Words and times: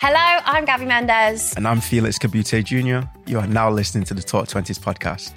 Hello, 0.00 0.14
I'm 0.44 0.64
Gabby 0.64 0.84
Mendez. 0.86 1.54
And 1.56 1.66
I'm 1.66 1.80
Felix 1.80 2.18
Cabute 2.18 2.64
Jr. 2.64 3.00
You 3.26 3.40
are 3.40 3.48
now 3.48 3.68
listening 3.68 4.04
to 4.04 4.14
the 4.14 4.22
Talk 4.22 4.46
20s 4.46 4.78
podcast. 4.78 5.32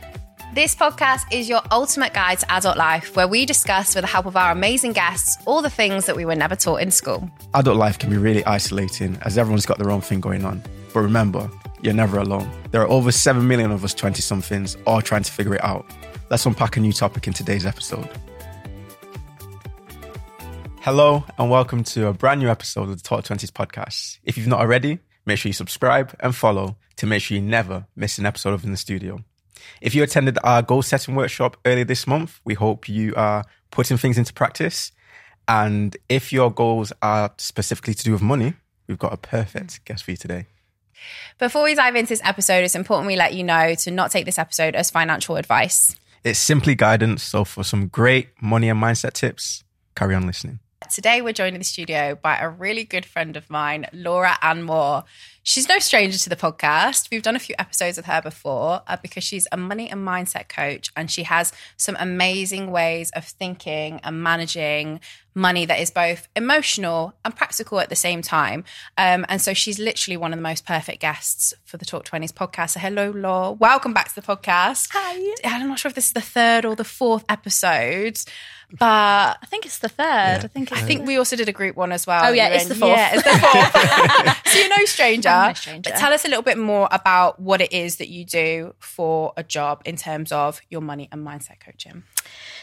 This 0.54 0.76
podcast 0.76 1.22
is 1.32 1.50
your 1.50 1.62
ultimate 1.72 2.14
guide 2.14 2.38
to 2.42 2.52
adult 2.52 2.78
life, 2.78 3.16
where 3.16 3.28
we 3.28 3.48
discuss, 3.48 3.96
with 3.96 4.04
the 4.04 4.08
help 4.08 4.28
of 4.28 4.38
our 4.38 4.52
amazing 4.52 4.94
guests, 4.94 5.42
all 5.48 5.64
the 5.64 5.70
things 5.72 6.06
that 6.06 6.16
we 6.16 6.26
were 6.26 6.36
never 6.36 6.56
taught 6.56 6.80
in 6.84 6.92
school. 6.92 7.28
Adult 7.56 7.78
life 7.78 7.98
can 7.98 8.12
be 8.12 8.18
really 8.18 8.46
isolating 8.46 9.18
as 9.24 9.36
everyone's 9.36 9.66
got 9.66 9.80
their 9.80 9.90
own 9.90 10.02
thing 10.02 10.22
going 10.22 10.46
on. 10.46 10.62
But 10.94 11.00
remember, 11.00 11.50
you're 11.82 11.96
never 11.96 12.20
alone. 12.20 12.48
There 12.70 12.84
are 12.84 12.90
over 12.90 13.12
7 13.12 13.48
million 13.48 13.72
of 13.72 13.84
us 13.84 13.96
20 13.96 14.22
somethings 14.22 14.78
all 14.86 15.02
trying 15.02 15.24
to 15.24 15.32
figure 15.32 15.56
it 15.56 15.64
out. 15.64 15.88
Let's 16.30 16.46
unpack 16.46 16.78
a 16.78 16.80
new 16.80 16.94
topic 16.94 17.26
in 17.26 17.34
today's 17.34 17.66
episode. 17.66 18.08
Hello, 20.84 21.24
and 21.38 21.48
welcome 21.48 21.84
to 21.84 22.08
a 22.08 22.14
brand 22.14 22.42
new 22.42 22.50
episode 22.50 22.90
of 22.90 22.98
the 22.98 23.04
Talk 23.04 23.24
20s 23.24 23.52
podcast. 23.52 24.18
If 24.24 24.36
you've 24.36 24.48
not 24.48 24.62
already, 24.62 24.98
make 25.28 25.38
sure 25.38 25.48
you 25.48 25.54
subscribe 25.54 26.16
and 26.20 26.36
follow 26.36 26.76
to 26.96 27.06
make 27.06 27.22
sure 27.22 27.38
you 27.38 27.44
never 27.44 27.86
miss 27.96 28.18
an 28.18 28.26
episode 28.26 28.56
of 28.56 28.64
In 28.64 28.72
the 28.72 28.78
Studio. 28.78 29.20
If 29.80 29.94
you 29.94 30.02
attended 30.02 30.40
our 30.44 30.64
goal 30.64 30.82
setting 30.82 31.14
workshop 31.14 31.56
earlier 31.68 31.86
this 31.86 32.08
month, 32.08 32.40
we 32.46 32.56
hope 32.56 32.90
you 32.90 33.14
are 33.16 33.46
putting 33.70 33.96
things 33.98 34.18
into 34.18 34.34
practice. 34.34 34.92
And 35.48 35.96
if 36.10 36.34
your 36.34 36.52
goals 36.52 36.92
are 37.04 37.32
specifically 37.38 37.94
to 37.94 38.04
do 38.04 38.14
with 38.14 38.24
money, 38.24 38.56
we've 38.88 38.98
got 38.98 39.14
a 39.14 39.18
perfect 39.18 39.86
guest 39.86 40.04
for 40.04 40.10
you 40.10 40.18
today. 40.18 40.48
Before 41.38 41.62
we 41.62 41.76
dive 41.76 41.96
into 41.96 42.10
this 42.10 42.22
episode, 42.24 42.64
it's 42.64 42.74
important 42.74 43.06
we 43.06 43.16
let 43.16 43.36
you 43.36 43.44
know 43.44 43.76
to 43.76 43.92
not 43.92 44.10
take 44.10 44.26
this 44.26 44.40
episode 44.40 44.74
as 44.74 44.90
financial 44.90 45.36
advice. 45.36 45.96
It's 46.24 46.40
simply 46.40 46.74
guidance. 46.74 47.22
So, 47.22 47.46
for 47.46 47.64
some 47.64 47.88
great 47.88 48.30
money 48.42 48.68
and 48.68 48.82
mindset 48.82 49.14
tips, 49.14 49.64
carry 49.96 50.16
on 50.16 50.26
listening. 50.26 50.58
Today, 50.90 51.22
we're 51.22 51.32
joined 51.32 51.56
in 51.56 51.60
the 51.60 51.66
studio 51.66 52.18
by 52.22 52.38
a 52.38 52.50
really 52.50 52.84
good 52.84 53.06
friend 53.06 53.38
of 53.38 53.50
mine, 53.50 53.86
Laura 53.94 54.38
Ann 54.42 54.64
Moore. 54.64 55.04
She's 55.44 55.70
no 55.70 55.80
stranger 55.80 56.18
to 56.18 56.30
the 56.30 56.36
podcast. 56.36 57.10
We've 57.12 57.22
done 57.22 57.36
a 57.36 57.40
few 57.40 57.56
episodes 57.58 57.98
with 57.98 58.08
her 58.08 58.22
before 58.22 58.82
uh, 58.88 58.98
because 59.02 59.24
she's 59.24 59.48
a 59.52 59.58
money 59.58 59.90
and 59.90 60.06
mindset 60.06 60.50
coach 60.50 60.92
and 60.96 61.10
she 61.10 61.24
has 61.24 61.54
some 61.78 61.96
amazing 62.00 62.72
ways 62.72 63.10
of 63.12 63.26
thinking 63.26 64.02
and 64.04 64.22
managing 64.22 65.00
money 65.34 65.66
that 65.66 65.80
is 65.80 65.92
both 65.92 66.28
emotional 66.36 67.14
and 67.24 67.36
practical 67.36 67.80
at 67.80 67.90
the 67.90 67.96
same 67.96 68.22
time. 68.22 68.64
Um, 68.98 69.26
and 69.30 69.42
so 69.42 69.54
she's 69.54 69.80
literally 69.80 70.18
one 70.18 70.34
of 70.34 70.38
the 70.38 70.44
most 70.44 70.66
perfect 70.66 71.00
guests 71.00 71.54
for 71.64 71.78
the 71.78 71.86
Talk 71.86 72.06
20s 72.06 72.34
podcast. 72.34 72.72
So, 72.72 72.80
hello, 72.80 73.12
Laura. 73.12 73.52
Welcome 73.52 73.94
back 73.94 74.10
to 74.10 74.16
the 74.16 74.22
podcast. 74.22 74.90
Hi. 74.92 75.36
I'm 75.46 75.70
not 75.70 75.80
sure 75.80 75.90
if 75.90 75.96
this 75.96 76.08
is 76.08 76.14
the 76.14 76.22
third 76.22 76.66
or 76.66 76.76
the 76.76 76.84
fourth 76.84 77.24
episode. 77.30 78.20
But 78.80 79.38
I 79.42 79.46
think 79.48 79.66
it's 79.66 79.80
the 79.80 79.90
third. 79.90 80.06
Yeah. 80.06 80.42
I 80.44 80.48
think 80.48 80.72
I 80.72 80.82
think 80.82 81.06
we 81.06 81.18
also 81.18 81.36
did 81.36 81.50
a 81.50 81.52
group 81.52 81.76
one 81.76 81.92
as 81.92 82.08
well. 82.08 82.24
Oh 82.26 82.32
yeah, 82.32 82.48
it's 82.50 82.68
the 82.68 82.76
fourth. 82.76 82.92
Yeah, 82.92 83.12
it's 83.14 83.24
the 83.24 83.30
fourth. 84.26 84.48
so 84.54 84.60
you're 84.60 84.70
no 84.70 84.86
stranger. 84.86 85.30
No 85.30 85.54
stranger. 85.54 85.90
But 85.90 86.00
tell 86.00 86.14
us 86.14 86.24
a 86.26 86.28
little 86.28 86.44
bit 86.44 86.58
more 86.58 86.88
about 86.92 87.40
what 87.40 87.62
it 87.62 87.74
is 87.74 87.98
that 87.98 88.10
you 88.10 88.24
do 88.24 88.74
for 88.80 89.34
a 89.36 89.44
job 89.44 89.82
in 89.86 89.98
terms 89.98 90.32
of 90.32 90.62
your 90.70 90.82
money 90.82 91.10
and 91.12 91.26
mindset 91.26 91.60
coaching. 91.60 92.04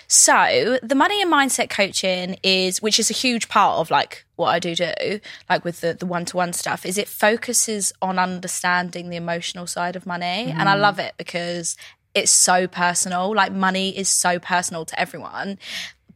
So 0.06 0.78
the 0.82 0.94
money 0.94 1.20
and 1.20 1.30
mindset 1.30 1.68
coaching 1.68 2.38
is, 2.42 2.80
which 2.80 2.98
is 2.98 3.10
a 3.10 3.14
huge 3.14 3.48
part 3.48 3.78
of 3.78 3.90
like 3.90 4.24
what 4.36 4.48
I 4.48 4.58
do 4.58 4.74
do, 4.74 5.20
like 5.50 5.64
with 5.64 5.82
the 5.82 5.92
the 5.92 6.06
one 6.06 6.24
to 6.26 6.36
one 6.36 6.54
stuff, 6.54 6.86
is 6.86 6.96
it 6.96 7.08
focuses 7.08 7.92
on 8.00 8.18
understanding 8.18 9.10
the 9.10 9.16
emotional 9.16 9.66
side 9.66 9.96
of 9.96 10.06
money, 10.06 10.46
mm. 10.48 10.54
and 10.54 10.68
I 10.68 10.74
love 10.74 10.98
it 10.98 11.14
because 11.18 11.76
it's 12.14 12.30
so 12.30 12.66
personal. 12.66 13.34
Like 13.34 13.52
money 13.52 13.96
is 13.96 14.08
so 14.08 14.38
personal 14.38 14.86
to 14.86 14.98
everyone 14.98 15.58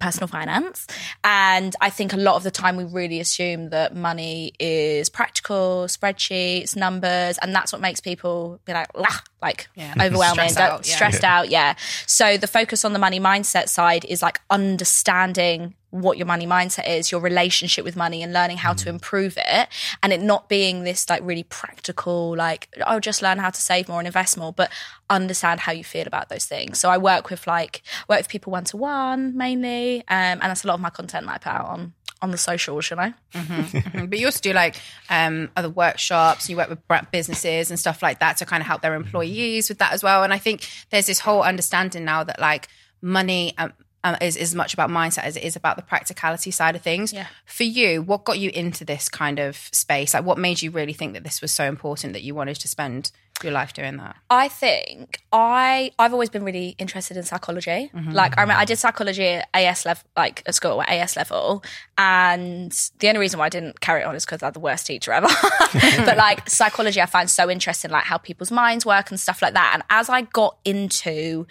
personal 0.03 0.27
finance. 0.27 0.87
And 1.23 1.75
I 1.81 1.89
think 1.89 2.13
a 2.13 2.17
lot 2.17 2.35
of 2.35 2.43
the 2.43 2.51
time 2.51 2.77
we 2.77 2.85
really 2.85 3.21
assume 3.21 3.71
that 3.71 3.95
money 3.95 4.53
is 4.59 5.09
practical, 5.09 5.85
spreadsheets, 5.87 6.75
numbers, 6.75 7.39
and 7.39 7.55
that's 7.55 7.73
what 7.73 7.81
makes 7.81 8.01
people 8.01 8.61
be 8.65 8.73
like, 8.73 8.89
Lah, 8.97 9.19
like 9.41 9.69
yeah. 9.77 9.95
overwhelming, 10.01 10.51
stressed, 10.51 10.59
out, 10.59 10.89
yeah. 10.89 10.95
stressed 10.95 11.25
out. 11.25 11.49
Yeah. 11.51 11.75
So 12.07 12.37
the 12.37 12.49
focus 12.49 12.85
on 12.85 12.93
the 12.93 12.99
money 12.99 13.21
mindset 13.21 13.69
side 13.69 14.05
is 14.05 14.21
like 14.23 14.41
understanding 14.51 15.75
what 15.93 16.17
your 16.19 16.27
money 16.27 16.47
mindset 16.47 16.89
is, 16.89 17.13
your 17.13 17.21
relationship 17.21 17.85
with 17.85 17.97
money, 17.97 18.23
and 18.23 18.33
learning 18.33 18.57
how 18.57 18.73
mm. 18.73 18.79
to 18.79 18.89
improve 18.89 19.39
it, 19.39 19.69
and 20.03 20.13
it 20.13 20.21
not 20.21 20.49
being 20.49 20.83
this 20.85 21.09
like 21.09 21.23
really 21.23 21.45
practical, 21.45 22.35
like 22.37 22.69
oh, 22.87 22.99
just 22.99 23.23
learn 23.23 23.39
how 23.39 23.51
to 23.51 23.61
save 23.61 23.89
more 23.89 24.01
and 24.01 24.07
invest 24.07 24.37
more, 24.37 24.53
but 24.53 24.71
understand 25.11 25.61
how 25.61 25.71
you 25.71 25.85
feel 25.85 26.07
about 26.07 26.29
those 26.29 26.47
things. 26.47 26.81
So 26.81 26.89
I 26.89 26.99
work 26.99 27.31
with 27.31 27.47
like 27.47 27.83
work 28.09 28.19
with 28.19 28.29
people 28.29 28.51
one 28.51 28.65
to 28.65 28.77
one 28.77 29.37
mainly, 29.37 30.01
um, 30.09 30.41
and 30.41 30.43
that's 30.43 30.65
a 30.65 30.67
lot 30.67 30.75
of 30.75 30.81
my 30.81 30.91
content 30.91 31.27
that 31.27 31.35
I 31.35 31.39
put 31.39 31.53
out 31.53 31.67
on 31.67 31.93
on 32.23 32.31
the 32.31 32.39
socials, 32.39 32.89
you 32.89 32.97
know. 32.97 33.13
Mm-hmm, 33.35 33.53
mm-hmm. 33.77 34.07
But 34.07 34.19
you 34.19 34.27
also 34.27 34.41
do 34.41 34.53
like 34.53 34.77
um, 35.11 35.51
other 35.57 35.69
workshops. 35.69 36.49
You 36.49 36.57
work 36.57 36.71
with 36.71 37.11
businesses 37.11 37.71
and 37.71 37.79
stuff 37.79 38.03
like 38.03 38.21
that 38.21 38.37
to 38.39 38.47
kind 38.47 38.61
of 38.61 38.67
help 38.67 38.81
their 38.81 38.95
employees 38.95 39.69
with 39.69 39.79
that 39.79 39.93
as 39.93 40.03
well. 40.03 40.23
And 40.23 40.33
I 40.33 40.39
think 40.39 40.67
there's 40.91 41.07
this 41.07 41.19
whole 41.19 41.43
understanding 41.43 42.05
now 42.05 42.23
that 42.25 42.41
like 42.41 42.69
money 43.03 43.55
um, 43.59 43.73
um, 44.05 44.17
is 44.21 44.37
as 44.37 44.55
much 44.55 44.75
about 44.75 44.91
mindset 44.91 45.25
as 45.25 45.37
it 45.37 45.45
is 45.45 45.57
about 45.57 45.77
the 45.77 45.83
practicality 45.83 46.51
side 46.51 46.75
of 46.77 46.83
things. 46.83 47.13
Yeah. 47.13 47.27
For 47.45 47.65
you, 47.65 48.03
what 48.03 48.25
got 48.25 48.39
you 48.39 48.51
into 48.53 48.85
this 48.85 49.09
kind 49.09 49.39
of 49.39 49.57
space? 49.73 50.15
Like, 50.15 50.25
what 50.25 50.39
made 50.39 50.63
you 50.63 50.71
really 50.71 50.93
think 50.93 51.15
that 51.15 51.25
this 51.25 51.41
was 51.41 51.53
so 51.53 51.65
important 51.65 52.13
that 52.13 52.23
you 52.23 52.35
wanted 52.35 52.57
to 52.57 52.69
spend 52.69 53.13
your 53.43 53.53
life 53.53 53.73
doing 53.73 53.97
that? 53.97 54.17
I 54.31 54.49
think 54.49 55.23
I 55.33 55.93
I've 55.99 56.13
always 56.13 56.31
been 56.31 56.45
really 56.45 56.75
interested 56.79 57.17
in 57.17 57.23
psychology. 57.23 57.91
Mm-hmm. 57.95 58.13
Like 58.13 58.37
I 58.39 58.43
remember 58.43 58.61
I 58.61 58.65
did 58.65 58.79
psychology 58.79 59.27
at 59.27 59.49
AS 59.55 59.85
level, 59.85 60.05
like 60.17 60.43
at 60.47 60.55
school 60.55 60.83
at 60.83 60.89
AS 60.89 61.17
level, 61.17 61.63
and 61.99 62.73
the 62.99 63.09
only 63.09 63.21
reason 63.21 63.39
why 63.39 63.47
I 63.47 63.49
didn't 63.49 63.81
carry 63.81 64.03
it 64.03 64.05
on 64.05 64.15
is 64.15 64.25
because 64.25 64.43
I 64.43 64.47
had 64.47 64.55
the 64.55 64.61
worst 64.61 64.87
teacher 64.87 65.13
ever. 65.13 65.29
but 66.05 66.17
like 66.17 66.49
psychology, 66.49 67.01
I 67.01 67.07
find 67.07 67.29
so 67.29 67.51
interesting, 67.51 67.91
like 67.91 68.05
how 68.05 68.19
people's 68.19 68.51
minds 68.51 68.87
work 68.87 69.11
and 69.11 69.19
stuff 69.19 69.43
like 69.43 69.55
that. 69.55 69.71
And 69.75 69.83
as 69.91 70.09
I 70.09 70.23
got 70.23 70.59
into 70.65 71.47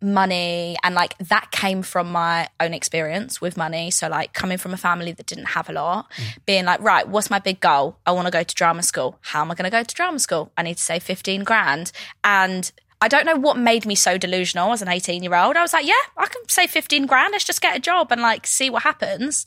money 0.00 0.76
and 0.84 0.94
like 0.94 1.16
that 1.18 1.50
came 1.50 1.82
from 1.82 2.10
my 2.12 2.48
own 2.60 2.74
experience 2.74 3.40
with 3.40 3.56
money 3.56 3.90
so 3.90 4.08
like 4.08 4.32
coming 4.34 4.58
from 4.58 4.74
a 4.74 4.76
family 4.76 5.12
that 5.12 5.26
didn't 5.26 5.46
have 5.46 5.70
a 5.70 5.72
lot 5.72 6.10
mm. 6.12 6.38
being 6.44 6.64
like 6.64 6.80
right 6.80 7.08
what's 7.08 7.30
my 7.30 7.38
big 7.38 7.60
goal 7.60 7.96
i 8.04 8.12
want 8.12 8.26
to 8.26 8.30
go 8.30 8.42
to 8.42 8.54
drama 8.54 8.82
school 8.82 9.18
how 9.22 9.40
am 9.40 9.50
i 9.50 9.54
going 9.54 9.64
to 9.64 9.70
go 9.70 9.82
to 9.82 9.94
drama 9.94 10.18
school 10.18 10.52
i 10.56 10.62
need 10.62 10.76
to 10.76 10.82
save 10.82 11.02
15 11.02 11.44
grand 11.44 11.92
and 12.24 12.72
I 13.00 13.08
don't 13.08 13.26
know 13.26 13.36
what 13.36 13.58
made 13.58 13.84
me 13.84 13.94
so 13.94 14.16
delusional 14.16 14.72
as 14.72 14.80
an 14.80 14.88
18 14.88 15.22
year 15.22 15.34
old. 15.34 15.56
I 15.56 15.62
was 15.62 15.74
like, 15.74 15.86
yeah, 15.86 15.92
I 16.16 16.26
can 16.26 16.48
save 16.48 16.70
15 16.70 17.06
grand. 17.06 17.32
Let's 17.32 17.44
just 17.44 17.60
get 17.60 17.76
a 17.76 17.78
job 17.78 18.10
and 18.10 18.22
like 18.22 18.46
see 18.46 18.70
what 18.70 18.84
happens. 18.84 19.44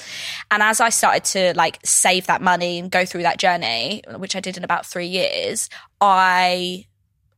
And 0.52 0.62
as 0.62 0.80
I 0.80 0.90
started 0.90 1.24
to 1.26 1.54
like 1.58 1.80
save 1.84 2.28
that 2.28 2.44
money 2.44 2.78
and 2.78 2.92
go 2.92 3.06
through 3.06 3.24
that 3.24 3.40
journey, 3.40 4.04
which 4.18 4.36
I 4.36 4.40
did 4.40 4.56
in 4.56 4.64
about 4.64 4.86
three 4.86 5.08
years, 5.08 5.68
I 6.00 6.86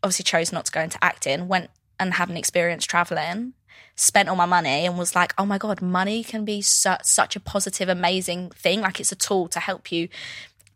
obviously 0.04 0.24
chose 0.24 0.52
not 0.52 0.66
to 0.66 0.72
go 0.72 0.82
into 0.82 1.02
acting, 1.02 1.48
went 1.48 1.70
and 2.02 2.16
had 2.16 2.30
an 2.30 2.36
experience 2.36 2.86
traveling, 2.86 3.54
spent 3.96 4.28
all 4.28 4.36
my 4.36 4.48
money 4.48 4.86
and 4.88 4.98
was 4.98 5.16
like, 5.16 5.34
oh 5.38 5.46
my 5.46 5.60
God, 5.60 5.82
money 5.82 6.24
can 6.24 6.44
be 6.44 6.62
su- 6.62 6.96
such 7.04 7.36
a 7.36 7.40
positive, 7.40 7.88
amazing 7.88 8.50
thing. 8.50 8.82
Like 8.82 9.00
it's 9.00 9.12
a 9.12 9.16
tool 9.16 9.48
to 9.50 9.60
help 9.60 9.92
you 9.92 10.10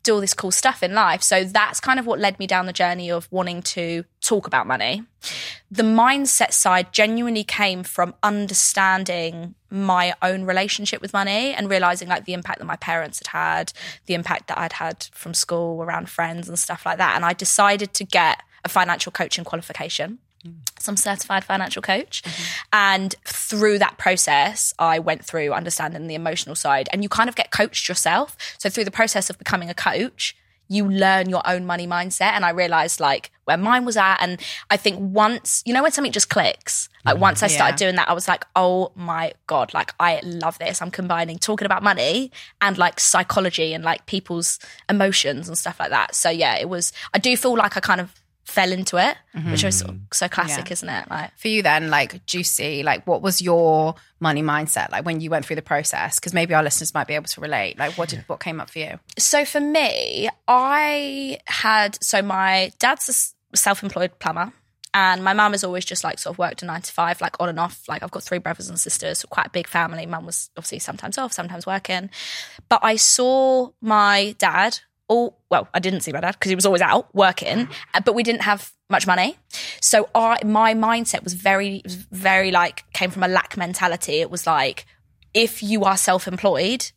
do 0.04 0.14
all 0.14 0.20
this 0.20 0.34
cool 0.34 0.52
stuff 0.52 0.84
in 0.84 0.94
life. 0.94 1.20
So 1.24 1.42
that's 1.42 1.80
kind 1.80 1.98
of 1.98 2.06
what 2.06 2.20
led 2.20 2.38
me 2.38 2.46
down 2.46 2.66
the 2.66 2.72
journey 2.72 3.10
of 3.10 3.26
wanting 3.32 3.60
to 3.62 4.04
talk 4.20 4.46
about 4.46 4.68
money. 4.68 5.02
The 5.68 5.82
mindset 5.82 6.52
side 6.52 6.92
genuinely 6.92 7.42
came 7.42 7.82
from 7.82 8.14
understanding 8.22 9.56
my 9.68 10.14
own 10.22 10.44
relationship 10.44 11.02
with 11.02 11.12
money 11.12 11.52
and 11.54 11.68
realizing 11.68 12.08
like 12.08 12.24
the 12.24 12.34
impact 12.34 12.60
that 12.60 12.66
my 12.66 12.76
parents 12.76 13.18
had 13.18 13.36
had, 13.36 13.72
the 14.06 14.14
impact 14.14 14.46
that 14.46 14.58
I'd 14.58 14.74
had 14.74 15.08
from 15.12 15.34
school 15.34 15.82
around 15.82 16.08
friends 16.08 16.48
and 16.48 16.56
stuff 16.56 16.86
like 16.86 16.98
that. 16.98 17.16
And 17.16 17.24
I 17.24 17.32
decided 17.32 17.92
to 17.94 18.04
get 18.04 18.40
a 18.64 18.68
financial 18.68 19.10
coaching 19.10 19.42
qualification 19.42 20.20
some 20.78 20.96
certified 20.96 21.44
financial 21.44 21.82
coach. 21.82 22.22
Mm-hmm. 22.22 22.68
And 22.72 23.14
through 23.24 23.78
that 23.78 23.98
process, 23.98 24.74
I 24.78 24.98
went 24.98 25.24
through 25.24 25.52
understanding 25.52 26.06
the 26.06 26.14
emotional 26.14 26.54
side. 26.54 26.88
And 26.92 27.02
you 27.02 27.08
kind 27.08 27.28
of 27.28 27.36
get 27.36 27.50
coached 27.50 27.88
yourself. 27.88 28.36
So 28.58 28.68
through 28.68 28.84
the 28.84 28.90
process 28.90 29.30
of 29.30 29.38
becoming 29.38 29.70
a 29.70 29.74
coach, 29.74 30.36
you 30.68 30.88
learn 30.88 31.28
your 31.28 31.42
own 31.46 31.64
money 31.64 31.86
mindset. 31.86 32.32
And 32.32 32.44
I 32.44 32.50
realized 32.50 32.98
like 32.98 33.30
where 33.44 33.56
mine 33.56 33.84
was 33.84 33.96
at. 33.96 34.16
And 34.20 34.40
I 34.68 34.76
think 34.76 34.98
once, 35.00 35.62
you 35.64 35.72
know, 35.72 35.82
when 35.82 35.92
something 35.92 36.12
just 36.12 36.28
clicks, 36.28 36.88
like 37.04 37.18
once 37.18 37.44
I 37.44 37.46
started 37.46 37.74
yeah. 37.74 37.86
doing 37.86 37.96
that, 37.96 38.08
I 38.08 38.12
was 38.12 38.26
like, 38.26 38.44
oh 38.56 38.90
my 38.96 39.32
God, 39.46 39.72
like 39.72 39.94
I 40.00 40.20
love 40.24 40.58
this. 40.58 40.82
I'm 40.82 40.90
combining 40.90 41.38
talking 41.38 41.66
about 41.66 41.84
money 41.84 42.32
and 42.60 42.76
like 42.76 42.98
psychology 42.98 43.74
and 43.74 43.84
like 43.84 44.06
people's 44.06 44.58
emotions 44.88 45.46
and 45.46 45.56
stuff 45.56 45.78
like 45.78 45.90
that. 45.90 46.16
So 46.16 46.30
yeah, 46.30 46.56
it 46.56 46.68
was, 46.68 46.92
I 47.14 47.18
do 47.18 47.36
feel 47.36 47.56
like 47.56 47.76
I 47.76 47.80
kind 47.80 48.00
of 48.00 48.12
fell 48.46 48.72
into 48.72 48.96
it, 48.96 49.16
mm-hmm. 49.34 49.50
which 49.50 49.64
was 49.64 49.84
so 50.12 50.28
classic, 50.28 50.68
yeah. 50.68 50.72
isn't 50.72 50.88
it? 50.88 51.10
Like 51.10 51.36
for 51.36 51.48
you, 51.48 51.62
then, 51.62 51.90
like 51.90 52.24
juicy, 52.26 52.82
like 52.82 53.06
what 53.06 53.20
was 53.20 53.42
your 53.42 53.94
money 54.20 54.42
mindset 54.42 54.90
like 54.90 55.04
when 55.04 55.20
you 55.20 55.30
went 55.30 55.44
through 55.44 55.56
the 55.56 55.62
process? 55.62 56.18
Because 56.18 56.32
maybe 56.32 56.54
our 56.54 56.62
listeners 56.62 56.94
might 56.94 57.06
be 57.06 57.14
able 57.14 57.26
to 57.26 57.40
relate. 57.40 57.78
Like, 57.78 57.98
what 57.98 58.08
did 58.08 58.24
what 58.28 58.40
came 58.40 58.60
up 58.60 58.70
for 58.70 58.78
you? 58.78 58.98
So 59.18 59.44
for 59.44 59.60
me, 59.60 60.28
I 60.48 61.38
had 61.46 62.02
so 62.02 62.22
my 62.22 62.72
dad's 62.78 63.34
a 63.52 63.56
self-employed 63.56 64.18
plumber. 64.18 64.52
And 64.94 65.22
my 65.22 65.34
mum 65.34 65.52
has 65.52 65.62
always 65.62 65.84
just 65.84 66.04
like 66.04 66.18
sort 66.18 66.34
of 66.34 66.38
worked 66.38 66.62
a 66.62 66.64
nine 66.64 66.80
to 66.80 66.90
five, 66.90 67.20
like 67.20 67.38
on 67.38 67.50
and 67.50 67.60
off. 67.60 67.86
Like 67.86 68.02
I've 68.02 68.10
got 68.10 68.22
three 68.22 68.38
brothers 68.38 68.70
and 68.70 68.80
sisters, 68.80 69.18
so 69.18 69.28
quite 69.28 69.48
a 69.48 69.50
big 69.50 69.66
family. 69.66 70.06
Mum 70.06 70.24
was 70.24 70.48
obviously 70.56 70.78
sometimes 70.78 71.18
off, 71.18 71.34
sometimes 71.34 71.66
working. 71.66 72.08
But 72.70 72.80
I 72.82 72.96
saw 72.96 73.72
my 73.82 74.34
dad 74.38 74.78
all 75.08 75.38
well, 75.50 75.68
I 75.72 75.78
didn't 75.78 76.00
see 76.00 76.12
my 76.12 76.20
dad 76.20 76.32
because 76.32 76.48
he 76.48 76.54
was 76.54 76.66
always 76.66 76.82
out 76.82 77.14
working, 77.14 77.68
uh, 77.94 78.00
but 78.04 78.14
we 78.14 78.22
didn't 78.22 78.42
have 78.42 78.72
much 78.90 79.06
money. 79.06 79.36
So 79.80 80.08
I 80.14 80.38
my 80.44 80.74
mindset 80.74 81.22
was 81.24 81.34
very 81.34 81.82
very 82.10 82.50
like 82.50 82.84
came 82.92 83.10
from 83.10 83.22
a 83.22 83.28
lack 83.28 83.56
mentality. 83.56 84.14
It 84.20 84.30
was 84.30 84.46
like 84.46 84.86
if 85.34 85.62
you 85.62 85.84
are 85.84 85.96
self-employed 85.96 86.90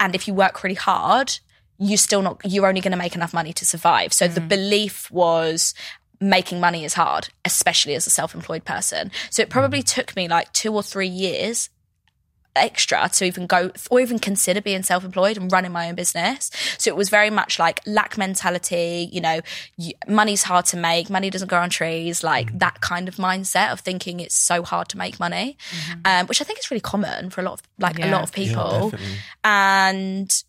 and 0.00 0.14
if 0.14 0.26
you 0.26 0.34
work 0.34 0.62
really 0.62 0.74
hard, 0.74 1.38
you're 1.78 1.98
still 1.98 2.22
not 2.22 2.40
you're 2.44 2.66
only 2.66 2.80
going 2.80 2.92
to 2.92 2.98
make 2.98 3.14
enough 3.14 3.34
money 3.34 3.52
to 3.52 3.64
survive. 3.64 4.12
So 4.12 4.26
the 4.26 4.40
belief 4.40 5.10
was 5.10 5.74
making 6.20 6.60
money 6.60 6.84
is 6.84 6.94
hard, 6.94 7.28
especially 7.44 7.94
as 7.94 8.06
a 8.06 8.10
self-employed 8.10 8.64
person. 8.64 9.10
So 9.30 9.42
it 9.42 9.50
probably 9.50 9.82
took 9.82 10.16
me 10.16 10.28
like 10.28 10.52
2 10.52 10.72
or 10.72 10.82
3 10.82 11.06
years 11.06 11.68
extra 12.56 13.08
to 13.14 13.24
even 13.24 13.46
go 13.46 13.70
or 13.90 14.00
even 14.00 14.18
consider 14.18 14.60
being 14.60 14.82
self-employed 14.82 15.36
and 15.36 15.50
running 15.50 15.72
my 15.72 15.88
own 15.88 15.94
business. 15.94 16.50
So 16.78 16.90
it 16.90 16.96
was 16.96 17.08
very 17.08 17.30
much 17.30 17.58
like 17.58 17.80
lack 17.86 18.16
mentality 18.18 19.08
you 19.12 19.20
know 19.20 19.40
money's 20.08 20.42
hard 20.42 20.64
to 20.66 20.76
make 20.76 21.10
money 21.10 21.30
doesn't 21.30 21.48
grow 21.48 21.60
on 21.60 21.70
trees 21.70 22.22
like 22.22 22.56
that 22.58 22.80
kind 22.80 23.08
of 23.08 23.16
mindset 23.16 23.72
of 23.72 23.80
thinking 23.80 24.20
it's 24.20 24.34
so 24.34 24.62
hard 24.62 24.88
to 24.88 24.98
make 24.98 25.18
money 25.20 25.56
um, 26.04 26.26
which 26.26 26.40
i 26.40 26.44
think 26.44 26.58
is 26.58 26.70
really 26.70 26.80
common 26.80 27.30
for 27.30 27.40
a 27.40 27.44
lot 27.44 27.54
of 27.54 27.62
like 27.78 27.98
a 27.98 28.06
lot 28.06 28.22
of 28.22 28.32
people. 28.32 28.90
definitely. 28.90 29.16
and 29.42 30.44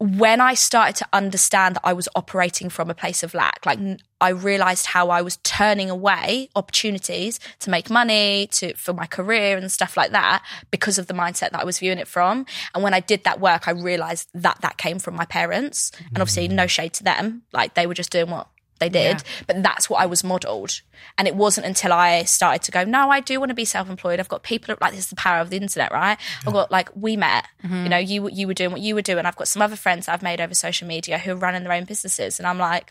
when 0.00 0.40
I 0.40 0.54
started 0.54 0.96
to 0.96 1.06
understand 1.12 1.76
that 1.76 1.82
I 1.84 1.92
was 1.92 2.08
operating 2.16 2.70
from 2.70 2.88
a 2.88 2.94
place 2.94 3.22
of 3.22 3.34
lack, 3.34 3.66
like 3.66 3.78
I 4.18 4.30
realized 4.30 4.86
how 4.86 5.10
I 5.10 5.20
was 5.20 5.36
turning 5.42 5.90
away 5.90 6.48
opportunities 6.56 7.38
to 7.60 7.70
make 7.70 7.90
money, 7.90 8.48
to 8.52 8.74
for 8.76 8.94
my 8.94 9.06
career 9.06 9.58
and 9.58 9.70
stuff 9.70 9.98
like 9.98 10.12
that 10.12 10.42
because 10.70 10.98
of 10.98 11.06
the 11.06 11.12
mindset 11.12 11.50
that 11.50 11.60
I 11.60 11.64
was 11.64 11.78
viewing 11.78 11.98
it 11.98 12.08
from. 12.08 12.46
And 12.74 12.82
when 12.82 12.94
I 12.94 13.00
did 13.00 13.24
that 13.24 13.40
work, 13.40 13.68
I 13.68 13.72
realized 13.72 14.30
that 14.32 14.58
that 14.62 14.78
came 14.78 14.98
from 14.98 15.16
my 15.16 15.26
parents. 15.26 15.92
And 16.08 16.18
obviously, 16.18 16.48
mm. 16.48 16.52
no 16.52 16.66
shade 16.66 16.94
to 16.94 17.04
them, 17.04 17.42
like 17.52 17.74
they 17.74 17.86
were 17.86 17.94
just 17.94 18.10
doing 18.10 18.30
what 18.30 18.48
they 18.80 18.88
did, 18.88 19.22
but 19.46 19.62
that's 19.62 19.88
what 19.88 20.00
I 20.02 20.06
was 20.06 20.24
modeled. 20.24 20.80
And 21.16 21.28
it 21.28 21.36
wasn't 21.36 21.66
until 21.66 21.92
I 21.92 22.24
started 22.24 22.62
to 22.62 22.72
go, 22.72 22.82
no, 22.84 23.10
I 23.10 23.20
do 23.20 23.38
want 23.38 23.50
to 23.50 23.54
be 23.54 23.64
self-employed. 23.64 24.18
I've 24.18 24.28
got 24.28 24.42
people 24.42 24.74
like 24.80 24.90
this 24.92 25.00
is 25.00 25.10
the 25.10 25.16
power 25.16 25.40
of 25.40 25.50
the 25.50 25.56
internet, 25.56 25.92
right? 25.92 26.18
I've 26.46 26.52
got 26.52 26.70
like 26.70 26.88
we 26.96 27.16
met, 27.16 27.46
you 27.62 27.88
know, 27.88 27.98
you 27.98 28.28
you 28.30 28.46
were 28.46 28.54
doing 28.54 28.72
what 28.72 28.80
you 28.80 28.94
were 28.94 29.02
doing. 29.02 29.24
I've 29.26 29.36
got 29.36 29.48
some 29.48 29.62
other 29.62 29.76
friends 29.76 30.06
that 30.06 30.14
I've 30.14 30.22
made 30.22 30.40
over 30.40 30.54
social 30.54 30.88
media 30.88 31.18
who 31.18 31.32
are 31.32 31.36
running 31.36 31.62
their 31.62 31.72
own 31.72 31.84
businesses, 31.84 32.38
and 32.40 32.46
I'm 32.48 32.58
like, 32.58 32.90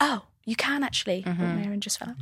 oh, 0.00 0.22
you 0.44 0.56
can 0.56 0.82
actually. 0.82 1.24
Maren 1.26 1.80
just 1.80 1.98
fell. 1.98 2.14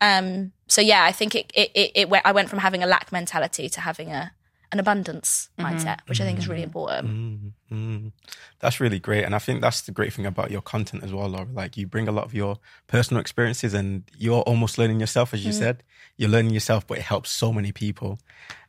Um, 0.00 0.52
so 0.66 0.80
yeah, 0.80 1.04
I 1.04 1.12
think 1.12 1.34
it 1.34 1.52
it, 1.54 1.70
it 1.74 1.92
it 1.94 2.08
went, 2.08 2.24
I 2.26 2.32
went 2.32 2.48
from 2.48 2.60
having 2.60 2.82
a 2.82 2.86
lack 2.86 3.12
mentality 3.12 3.68
to 3.68 3.80
having 3.80 4.10
a 4.10 4.32
an 4.74 4.80
abundance 4.80 5.48
mindset, 5.56 5.98
which 6.08 6.20
I 6.20 6.24
think 6.24 6.40
is 6.40 6.48
really 6.48 6.64
important. 6.64 7.54
Mm, 7.72 8.10
that's 8.58 8.80
really 8.80 8.98
great. 8.98 9.22
And 9.24 9.32
I 9.32 9.38
think 9.38 9.60
that's 9.60 9.82
the 9.82 9.92
great 9.92 10.12
thing 10.12 10.26
about 10.26 10.50
your 10.50 10.62
content 10.62 11.04
as 11.04 11.12
well, 11.12 11.28
Laura. 11.28 11.46
Like 11.52 11.76
you 11.76 11.86
bring 11.86 12.08
a 12.08 12.12
lot 12.12 12.24
of 12.24 12.34
your 12.34 12.58
personal 12.88 13.20
experiences 13.20 13.72
and 13.72 14.02
you're 14.18 14.42
almost 14.42 14.76
learning 14.76 14.98
yourself, 14.98 15.32
as 15.32 15.46
you 15.46 15.52
said. 15.52 15.84
You're 16.16 16.28
learning 16.30 16.52
yourself, 16.52 16.86
but 16.86 16.98
it 16.98 17.02
helps 17.02 17.30
so 17.30 17.52
many 17.52 17.70
people. 17.70 18.18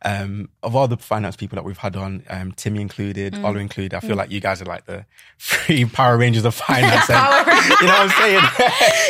Um, 0.02 0.48
of 0.62 0.76
all 0.76 0.86
the 0.86 0.96
finance 0.96 1.34
people 1.34 1.56
that 1.56 1.64
we've 1.64 1.76
had 1.76 1.96
on, 1.96 2.22
um, 2.28 2.52
Timmy 2.52 2.80
included, 2.80 3.34
Ola 3.36 3.58
included, 3.58 3.94
I 3.94 4.00
feel 4.00 4.16
like 4.16 4.30
you 4.30 4.40
guys 4.40 4.62
are 4.62 4.64
like 4.64 4.86
the 4.86 5.06
three 5.38 5.84
Power 5.84 6.16
Rangers 6.16 6.44
of 6.44 6.54
finance. 6.54 7.10
and, 7.10 7.46
you 7.80 7.86
know 7.86 7.92
what 7.94 8.00
I'm 8.00 8.10
saying? 8.10 8.42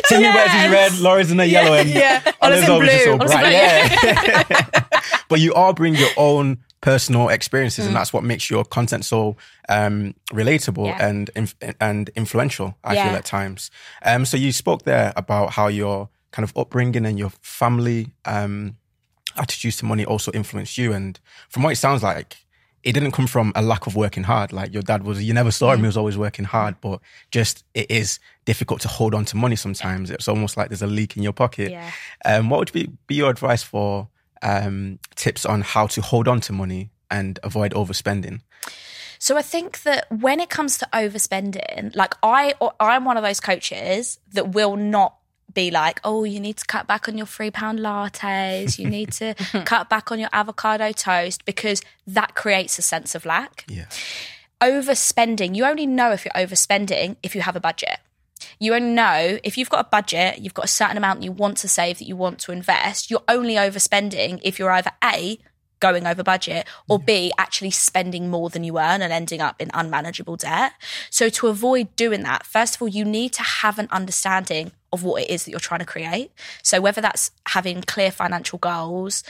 Timmy 0.08 0.24
wears 0.28 0.50
his 0.50 0.70
red, 0.72 0.98
Laura's 0.98 1.30
in 1.30 1.36
the 1.36 1.46
yellow, 1.46 1.74
and 1.76 1.88
yeah. 1.90 2.22
In 2.26 2.32
always 2.40 2.64
just 2.64 3.04
blue. 3.06 3.18
bright. 3.18 3.52
Yeah. 3.52 4.84
but 5.28 5.40
you 5.40 5.52
all 5.54 5.72
bring 5.72 5.94
your 5.94 6.10
own 6.16 6.58
personal 6.80 7.28
experiences, 7.30 7.86
and 7.86 7.96
that's 7.96 8.12
what 8.12 8.22
makes 8.22 8.48
your 8.50 8.64
content 8.64 9.04
so 9.04 9.36
um, 9.68 10.14
relatable 10.32 10.86
Yeah. 10.86 11.06
and 11.08 11.30
inf- 11.34 11.56
and 11.80 12.10
influential. 12.10 12.76
I 12.84 12.94
Yeah. 12.94 13.08
feel 13.08 13.16
at 13.16 13.24
times. 13.24 13.70
Um, 14.04 14.24
so 14.26 14.36
you 14.36 14.52
spoke 14.52 14.84
there 14.84 15.12
about 15.16 15.52
how 15.54 15.68
your 15.68 16.08
kind 16.32 16.44
of 16.44 16.52
upbringing 16.56 17.06
and 17.06 17.18
your 17.18 17.30
family 17.40 18.12
um, 18.24 18.76
attitudes 19.36 19.76
to 19.78 19.84
money 19.86 20.04
also 20.04 20.30
influenced 20.32 20.78
you, 20.78 20.92
and 20.92 21.18
from 21.48 21.62
what 21.62 21.72
it 21.72 21.76
sounds 21.76 22.02
like. 22.02 22.38
It 22.82 22.92
didn't 22.92 23.10
come 23.12 23.26
from 23.26 23.50
a 23.56 23.62
lack 23.62 23.88
of 23.88 23.96
working 23.96 24.22
hard. 24.22 24.52
Like 24.52 24.72
your 24.72 24.82
dad 24.82 25.02
was, 25.02 25.20
you 25.20 25.34
never 25.34 25.50
saw 25.50 25.72
him. 25.72 25.80
He 25.80 25.86
was 25.86 25.96
always 25.96 26.16
working 26.16 26.44
hard, 26.44 26.76
but 26.80 27.00
just 27.32 27.64
it 27.74 27.90
is 27.90 28.20
difficult 28.44 28.80
to 28.82 28.88
hold 28.88 29.12
on 29.12 29.24
to 29.24 29.36
money 29.36 29.56
sometimes. 29.56 30.08
It's 30.08 30.28
almost 30.28 30.56
like 30.56 30.68
there's 30.68 30.82
a 30.82 30.86
leak 30.86 31.16
in 31.16 31.24
your 31.24 31.32
pocket. 31.32 31.72
Yeah. 31.72 31.90
Um, 32.24 32.48
what 32.48 32.60
would 32.60 32.70
be, 32.70 32.88
be 33.08 33.16
your 33.16 33.28
advice 33.28 33.64
for 33.64 34.06
um, 34.42 34.98
tips 35.14 35.44
on 35.44 35.62
how 35.62 35.86
to 35.88 36.00
hold 36.00 36.28
on 36.28 36.40
to 36.42 36.52
money 36.52 36.90
and 37.10 37.38
avoid 37.42 37.72
overspending? 37.72 38.40
So 39.18 39.36
I 39.36 39.42
think 39.42 39.82
that 39.82 40.06
when 40.10 40.40
it 40.40 40.50
comes 40.50 40.78
to 40.78 40.88
overspending, 40.92 41.94
like 41.96 42.14
I 42.22 42.54
I'm 42.80 43.04
one 43.04 43.16
of 43.16 43.22
those 43.22 43.40
coaches 43.40 44.18
that 44.32 44.48
will 44.50 44.76
not 44.76 45.16
be 45.54 45.70
like, 45.70 46.00
oh, 46.04 46.24
you 46.24 46.38
need 46.38 46.58
to 46.58 46.66
cut 46.66 46.86
back 46.86 47.08
on 47.08 47.16
your 47.16 47.26
three 47.26 47.50
pound 47.50 47.80
lattes, 47.80 48.78
you 48.78 48.88
need 48.88 49.10
to 49.12 49.34
cut 49.64 49.88
back 49.88 50.12
on 50.12 50.18
your 50.18 50.28
avocado 50.32 50.92
toast, 50.92 51.44
because 51.44 51.82
that 52.06 52.34
creates 52.34 52.78
a 52.78 52.82
sense 52.82 53.14
of 53.14 53.24
lack. 53.24 53.64
Yeah. 53.68 53.86
Overspending, 54.60 55.54
you 55.56 55.64
only 55.64 55.86
know 55.86 56.12
if 56.12 56.24
you're 56.24 56.32
overspending 56.34 57.16
if 57.22 57.34
you 57.34 57.40
have 57.40 57.56
a 57.56 57.60
budget. 57.60 57.98
You 58.58 58.74
only 58.74 58.90
know 58.90 59.38
if 59.42 59.56
you've 59.56 59.70
got 59.70 59.80
a 59.80 59.88
budget, 59.88 60.38
you've 60.38 60.54
got 60.54 60.64
a 60.64 60.68
certain 60.68 60.96
amount 60.96 61.22
you 61.22 61.32
want 61.32 61.58
to 61.58 61.68
save 61.68 61.98
that 61.98 62.06
you 62.06 62.16
want 62.16 62.38
to 62.40 62.52
invest, 62.52 63.10
you're 63.10 63.22
only 63.28 63.54
overspending 63.54 64.40
if 64.42 64.58
you're 64.58 64.70
either 64.70 64.90
A, 65.02 65.38
going 65.80 66.06
over 66.06 66.22
budget, 66.22 66.66
or 66.88 66.98
B, 66.98 67.32
actually 67.38 67.70
spending 67.70 68.30
more 68.30 68.50
than 68.50 68.64
you 68.64 68.78
earn 68.78 69.02
and 69.02 69.12
ending 69.12 69.40
up 69.40 69.60
in 69.60 69.70
unmanageable 69.74 70.36
debt. 70.36 70.72
So, 71.10 71.28
to 71.28 71.48
avoid 71.48 71.94
doing 71.96 72.22
that, 72.22 72.46
first 72.46 72.76
of 72.76 72.82
all, 72.82 72.88
you 72.88 73.04
need 73.04 73.32
to 73.34 73.42
have 73.42 73.78
an 73.78 73.88
understanding 73.90 74.72
of 74.92 75.02
what 75.02 75.22
it 75.22 75.30
is 75.30 75.44
that 75.44 75.50
you're 75.50 75.60
trying 75.60 75.80
to 75.80 75.86
create. 75.86 76.30
So, 76.62 76.80
whether 76.80 77.00
that's 77.00 77.30
having 77.48 77.82
clear 77.82 78.10
financial 78.10 78.58
goals, 78.58 79.22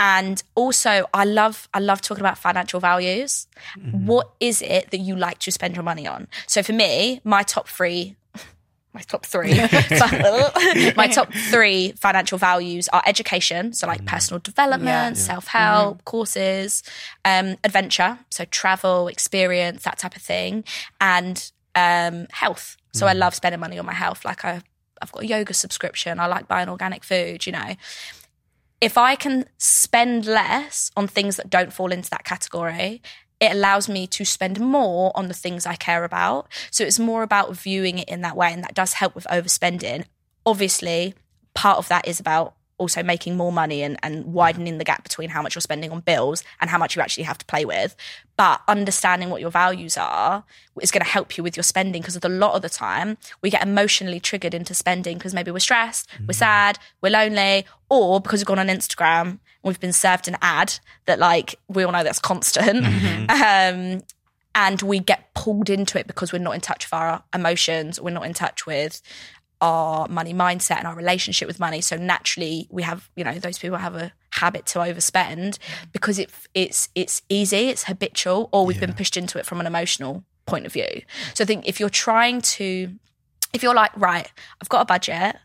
and 0.00 0.42
also 0.54 1.04
I 1.12 1.24
love 1.24 1.68
I 1.74 1.78
love 1.78 2.00
talking 2.00 2.22
about 2.22 2.38
financial 2.38 2.80
values. 2.80 3.46
Mm-hmm. 3.78 4.06
What 4.06 4.30
is 4.40 4.62
it 4.62 4.90
that 4.90 4.98
you 4.98 5.14
like 5.14 5.38
to 5.40 5.52
spend 5.52 5.76
your 5.76 5.82
money 5.82 6.06
on? 6.06 6.26
So 6.46 6.62
for 6.62 6.72
me, 6.72 7.20
my 7.22 7.42
top 7.42 7.68
three 7.68 8.16
my 8.92 9.00
top 9.02 9.24
three. 9.24 9.54
My 10.96 11.08
top 11.08 11.32
three 11.50 11.92
financial 11.92 12.38
values 12.38 12.88
are 12.88 13.02
education 13.06 13.72
so 13.72 13.86
like 13.86 14.04
personal 14.04 14.40
development 14.40 15.16
self-help 15.16 16.04
courses 16.04 16.82
um, 17.24 17.56
adventure 17.64 18.18
so 18.30 18.44
travel 18.46 19.08
experience 19.08 19.84
that 19.84 19.98
type 19.98 20.16
of 20.16 20.22
thing 20.22 20.64
and 21.00 21.52
um, 21.74 22.26
health. 22.32 22.76
So 22.92 23.06
i 23.06 23.12
love 23.12 23.34
spending 23.34 23.60
money 23.60 23.78
on 23.78 23.86
my 23.86 23.92
health. 23.92 24.24
Like 24.24 24.44
I, 24.44 24.62
i've 25.00 25.12
got 25.12 25.22
a 25.22 25.26
yoga 25.26 25.54
subscription. 25.54 26.18
I 26.18 26.26
like 26.26 26.48
buying 26.48 26.68
organic 26.68 27.04
food 27.04 27.46
you 27.46 27.52
know. 27.52 27.74
If 28.80 28.96
I 28.96 29.14
can 29.14 29.44
spend 29.58 30.24
less 30.24 30.90
on 30.96 31.06
things 31.06 31.36
that 31.36 31.50
don't 31.50 31.72
fall 31.72 31.92
into 31.92 32.08
that 32.10 32.24
category, 32.24 33.02
it 33.40 33.52
allows 33.52 33.88
me 33.88 34.06
to 34.06 34.24
spend 34.24 34.60
more 34.60 35.10
on 35.14 35.28
the 35.28 35.34
things 35.34 35.66
I 35.66 35.74
care 35.74 36.04
about. 36.04 36.46
So 36.70 36.84
it's 36.84 36.98
more 36.98 37.22
about 37.22 37.56
viewing 37.56 37.98
it 37.98 38.08
in 38.08 38.20
that 38.20 38.36
way. 38.36 38.52
And 38.52 38.62
that 38.62 38.74
does 38.74 38.94
help 38.94 39.14
with 39.14 39.26
overspending. 39.30 40.04
Obviously, 40.44 41.14
part 41.54 41.78
of 41.78 41.88
that 41.88 42.06
is 42.06 42.20
about 42.20 42.54
also 42.80 43.02
making 43.02 43.36
more 43.36 43.52
money 43.52 43.82
and, 43.82 43.98
and 44.02 44.24
widening 44.24 44.78
the 44.78 44.84
gap 44.84 45.02
between 45.02 45.28
how 45.28 45.42
much 45.42 45.54
you're 45.54 45.60
spending 45.60 45.92
on 45.92 46.00
bills 46.00 46.42
and 46.60 46.70
how 46.70 46.78
much 46.78 46.96
you 46.96 47.02
actually 47.02 47.24
have 47.24 47.36
to 47.36 47.44
play 47.44 47.66
with. 47.66 47.94
But 48.36 48.62
understanding 48.66 49.28
what 49.28 49.42
your 49.42 49.50
values 49.50 49.98
are 49.98 50.44
is 50.80 50.90
going 50.90 51.04
to 51.04 51.10
help 51.10 51.36
you 51.36 51.44
with 51.44 51.56
your 51.58 51.62
spending 51.62 52.00
because 52.00 52.16
a 52.16 52.28
lot 52.28 52.54
of 52.54 52.62
the 52.62 52.70
time 52.70 53.18
we 53.42 53.50
get 53.50 53.62
emotionally 53.62 54.18
triggered 54.18 54.54
into 54.54 54.72
spending 54.72 55.18
because 55.18 55.34
maybe 55.34 55.50
we're 55.50 55.58
stressed, 55.58 56.08
we're 56.26 56.32
sad, 56.32 56.78
we're 57.02 57.10
lonely, 57.10 57.66
or 57.90 58.18
because 58.18 58.40
we've 58.40 58.46
gone 58.46 58.58
on 58.58 58.68
Instagram 58.68 59.22
and 59.22 59.38
we've 59.62 59.78
been 59.78 59.92
served 59.92 60.26
an 60.26 60.38
ad 60.40 60.78
that 61.04 61.18
like 61.18 61.56
we 61.68 61.84
all 61.84 61.92
know 61.92 62.02
that's 62.02 62.18
constant. 62.18 62.86
Um, 63.30 64.02
and 64.54 64.82
we 64.82 64.98
get 64.98 65.32
pulled 65.34 65.70
into 65.70 65.98
it 65.98 66.08
because 66.08 66.32
we're 66.32 66.40
not 66.40 66.56
in 66.56 66.60
touch 66.60 66.86
with 66.86 66.92
our 66.92 67.22
emotions, 67.32 68.00
we're 68.00 68.10
not 68.10 68.26
in 68.26 68.34
touch 68.34 68.66
with 68.66 69.00
our 69.60 70.08
money 70.08 70.32
mindset 70.32 70.78
and 70.78 70.86
our 70.86 70.94
relationship 70.94 71.46
with 71.46 71.60
money. 71.60 71.80
So 71.80 71.96
naturally, 71.96 72.66
we 72.70 72.82
have 72.82 73.10
you 73.16 73.24
know 73.24 73.38
those 73.38 73.58
people 73.58 73.78
have 73.78 73.94
a 73.94 74.12
habit 74.32 74.66
to 74.66 74.78
overspend 74.78 75.58
because 75.92 76.18
it 76.18 76.30
it's 76.54 76.88
it's 76.94 77.22
easy, 77.28 77.68
it's 77.68 77.84
habitual, 77.84 78.48
or 78.52 78.66
we've 78.66 78.80
been 78.80 78.94
pushed 78.94 79.16
into 79.16 79.38
it 79.38 79.46
from 79.46 79.60
an 79.60 79.66
emotional 79.66 80.24
point 80.46 80.66
of 80.66 80.72
view. 80.72 81.02
So 81.34 81.44
I 81.44 81.46
think 81.46 81.66
if 81.66 81.80
you're 81.80 81.88
trying 81.88 82.40
to, 82.42 82.92
if 83.52 83.62
you're 83.62 83.74
like 83.74 83.92
right, 83.96 84.30
I've 84.60 84.68
got 84.68 84.82
a 84.82 84.84
budget. 84.84 85.36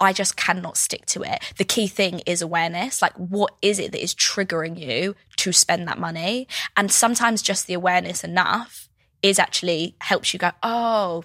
I 0.00 0.12
just 0.12 0.36
cannot 0.36 0.76
stick 0.76 1.06
to 1.06 1.22
it. 1.24 1.42
The 1.56 1.64
key 1.64 1.88
thing 1.88 2.20
is 2.20 2.40
awareness. 2.40 3.02
Like, 3.02 3.14
what 3.14 3.56
is 3.62 3.80
it 3.80 3.90
that 3.90 4.00
is 4.00 4.14
triggering 4.14 4.78
you 4.78 5.16
to 5.38 5.52
spend 5.52 5.88
that 5.88 5.98
money? 5.98 6.46
And 6.76 6.92
sometimes 6.92 7.42
just 7.42 7.66
the 7.66 7.74
awareness 7.74 8.22
enough 8.22 8.88
is 9.22 9.40
actually 9.40 9.96
helps 10.00 10.32
you 10.32 10.38
go, 10.38 10.52
oh, 10.62 11.24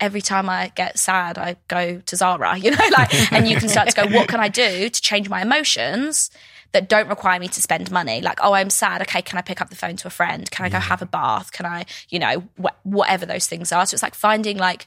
every 0.00 0.20
time 0.20 0.48
I 0.48 0.72
get 0.74 0.98
sad, 0.98 1.38
I 1.38 1.56
go 1.68 2.00
to 2.00 2.16
Zara, 2.16 2.56
you 2.58 2.70
know, 2.70 2.88
like, 2.96 3.32
and 3.32 3.46
you 3.46 3.56
can 3.56 3.68
start 3.68 3.88
to 3.90 3.96
go, 3.96 4.06
what 4.08 4.28
can 4.28 4.40
I 4.40 4.48
do 4.48 4.88
to 4.88 5.00
change 5.00 5.28
my 5.28 5.42
emotions? 5.42 6.30
that 6.72 6.88
don't 6.88 7.08
require 7.08 7.40
me 7.40 7.48
to 7.48 7.60
spend 7.60 7.90
money. 7.90 8.20
Like, 8.20 8.38
oh, 8.42 8.52
I'm 8.52 8.70
sad. 8.70 9.02
Okay, 9.02 9.22
can 9.22 9.38
I 9.38 9.42
pick 9.42 9.60
up 9.60 9.70
the 9.70 9.76
phone 9.76 9.96
to 9.96 10.06
a 10.06 10.10
friend? 10.10 10.48
Can 10.50 10.64
I 10.64 10.68
go 10.68 10.78
have 10.78 11.02
a 11.02 11.06
bath? 11.06 11.52
Can 11.52 11.66
I, 11.66 11.84
you 12.10 12.18
know, 12.18 12.44
wh- 12.62 12.86
whatever 12.86 13.26
those 13.26 13.46
things 13.46 13.72
are. 13.72 13.84
So 13.86 13.94
it's 13.94 14.02
like 14.02 14.14
finding 14.14 14.56
like 14.56 14.86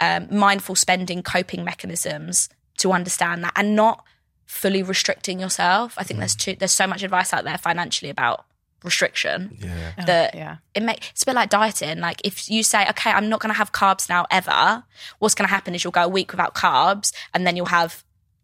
um, 0.00 0.28
mindful 0.30 0.76
spending 0.76 1.22
coping 1.22 1.64
mechanisms 1.64 2.48
to 2.78 2.92
understand 2.92 3.44
that 3.44 3.52
and 3.56 3.76
not 3.76 4.02
fully 4.46 4.82
restricting 4.82 5.40
yourself. 5.40 5.94
I 5.98 6.04
think 6.04 6.20
there's 6.20 6.34
too, 6.34 6.56
there's 6.58 6.72
so 6.72 6.86
much 6.86 7.02
advice 7.02 7.32
out 7.32 7.44
there 7.44 7.58
financially 7.58 8.10
about 8.10 8.46
restriction 8.82 9.56
Yeah. 9.60 9.92
Oh, 9.98 10.04
that 10.06 10.34
yeah. 10.34 10.56
it 10.74 10.82
make 10.82 11.10
it's 11.10 11.22
a 11.22 11.26
bit 11.26 11.34
like 11.34 11.50
dieting. 11.50 11.98
Like 12.00 12.20
if 12.24 12.50
you 12.50 12.62
say, 12.62 12.88
okay, 12.90 13.10
I'm 13.10 13.28
not 13.28 13.40
going 13.40 13.52
to 13.52 13.58
have 13.58 13.72
carbs 13.72 14.08
now 14.08 14.26
ever, 14.30 14.84
what's 15.18 15.34
going 15.34 15.46
to 15.46 15.54
happen 15.54 15.74
is 15.74 15.84
you'll 15.84 15.90
go 15.92 16.04
a 16.04 16.08
week 16.08 16.30
without 16.32 16.54
carbs, 16.54 17.12
and 17.34 17.46
then 17.46 17.56
you'll 17.56 17.66
have 17.66 18.02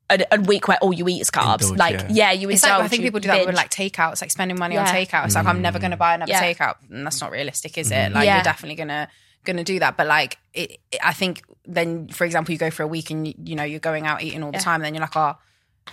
a, 0.09 0.25
a 0.31 0.41
week 0.41 0.69
where 0.69 0.79
all 0.79 0.93
you 0.93 1.09
eat 1.09 1.21
is 1.21 1.31
carbs. 1.31 1.63
Indulge, 1.63 1.79
like 1.79 1.95
yeah. 1.95 2.07
yeah, 2.11 2.33
you 2.33 2.49
It's 2.51 2.63
like. 2.63 2.73
I 2.73 2.89
think 2.89 3.03
people 3.03 3.21
do 3.21 3.29
that 3.29 3.39
with 3.39 3.47
binge. 3.49 3.57
like 3.57 3.71
takeouts, 3.71 4.21
like 4.21 4.31
spending 4.31 4.59
money 4.59 4.77
on 4.77 4.87
Yeah. 4.87 4.95
takeout. 4.95 5.25
It's 5.27 5.35
like 5.35 5.47
I'm 5.47 5.63
never 5.63 5.79
going 5.79 5.91
to 5.91 5.97
mm. 5.97 6.01
buy 6.01 6.15
another 6.15 6.31
Yeah. 6.33 6.43
takeout, 6.43 6.77
and 6.91 7.05
that's 7.07 7.21
not 7.21 7.31
realistic, 7.31 7.77
is 7.79 7.91
it? 7.91 7.95
Mm-hmm. 7.95 8.15
Like 8.15 8.27
Yeah. 8.27 8.37
you're 8.37 8.45
definitely 8.45 8.77
gonna 8.77 9.09
gonna 9.45 9.65
do 9.65 9.79
that. 9.79 9.97
But 9.97 10.07
like, 10.07 10.39
it, 10.55 10.79
it- 10.93 11.01
I 11.03 11.13
think 11.13 11.43
then, 11.65 12.09
for 12.09 12.25
example, 12.25 12.53
you 12.53 12.59
go 12.59 12.71
for 12.71 12.83
a 12.83 12.87
week 12.87 13.11
and 13.11 13.27
you, 13.27 13.35
you 13.45 13.57
know 13.57 13.65
you're 13.65 13.81
going 13.81 14.07
out 14.07 14.23
eating 14.23 14.43
all 14.45 14.53
the 14.53 14.59
Yeah. 14.59 14.63
time, 14.63 14.83
then 14.83 14.95
you're 14.95 15.01
like, 15.01 15.17
oh, 15.17 15.35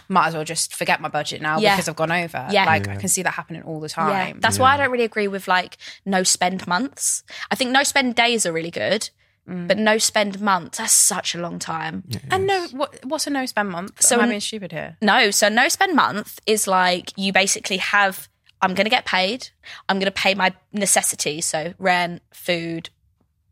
might 0.10 0.28
as 0.28 0.34
well 0.34 0.44
just 0.44 0.76
forget 0.76 1.00
my 1.02 1.08
budget 1.10 1.42
now 1.42 1.60
Yeah. 1.60 1.76
because 1.76 1.88
I've 1.90 1.96
gone 1.96 2.12
over. 2.12 2.48
Yeah. 2.52 2.66
like 2.66 2.88
I 2.88 2.96
can 2.98 3.10
see 3.10 3.22
that 3.24 3.34
happening 3.34 3.64
all 3.64 3.80
the 3.80 3.90
time. 3.90 4.10
Yeah, 4.10 4.26
time. 4.26 4.40
that's 4.40 4.60
why 4.60 4.74
I 4.74 4.78
don't 4.78 4.92
really 4.92 5.04
agree 5.04 5.28
with 5.28 5.48
like 5.48 5.78
no 6.06 6.24
spend 6.24 6.66
months. 6.68 7.24
I 7.52 7.56
think 7.56 7.72
no 7.72 7.84
spend 7.84 8.16
days 8.16 8.46
are 8.46 8.54
really 8.54 8.72
good, 8.72 9.10
Mm. 9.48 9.68
but 9.68 9.78
no 9.78 9.98
spend 9.98 10.40
months 10.40 10.78
that's 10.78 10.94
such 10.94 11.36
a 11.36 11.38
long 11.38 11.60
time. 11.60 12.04
and 12.32 12.48
no, 12.48 12.66
what, 12.72 12.98
what's 13.04 13.28
a 13.28 13.30
no 13.30 13.46
spend 13.46 13.70
month? 13.70 14.02
So 14.02 14.16
So 14.16 14.22
I'm 14.22 14.30
being 14.30 14.40
stupid 14.40 14.72
here. 14.72 14.96
No, 15.02 15.32
so 15.32 15.50
no 15.50 15.68
spend 15.68 15.96
month 15.98 16.40
is 16.46 16.66
like 16.66 17.12
you 17.18 17.34
basically 17.34 17.76
have 17.78 18.30
I'm 18.62 18.74
going 18.74 18.86
to 18.86 18.90
get 18.90 19.04
paid. 19.06 19.50
I'm 19.90 19.98
going 20.00 20.06
to 20.06 20.12
pay 20.12 20.34
my 20.36 20.54
necessities, 20.72 21.46
so 21.46 21.74
rent, 21.78 22.22
food, 22.34 22.90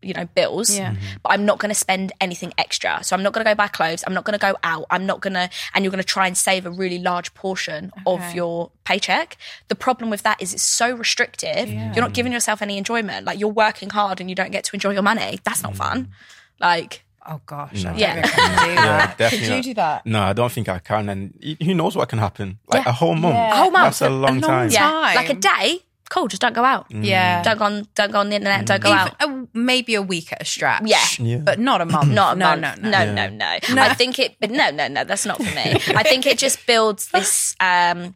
you 0.01 0.13
know, 0.13 0.25
bills. 0.34 0.75
Yeah. 0.75 0.91
Mm-hmm. 0.91 1.05
But 1.24 1.31
I'm 1.34 1.46
not 1.46 1.60
going 1.60 1.70
to 1.70 1.75
spend 1.75 2.12
anything 2.20 2.53
extra. 2.58 3.03
So 3.03 3.15
I'm 3.15 3.24
not 3.24 3.34
going 3.34 3.46
to 3.46 3.51
go 3.51 3.55
buy 3.55 3.67
clothes. 3.67 4.03
I'm 4.08 4.13
not 4.13 4.24
going 4.25 4.38
to 4.38 4.46
go 4.46 4.55
out. 4.63 4.86
I'm 4.89 5.05
not 5.05 5.22
going 5.22 5.34
to 5.34 5.50
and 5.74 5.84
you're 5.84 5.91
going 5.91 6.03
to 6.03 6.08
try 6.08 6.27
and 6.27 6.36
save 6.38 6.65
a 6.65 6.72
really 6.72 7.00
large 7.00 7.34
portion 7.34 7.91
of 8.05 8.34
your 8.34 8.72
paycheck. 8.84 9.38
The 9.67 9.75
problem 9.75 10.10
with 10.10 10.24
that 10.24 10.41
is 10.41 10.53
it's 10.53 10.63
so 10.63 10.96
restrictive. 10.96 11.70
You're 11.70 11.96
not 11.96 12.13
giving 12.13 12.31
yourself 12.34 12.62
any 12.62 12.77
enjoyment. 12.77 13.25
Like 13.25 13.39
you're 13.39 13.50
working 13.50 13.89
hard 13.89 14.20
and 14.20 14.29
you 14.29 14.36
don't 14.36 14.51
get 14.51 14.63
to 14.65 14.75
enjoy 14.75 14.91
your 14.91 15.03
money. 15.03 15.39
That's 15.43 15.63
not 15.63 15.75
fun. 15.75 16.03
Mm-hmm. 16.03 16.12
Like 16.60 17.03
Oh 17.24 17.39
gosh, 17.46 17.86
I 17.86 17.89
don't 17.89 18.00
Yeah. 18.00 18.13
think 18.15 18.25
I 18.25 18.29
can 18.31 18.65
do 18.67 18.74
Yeah, 18.74 19.13
definitely 19.15 19.48
Could 19.48 19.55
you 19.58 19.63
do 19.63 19.74
that? 19.75 20.05
No, 20.08 20.22
I 20.24 20.34
don't 20.34 20.51
think 20.51 20.67
I 20.70 20.79
can. 20.79 21.08
And 21.08 21.58
who 21.63 21.75
knows 21.75 21.96
what 21.96 22.10
can 22.10 22.17
happen? 22.17 22.58
Like 22.67 22.84
Yeah. 22.86 22.89
a 22.89 22.93
whole 22.93 23.13
month. 23.15 23.36
Yeah. 23.36 23.53
A 23.53 23.55
whole 23.58 23.72
month. 23.72 23.84
That's 23.86 24.01
a 24.01 24.10
long 24.10 24.24
A 24.24 24.31
long 24.34 24.41
time. 24.41 24.70
time. 24.70 24.72
yeah, 24.72 25.13
like 25.15 25.29
a 25.29 25.36
day. 25.36 25.84
Cool, 26.12 26.27
just 26.27 26.41
don't 26.41 26.51
go 26.51 26.65
out. 26.65 26.89
Mm. 26.89 27.06
Yeah, 27.06 27.41
Don't 27.41 27.58
go 27.58 27.63
on 27.63 27.88
don't 27.96 28.12
go 28.12 28.20
on 28.20 28.27
the 28.27 28.36
internet, 28.36 28.63
mm. 28.63 28.65
don't 28.65 28.84
go 28.84 28.89
Even 28.89 29.00
out. 29.00 29.15
a, 29.22 29.48
maybe 29.53 29.96
a 29.96 30.01
week 30.01 30.34
at 30.34 30.41
a 30.41 30.46
stretch. 30.46 30.82
Yeah. 30.86 31.06
Yeah. 31.20 31.38
but 31.38 31.58
not 31.58 31.80
a 31.80 31.86
month. 31.86 32.12
Not 32.12 32.36
a 32.36 32.39
no, 32.39 32.58
month. 32.58 32.82
no, 32.82 32.89
no, 32.89 33.13
no, 33.13 33.30
no, 33.30 33.58
no, 33.74 33.82
I 33.82 33.94
think 33.94 34.20
it. 34.20 34.36
But 34.41 34.51
no, 34.51 34.72
no, 34.72 34.89
no. 34.89 35.06
That's 35.06 35.25
not 35.25 35.38
for 35.38 35.56
me. 35.56 35.72
I 35.96 36.03
think 36.03 36.25
it 36.25 36.38
just 36.38 36.68
builds 36.68 37.08
this 37.12 37.56
um, 37.62 38.13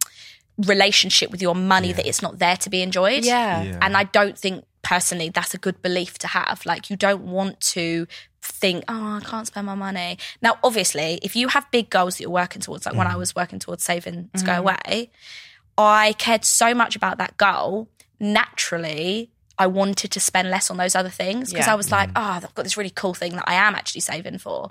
relationship 0.58 1.30
with 1.30 1.40
your 1.40 1.54
money 1.54 1.92
that 1.94 2.06
it's 2.06 2.20
not 2.20 2.38
there 2.38 2.58
to 2.58 2.68
be 2.68 2.82
enjoyed. 2.82 3.24
Yeah. 3.24 3.62
Yeah. 3.62 3.78
And 3.80 3.96
I 3.96 4.04
don't 4.04 4.36
think 4.36 4.66
personally 4.82 5.30
that's 5.30 5.54
a 5.54 5.58
good 5.58 5.80
belief 5.80 6.18
to 6.18 6.26
have. 6.26 6.66
Like 6.66 6.90
you 6.90 6.96
don't 6.96 7.22
want 7.22 7.58
to 7.72 8.06
think, 8.42 8.84
oh, 8.88 9.16
I 9.16 9.20
can't 9.24 9.46
spend 9.46 9.64
my 9.64 9.74
money. 9.74 10.18
Now, 10.42 10.58
obviously, 10.62 11.18
if 11.22 11.34
you 11.34 11.48
have 11.48 11.66
big 11.70 11.88
goals 11.88 12.16
that 12.16 12.24
you're 12.24 12.30
working 12.30 12.60
towards, 12.60 12.84
like 12.84 12.94
when 12.94 13.06
I 13.06 13.14
mm. 13.14 13.18
was 13.20 13.34
working 13.34 13.58
towards 13.58 13.84
saving 13.84 14.28
to 14.36 14.44
go 14.44 14.52
mm-hmm. 14.52 14.60
away, 14.60 15.10
I 15.78 16.14
cared 16.14 16.44
so 16.44 16.74
much 16.74 16.96
about 16.96 17.18
that 17.18 17.36
goal. 17.36 17.88
Naturally, 18.20 19.30
I 19.58 19.66
wanted 19.66 20.10
to 20.12 20.20
spend 20.20 20.50
less 20.50 20.70
on 20.70 20.76
those 20.76 20.94
other 20.94 21.08
things 21.08 21.50
because 21.52 21.66
Yeah. 21.66 21.72
I 21.72 21.76
was 21.76 21.90
like, 21.90 22.10
oh, 22.16 22.20
I've 22.22 22.54
got 22.54 22.62
this 22.64 22.76
really 22.76 22.90
cool 22.90 23.14
thing 23.14 23.32
that 23.36 23.44
I 23.46 23.54
am 23.54 23.74
actually 23.74 24.02
saving 24.02 24.38
for. 24.38 24.70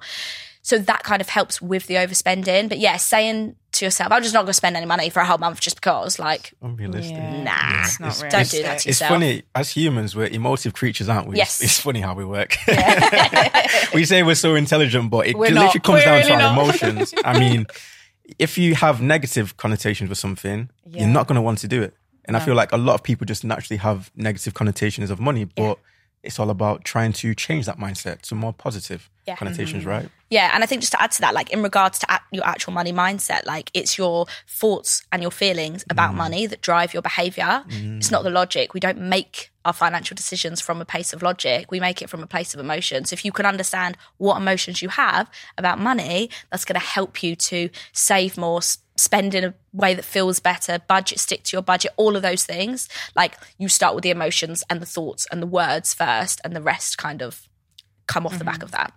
So 0.62 0.79
that 0.79 1.03
kind 1.03 1.21
of 1.21 1.29
helps 1.29 1.62
with 1.62 1.85
the 1.85 1.95
overspending. 1.95 2.69
But 2.69 2.79
yeah, 2.79 2.97
saying 2.97 3.55
to 3.74 3.85
yourself, 3.85 4.12
I'm 4.12 4.24
just 4.24 4.33
not 4.33 4.39
going 4.41 4.47
to 4.47 4.53
spend 4.53 4.75
any 4.75 4.88
money 4.88 5.09
for 5.12 5.19
a 5.19 5.25
whole 5.25 5.38
month 5.38 5.59
just 5.59 5.75
because, 5.75 6.17
like, 6.17 6.53
Unrealistic. 6.62 7.15
Yeah. 7.15 7.43
nah, 7.43 7.81
It's 7.83 8.00
not 8.00 8.31
don't 8.31 8.50
do 8.50 8.63
that 8.63 8.69
to 8.69 8.74
It's 8.75 8.85
yourself. 8.88 9.09
funny 9.09 9.43
as 9.53 9.69
humans, 9.69 10.15
we're 10.15 10.25
emotive 10.27 10.74
creatures, 10.74 11.07
aren't 11.07 11.27
we? 11.27 11.35
Yes. 11.38 11.62
It's, 11.62 11.74
it's 11.74 11.79
funny 11.81 12.01
how 12.01 12.15
we 12.15 12.25
work. 12.25 12.55
we 13.93 14.05
say 14.05 14.24
we're 14.24 14.33
so 14.35 14.55
intelligent, 14.55 15.12
but 15.12 15.27
it 15.27 15.38
We're 15.38 15.50
literally 15.50 15.65
not. 15.65 15.83
comes 15.83 15.95
We're 16.00 16.05
down 16.05 16.15
really 16.17 16.27
to 16.29 16.33
our 16.33 16.39
not. 16.39 16.63
emotions. 16.63 17.13
I 17.24 17.39
mean, 17.39 17.67
if 18.39 18.58
you 18.58 18.75
have 18.75 19.01
negative 19.01 19.58
connotations 19.58 20.10
with 20.10 20.17
something, 20.17 20.70
Yeah. 20.86 21.01
you're 21.01 21.10
not 21.10 21.27
going 21.27 21.36
to 21.36 21.41
want 21.41 21.60
to 21.60 21.67
do 21.67 21.82
it. 21.82 21.94
And 22.25 22.36
I 22.36 22.39
feel 22.39 22.55
like 22.55 22.72
a 22.72 22.77
lot 22.77 22.96
of 22.96 23.03
people 23.03 23.25
just 23.25 23.44
naturally 23.44 23.77
have 23.77 24.12
negative 24.15 24.55
connotations 24.55 25.12
of 25.12 25.20
money, 25.20 25.44
but 25.44 25.77
it's 26.24 26.39
all 26.39 26.50
about 26.50 26.84
trying 26.84 27.13
to 27.13 27.36
change 27.36 27.67
that 27.67 27.77
mindset 27.77 28.22
to 28.22 28.36
more 28.36 28.51
positive 28.51 29.10
Yeah. 29.27 29.36
connotations, 29.36 29.84
mm-hmm. 29.84 29.91
right? 29.91 30.10
Yeah, 30.32 30.50
and 30.53 30.63
I 30.63 30.65
think 30.65 30.82
just 30.82 30.91
to 30.94 31.01
add 31.01 31.12
to 31.12 31.22
that, 31.22 31.36
like 31.36 31.51
in 31.51 31.62
regards 31.62 32.00
to 32.00 32.20
your 32.32 32.46
actual 32.46 32.74
money 32.74 32.91
mindset, 32.91 33.46
like 33.46 33.70
it's 33.75 33.98
your 33.98 34.25
thoughts 34.48 35.03
and 35.12 35.22
your 35.22 35.32
feelings 35.32 35.86
about 35.89 36.13
mm. 36.13 36.17
money 36.17 36.48
that 36.48 36.62
drive 36.62 36.94
your 36.94 37.03
behavior. 37.03 37.63
Mm. 37.70 37.98
It's 37.98 38.10
not 38.10 38.24
the 38.24 38.32
logic. 38.32 38.74
We 38.74 38.79
don't 38.79 38.98
make 39.00 39.51
our 39.65 39.74
financial 39.74 40.15
decisions 40.15 40.62
from 40.62 40.79
a 40.79 40.86
place 40.86 41.12
of 41.12 41.22
logic. 41.22 41.72
We 41.72 41.79
make 41.79 42.01
it 42.01 42.10
from 42.10 42.24
a 42.24 42.27
place 42.27 42.53
of 42.53 42.60
emotion. 42.60 43.03
So 43.05 43.15
if 43.15 43.25
you 43.25 43.31
can 43.31 43.45
understand 43.45 43.98
what 44.17 44.38
emotions 44.38 44.81
you 44.81 44.89
have 44.89 45.29
about 45.57 45.79
money, 45.79 46.29
that's 46.51 46.63
going 46.63 46.79
to 46.79 46.86
help 46.86 47.24
you 47.24 47.36
to 47.36 47.69
save 47.91 48.38
more, 48.38 48.62
spend 48.62 49.36
in 49.36 49.43
a 49.43 49.53
way 49.74 49.95
that 49.95 50.05
feels 50.05 50.39
better, 50.39 50.79
budget, 50.88 51.19
stick 51.19 51.43
to 51.43 51.55
your 51.57 51.63
budget, 51.63 51.91
all 51.98 52.15
of 52.15 52.22
those 52.22 52.45
things. 52.45 52.88
Like 53.15 53.36
you 53.57 53.67
start 53.67 53.95
with 53.95 54.03
the 54.03 54.12
emotions 54.12 54.63
and 54.69 54.81
the 54.81 54.86
thoughts 54.86 55.27
and 55.31 55.41
the 55.41 55.48
words 55.48 55.93
first, 55.93 56.39
and 56.43 56.55
the 56.55 56.62
rest 56.62 56.98
kind 56.98 57.22
of 57.22 57.50
come 58.07 58.25
off 58.25 58.38
the 58.38 58.45
back 58.45 58.60
mm-hmm. 58.60 58.63
of 58.63 58.72
that. 58.72 58.93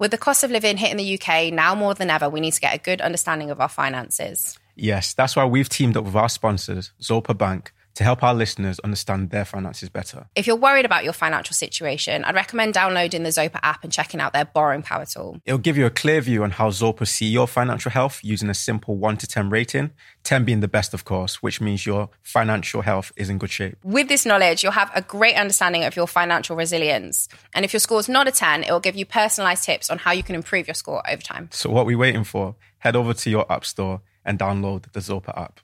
With 0.00 0.10
the 0.10 0.18
cost 0.18 0.42
of 0.42 0.50
living 0.50 0.78
hitting 0.78 0.96
the 0.96 1.20
UK 1.20 1.52
now 1.52 1.74
more 1.74 1.94
than 1.94 2.08
ever, 2.08 2.28
we 2.28 2.40
need 2.40 2.52
to 2.52 2.60
get 2.60 2.74
a 2.74 2.78
good 2.78 3.02
understanding 3.02 3.50
of 3.50 3.60
our 3.60 3.68
finances. 3.68 4.58
Yes, 4.74 5.12
that's 5.12 5.36
why 5.36 5.44
we've 5.44 5.68
teamed 5.68 5.94
up 5.94 6.04
with 6.04 6.16
our 6.16 6.30
sponsors, 6.30 6.92
Zopa 7.02 7.36
Bank, 7.36 7.72
to 7.94 8.04
help 8.04 8.22
our 8.22 8.34
listeners 8.34 8.78
understand 8.80 9.30
their 9.30 9.44
finances 9.44 9.88
better. 9.88 10.26
If 10.34 10.46
you're 10.46 10.56
worried 10.56 10.84
about 10.84 11.04
your 11.04 11.12
financial 11.12 11.54
situation, 11.54 12.24
I'd 12.24 12.34
recommend 12.34 12.74
downloading 12.74 13.22
the 13.22 13.30
Zopa 13.30 13.58
app 13.62 13.82
and 13.84 13.92
checking 13.92 14.20
out 14.20 14.32
their 14.32 14.44
borrowing 14.44 14.82
power 14.82 15.04
tool. 15.06 15.40
It'll 15.44 15.58
give 15.58 15.76
you 15.76 15.86
a 15.86 15.90
clear 15.90 16.20
view 16.20 16.42
on 16.42 16.52
how 16.52 16.70
Zopa 16.70 17.06
see 17.06 17.26
your 17.26 17.46
financial 17.46 17.90
health 17.90 18.20
using 18.22 18.48
a 18.48 18.54
simple 18.54 18.96
1 18.96 19.16
to 19.18 19.26
10 19.26 19.50
rating, 19.50 19.90
10 20.24 20.44
being 20.44 20.60
the 20.60 20.68
best, 20.68 20.94
of 20.94 21.04
course, 21.04 21.42
which 21.42 21.60
means 21.60 21.86
your 21.86 22.08
financial 22.22 22.82
health 22.82 23.12
is 23.16 23.28
in 23.28 23.38
good 23.38 23.50
shape. 23.50 23.76
With 23.84 24.08
this 24.08 24.26
knowledge, 24.26 24.62
you'll 24.62 24.72
have 24.72 24.90
a 24.94 25.02
great 25.02 25.36
understanding 25.36 25.84
of 25.84 25.96
your 25.96 26.06
financial 26.06 26.56
resilience. 26.56 27.28
And 27.54 27.64
if 27.64 27.72
your 27.72 27.80
score's 27.80 28.08
not 28.08 28.28
a 28.28 28.32
10, 28.32 28.64
it 28.64 28.70
will 28.70 28.80
give 28.80 28.96
you 28.96 29.06
personalized 29.06 29.64
tips 29.64 29.90
on 29.90 29.98
how 29.98 30.12
you 30.12 30.22
can 30.22 30.34
improve 30.34 30.66
your 30.66 30.74
score 30.74 31.02
over 31.10 31.22
time. 31.22 31.48
So, 31.52 31.70
what 31.70 31.82
are 31.82 31.86
we 31.86 31.96
waiting 31.96 32.24
for? 32.24 32.56
Head 32.78 32.96
over 32.96 33.12
to 33.12 33.30
your 33.30 33.50
app 33.52 33.64
store 33.64 34.02
and 34.24 34.38
download 34.38 34.90
the 34.92 35.00
Zopa 35.00 35.36
app. 35.36 35.60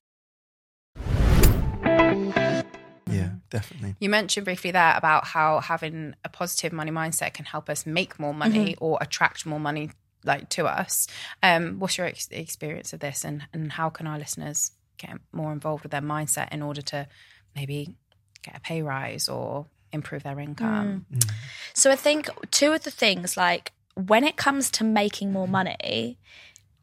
Definitely. 3.50 3.96
You 4.00 4.08
mentioned 4.08 4.44
briefly 4.44 4.70
there 4.70 4.94
about 4.96 5.26
how 5.26 5.60
having 5.60 6.14
a 6.24 6.28
positive 6.28 6.72
money 6.72 6.90
mindset 6.90 7.34
can 7.34 7.44
help 7.44 7.68
us 7.68 7.86
make 7.86 8.18
more 8.18 8.34
money 8.34 8.72
mm-hmm. 8.72 8.84
or 8.84 8.98
attract 9.00 9.46
more 9.46 9.60
money 9.60 9.90
like 10.24 10.48
to 10.50 10.66
us. 10.66 11.06
Um, 11.42 11.78
what's 11.78 11.98
your 11.98 12.06
ex- 12.06 12.28
experience 12.30 12.92
of 12.92 13.00
this 13.00 13.24
and, 13.24 13.42
and 13.52 13.72
how 13.72 13.90
can 13.90 14.06
our 14.06 14.18
listeners 14.18 14.72
get 14.98 15.18
more 15.32 15.52
involved 15.52 15.82
with 15.82 15.92
their 15.92 16.00
mindset 16.00 16.52
in 16.52 16.62
order 16.62 16.82
to 16.82 17.06
maybe 17.54 17.94
get 18.42 18.56
a 18.56 18.60
pay 18.60 18.82
rise 18.82 19.28
or 19.28 19.66
improve 19.92 20.22
their 20.22 20.40
income? 20.40 21.06
Mm. 21.12 21.18
Mm. 21.18 21.30
So 21.74 21.90
I 21.90 21.96
think 21.96 22.28
two 22.50 22.72
of 22.72 22.82
the 22.82 22.90
things 22.90 23.36
like 23.36 23.72
when 23.94 24.24
it 24.24 24.36
comes 24.36 24.70
to 24.72 24.84
making 24.84 25.32
more 25.32 25.48
money, 25.48 26.18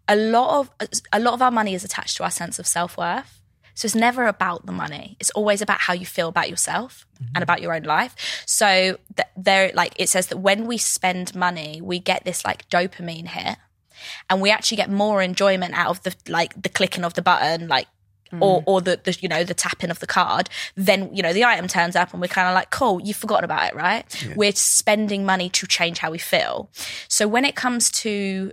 a 0.07 0.15
lot 0.15 0.59
of 0.59 0.89
a 1.11 1.19
lot 1.19 1.33
of 1.33 1.41
our 1.41 1.51
money 1.51 1.73
is 1.73 1.83
attached 1.83 2.17
to 2.17 2.23
our 2.23 2.31
sense 2.31 2.59
of 2.59 2.67
self-worth. 2.67 3.41
So 3.75 3.85
it's 3.85 3.95
never 3.95 4.27
about 4.27 4.65
the 4.65 4.71
money. 4.71 5.17
It's 5.19 5.31
always 5.31 5.61
about 5.61 5.81
how 5.81 5.93
you 5.93 6.05
feel 6.05 6.27
about 6.27 6.49
yourself 6.49 7.05
and 7.19 7.27
mm-hmm. 7.27 7.43
about 7.43 7.61
your 7.61 7.73
own 7.73 7.83
life. 7.83 8.15
So 8.45 8.97
th- 9.15 9.27
there 9.35 9.71
like 9.73 9.93
it 9.97 10.09
says 10.09 10.27
that 10.27 10.37
when 10.37 10.67
we 10.67 10.77
spend 10.77 11.35
money, 11.35 11.81
we 11.81 11.99
get 11.99 12.23
this 12.23 12.45
like 12.45 12.69
dopamine 12.69 13.27
hit 13.27 13.57
and 14.29 14.41
we 14.41 14.51
actually 14.51 14.77
get 14.77 14.89
more 14.89 15.21
enjoyment 15.21 15.73
out 15.73 15.89
of 15.89 16.03
the 16.03 16.15
like 16.27 16.61
the 16.61 16.69
clicking 16.69 17.03
of 17.03 17.13
the 17.13 17.21
button 17.21 17.67
like 17.67 17.87
or 18.39 18.61
mm. 18.61 18.63
or 18.65 18.81
the, 18.81 18.99
the 19.03 19.17
you 19.21 19.29
know 19.29 19.43
the 19.43 19.53
tapping 19.53 19.89
of 19.89 19.99
the 19.99 20.07
card. 20.07 20.49
Then 20.75 21.13
you 21.15 21.21
know 21.21 21.33
the 21.33 21.43
item 21.43 21.67
turns 21.67 21.95
up 21.95 22.13
and 22.13 22.21
we're 22.21 22.27
kind 22.27 22.47
of 22.47 22.53
like 22.53 22.69
cool 22.69 23.01
you've 23.01 23.17
forgotten 23.17 23.45
about 23.45 23.69
it 23.69 23.75
right? 23.75 24.33
We're 24.35 24.53
spending 24.53 25.25
money 25.25 25.49
to 25.49 25.67
change 25.67 25.99
how 25.99 26.11
we 26.11 26.17
feel. 26.17 26.69
So 27.07 27.27
when 27.27 27.45
it 27.45 27.55
comes 27.55 27.91
to 27.91 28.51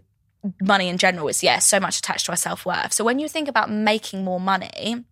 money 0.63 0.89
in 0.89 0.97
general 0.97 1.29
it's 1.29 1.43
yeah 1.43 1.59
so 1.59 1.79
much 1.79 1.99
attached 1.99 2.27
to 2.27 2.33
our 2.33 2.37
self-worth. 2.37 2.93
So 2.93 3.05
when 3.05 3.19
you 3.19 3.29
think 3.29 3.49
about 3.49 3.71
making 3.71 4.25
more 4.25 4.41
money 4.41 5.05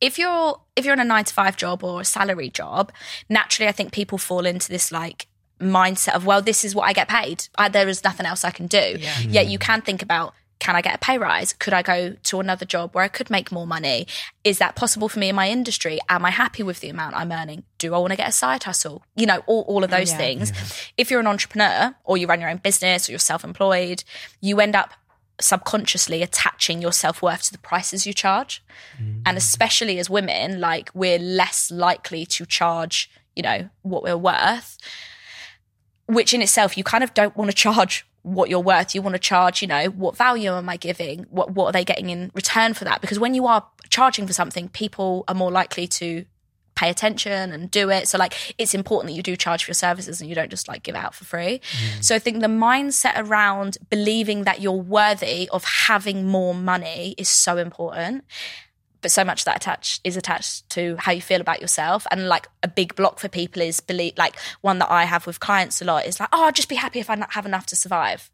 if 0.00 0.18
you're 0.18 0.60
if 0.76 0.84
you're 0.84 0.94
in 0.94 1.00
a 1.00 1.04
nine 1.04 1.24
to 1.24 1.34
five 1.34 1.56
job 1.56 1.84
or 1.84 2.00
a 2.00 2.04
salary 2.04 2.50
job, 2.50 2.92
naturally, 3.28 3.68
I 3.68 3.72
think 3.72 3.92
people 3.92 4.18
fall 4.18 4.46
into 4.46 4.68
this 4.68 4.90
like 4.90 5.26
mindset 5.60 6.14
of 6.14 6.24
well, 6.24 6.42
this 6.42 6.64
is 6.64 6.74
what 6.74 6.84
I 6.84 6.92
get 6.92 7.08
paid. 7.08 7.48
I, 7.56 7.68
there 7.68 7.88
is 7.88 8.02
nothing 8.02 8.26
else 8.26 8.44
I 8.44 8.50
can 8.50 8.66
do. 8.66 8.78
Yet 8.98 9.00
mm-hmm. 9.00 9.50
you 9.50 9.58
can 9.58 9.82
think 9.82 10.02
about 10.02 10.34
can 10.60 10.76
I 10.76 10.82
get 10.82 10.94
a 10.94 10.98
pay 10.98 11.16
rise? 11.16 11.54
Could 11.54 11.72
I 11.72 11.82
go 11.82 12.12
to 12.22 12.40
another 12.40 12.66
job 12.66 12.94
where 12.94 13.02
I 13.02 13.08
could 13.08 13.30
make 13.30 13.50
more 13.50 13.66
money? 13.66 14.06
Is 14.44 14.58
that 14.58 14.76
possible 14.76 15.08
for 15.08 15.18
me 15.18 15.30
in 15.30 15.34
my 15.34 15.48
industry? 15.48 15.98
Am 16.08 16.24
I 16.24 16.30
happy 16.30 16.62
with 16.62 16.80
the 16.80 16.90
amount 16.90 17.16
I'm 17.16 17.32
earning? 17.32 17.64
Do 17.78 17.94
I 17.94 17.98
want 17.98 18.10
to 18.12 18.16
get 18.16 18.28
a 18.28 18.32
side 18.32 18.62
hustle? 18.62 19.02
You 19.16 19.26
know, 19.26 19.42
all, 19.46 19.62
all 19.62 19.82
of 19.82 19.90
those 19.90 20.10
Yeah. 20.10 20.18
things. 20.18 20.52
If 20.98 21.10
you're 21.10 21.20
an 21.20 21.26
entrepreneur 21.26 21.94
or 22.04 22.18
you 22.18 22.26
run 22.26 22.40
your 22.40 22.50
own 22.50 22.58
business 22.58 23.08
or 23.08 23.12
you're 23.12 23.18
self 23.18 23.42
employed, 23.42 24.04
you 24.42 24.60
end 24.60 24.76
up 24.76 24.92
subconsciously 25.42 26.22
attaching 26.22 26.80
your 26.82 26.92
self 26.92 27.22
worth 27.22 27.42
to 27.44 27.52
the 27.52 27.58
prices 27.58 28.06
you 28.06 28.12
charge. 28.12 28.62
Mm. 29.00 29.22
And 29.26 29.36
especially 29.36 29.98
as 29.98 30.08
women, 30.08 30.60
like 30.60 30.90
we're 30.94 31.18
less 31.18 31.70
likely 31.70 32.26
to 32.26 32.46
charge, 32.46 33.10
you 33.34 33.42
know, 33.42 33.68
what 33.82 34.02
we're 34.02 34.16
worth 34.16 34.78
which 36.06 36.34
in 36.34 36.42
itself 36.42 36.76
you 36.76 36.82
kind 36.82 37.04
of 37.04 37.14
don't 37.14 37.36
want 37.36 37.48
to 37.48 37.56
charge 37.56 38.04
what 38.22 38.50
you're 38.50 38.60
worth. 38.60 38.94
You 38.94 39.02
want 39.02 39.14
to 39.14 39.20
charge, 39.20 39.62
you 39.62 39.68
know, 39.68 39.86
what 39.86 40.16
value 40.16 40.50
am 40.50 40.68
I 40.68 40.76
giving? 40.76 41.26
What 41.30 41.52
what 41.52 41.66
are 41.66 41.72
they 41.72 41.84
getting 41.84 42.10
in 42.10 42.30
return 42.34 42.74
for 42.74 42.84
that? 42.84 43.00
Because 43.00 43.18
when 43.18 43.34
you 43.34 43.46
are 43.46 43.66
charging 43.88 44.26
for 44.26 44.32
something, 44.32 44.68
people 44.68 45.24
are 45.28 45.34
more 45.34 45.50
likely 45.50 45.86
to 45.86 46.24
pay 46.80 46.90
attention 46.90 47.52
and 47.52 47.70
do 47.70 47.90
it. 47.90 48.08
So 48.08 48.16
like 48.16 48.34
it's 48.56 48.74
important 48.74 49.10
that 49.10 49.16
you 49.16 49.22
do 49.22 49.36
charge 49.36 49.64
for 49.64 49.70
your 49.70 49.74
services 49.74 50.20
and 50.20 50.28
you 50.28 50.34
don't 50.34 50.50
just 50.50 50.66
like 50.66 50.82
give 50.82 50.94
out 50.94 51.14
for 51.14 51.24
free. 51.24 51.60
Mm. 51.60 52.04
So 52.04 52.14
I 52.14 52.18
think 52.18 52.40
the 52.40 52.46
mindset 52.46 53.12
around 53.16 53.76
believing 53.90 54.44
that 54.44 54.60
you're 54.60 54.72
worthy 54.72 55.48
of 55.50 55.64
having 55.64 56.26
more 56.26 56.54
money 56.54 57.14
is 57.18 57.28
so 57.28 57.58
important 57.58 58.24
but 59.02 59.10
so 59.10 59.24
much 59.24 59.46
that 59.46 59.56
attached 59.56 60.00
is 60.04 60.16
attached 60.16 60.68
to 60.68 60.94
how 60.98 61.10
you 61.10 61.22
feel 61.22 61.40
about 61.40 61.60
yourself 61.60 62.06
and 62.10 62.28
like 62.28 62.48
a 62.62 62.68
big 62.68 62.94
block 62.94 63.18
for 63.18 63.28
people 63.28 63.62
is 63.62 63.80
believe 63.80 64.12
like 64.18 64.38
one 64.60 64.78
that 64.78 64.90
i 64.90 65.04
have 65.04 65.26
with 65.26 65.40
clients 65.40 65.80
a 65.80 65.86
lot 65.86 66.04
is 66.04 66.20
like 66.20 66.28
oh 66.34 66.44
i'll 66.44 66.52
just 66.52 66.68
be 66.68 66.74
happy 66.74 67.00
if 67.00 67.08
i 67.08 67.14
not 67.14 67.32
have 67.32 67.46
enough 67.46 67.64
to 67.64 67.74
survive 67.74 68.30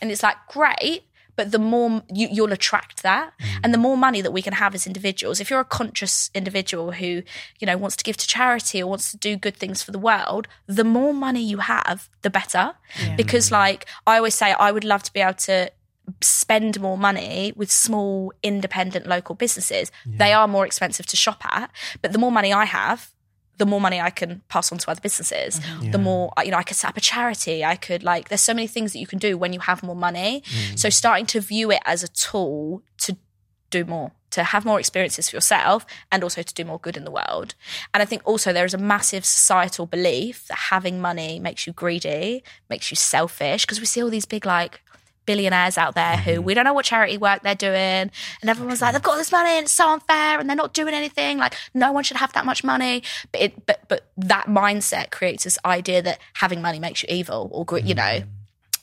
and 0.00 0.12
it's 0.12 0.22
like 0.22 0.36
great 0.48 1.02
but 1.36 1.52
the 1.52 1.58
more 1.58 2.02
you, 2.12 2.28
you'll 2.30 2.52
attract 2.52 3.02
that. 3.02 3.32
Mm. 3.40 3.60
And 3.64 3.74
the 3.74 3.78
more 3.78 3.96
money 3.96 4.20
that 4.20 4.32
we 4.32 4.42
can 4.42 4.54
have 4.54 4.74
as 4.74 4.86
individuals. 4.86 5.40
If 5.40 5.50
you're 5.50 5.60
a 5.60 5.64
conscious 5.64 6.30
individual 6.34 6.92
who 6.92 7.22
you 7.60 7.66
know 7.66 7.76
wants 7.76 7.96
to 7.96 8.04
give 8.04 8.16
to 8.18 8.26
charity 8.26 8.82
or 8.82 8.88
wants 8.88 9.10
to 9.12 9.16
do 9.16 9.36
good 9.36 9.56
things 9.56 9.82
for 9.82 9.92
the 9.92 9.98
world 9.98 10.48
the 10.66 10.84
more 10.84 11.14
money 11.14 11.42
you 11.42 11.58
have 11.58 12.08
the 12.22 12.30
better. 12.30 12.74
Because 13.16 13.50
like 13.50 13.86
i 14.06 14.16
always 14.16 14.34
say 14.34 14.52
i 14.52 14.70
would 14.70 14.84
love 14.84 15.02
to 15.02 15.12
be 15.12 15.20
able 15.20 15.34
to 15.34 15.70
spend 16.20 16.80
more 16.80 16.98
money 16.98 17.52
with 17.56 17.70
small 17.70 18.32
independent 18.42 19.06
local 19.06 19.34
businesses. 19.34 19.90
They 20.04 20.34
are 20.34 20.46
more 20.46 20.66
expensive 20.66 21.06
to 21.06 21.16
shop 21.16 21.42
at 21.44 21.70
but 22.02 22.12
the 22.12 22.18
more 22.18 22.32
money 22.32 22.52
i 22.52 22.64
have 22.64 23.13
the 23.58 23.66
more 23.66 23.80
money 23.80 24.00
i 24.00 24.10
can 24.10 24.42
pass 24.48 24.72
on 24.72 24.78
to 24.78 24.90
other 24.90 25.00
businesses 25.00 25.60
mm-hmm. 25.60 25.90
the 25.90 25.98
more 25.98 26.32
uh, 26.36 26.42
you 26.42 26.50
know 26.50 26.56
i 26.56 26.62
could 26.62 26.76
set 26.76 26.88
up 26.88 26.96
a 26.96 27.00
charity. 27.00 27.64
I 27.64 27.76
could 27.76 28.02
like 28.02 28.28
there's 28.28 28.40
so 28.40 28.54
many 28.54 28.66
things 28.66 28.92
that 28.92 28.98
you 28.98 29.06
can 29.06 29.18
do 29.18 29.38
when 29.38 29.52
you 29.52 29.60
have 29.60 29.82
more 29.82 29.96
money. 29.96 30.42
Mm. 30.46 30.78
So 30.78 30.90
starting 30.90 31.26
to 31.26 31.40
view 31.40 31.70
it 31.70 31.82
as 31.84 32.02
a 32.02 32.08
tool 32.08 32.82
to 32.98 33.16
do 33.70 33.84
more 33.84 34.12
to 34.30 34.42
have 34.42 34.64
more 34.64 34.80
experiences 34.80 35.30
for 35.30 35.36
yourself 35.36 35.86
and 36.10 36.24
also 36.24 36.42
to 36.42 36.54
do 36.54 36.64
more 36.64 36.80
good 36.80 36.96
in 36.96 37.04
the 37.04 37.10
world. 37.10 37.54
And 37.92 38.02
i 38.02 38.06
think 38.06 38.22
also 38.24 38.52
there 38.52 38.64
is 38.64 38.74
a 38.74 38.78
massive 38.78 39.24
societal 39.24 39.86
belief 39.86 40.46
that 40.48 40.58
having 40.74 41.00
money 41.00 41.38
makes 41.38 41.66
you 41.66 41.72
greedy 41.72 42.42
makes 42.68 42.90
you 42.90 42.96
selfish 42.96 43.64
because 43.64 43.80
we 43.80 43.86
see 43.86 44.02
all 44.02 44.10
these 44.10 44.26
big 44.26 44.44
like 44.46 44.80
billionaires 45.26 45.78
out 45.78 45.94
there 45.94 46.16
who 46.16 46.32
mm-hmm. 46.32 46.42
we 46.42 46.54
don't 46.54 46.64
know 46.64 46.74
what 46.74 46.84
charity 46.84 47.16
work 47.18 47.42
they're 47.42 47.54
doing 47.54 47.74
and 47.74 48.48
everyone's 48.48 48.82
like 48.82 48.92
they've 48.92 49.02
got 49.02 49.12
all 49.12 49.18
this 49.18 49.32
money 49.32 49.50
and 49.50 49.64
it's 49.64 49.72
so 49.72 49.88
unfair 49.90 50.38
and 50.38 50.48
they're 50.48 50.56
not 50.56 50.74
doing 50.74 50.94
anything. 50.94 51.38
Like 51.38 51.54
no 51.72 51.92
one 51.92 52.04
should 52.04 52.16
have 52.16 52.32
that 52.34 52.44
much 52.44 52.64
money. 52.64 53.02
But 53.32 53.40
it 53.40 53.66
but 53.66 53.80
but 53.88 54.06
that 54.16 54.46
mindset 54.46 55.10
creates 55.10 55.44
this 55.44 55.58
idea 55.64 56.02
that 56.02 56.18
having 56.34 56.60
money 56.62 56.78
makes 56.78 57.02
you 57.02 57.08
evil 57.10 57.48
or 57.52 57.78
you 57.78 57.94
know? 57.94 58.02
Mm-hmm. 58.02 58.28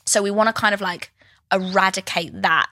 So 0.04 0.22
we 0.22 0.30
want 0.30 0.48
to 0.48 0.52
kind 0.52 0.74
of 0.74 0.80
like 0.80 1.12
eradicate 1.52 2.42
that. 2.42 2.68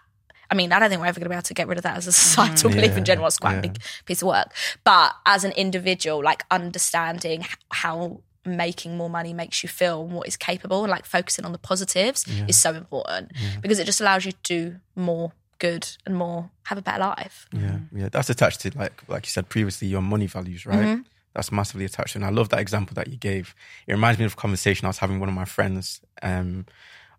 I 0.51 0.57
mean, 0.57 0.73
I 0.73 0.81
don't 0.81 0.89
think 0.89 1.01
we're 1.01 1.07
ever 1.07 1.21
going 1.21 1.27
to 1.27 1.31
be 1.31 1.37
able 1.37 1.43
to 1.43 1.55
get 1.55 1.69
rid 1.69 1.79
of 1.79 1.85
that 1.85 1.97
as 1.97 2.09
a 2.09 2.13
societal 2.13 2.71
mm-hmm. 2.71 2.81
belief 2.81 2.97
in 2.97 3.05
general. 3.05 3.29
It's 3.29 3.39
quite 3.39 3.53
yeah. 3.53 3.59
a 3.59 3.63
big 3.63 3.79
piece 4.05 4.23
of 4.23 4.29
work. 4.29 4.53
But 4.83 5.15
as 5.27 5.45
an 5.45 5.53
individual, 5.53 6.23
like 6.23 6.45
understanding 6.51 7.47
how 7.71 8.21
making 8.57 8.97
more 8.97 9.11
money 9.11 9.33
makes 9.33 9.63
you 9.63 9.69
feel 9.69 10.03
and 10.03 10.13
what 10.13 10.27
is 10.29 10.37
capable 10.37 10.83
and 10.85 10.91
like 10.91 11.05
focusing 11.07 11.45
on 11.45 11.53
the 11.53 11.59
positives 11.59 12.25
is 12.49 12.59
so 12.59 12.75
important 12.75 13.33
because 13.63 13.79
it 13.79 13.85
just 13.85 14.01
allows 14.01 14.25
you 14.25 14.33
to 14.33 14.39
do 14.43 14.77
more 14.97 15.33
good 15.59 15.87
and 16.07 16.17
more 16.17 16.51
have 16.65 16.79
a 16.79 16.83
better 16.83 17.01
life. 17.01 17.47
Yeah, 17.53 17.79
yeah, 17.95 18.09
that's 18.11 18.31
attached 18.31 18.61
to 18.63 18.73
like 18.79 19.03
like 19.09 19.27
you 19.27 19.31
said 19.31 19.49
previously, 19.49 19.89
your 19.89 20.03
money 20.03 20.27
values, 20.27 20.65
right? 20.67 20.79
Mm-hmm. 20.79 21.03
That's 21.35 21.53
massively 21.53 21.85
attached. 21.85 22.17
And 22.17 22.25
I 22.25 22.31
love 22.31 22.49
that 22.49 22.59
example 22.61 22.95
that 22.95 23.07
you 23.09 23.17
gave. 23.17 23.55
It 23.87 23.93
reminds 23.93 24.19
me 24.19 24.25
of 24.25 24.33
a 24.33 24.37
conversation 24.37 24.87
I 24.87 24.89
was 24.89 24.99
having 24.99 25.17
with 25.17 25.21
one 25.21 25.29
of 25.29 25.35
my 25.35 25.45
friends. 25.45 26.01
Um, 26.23 26.67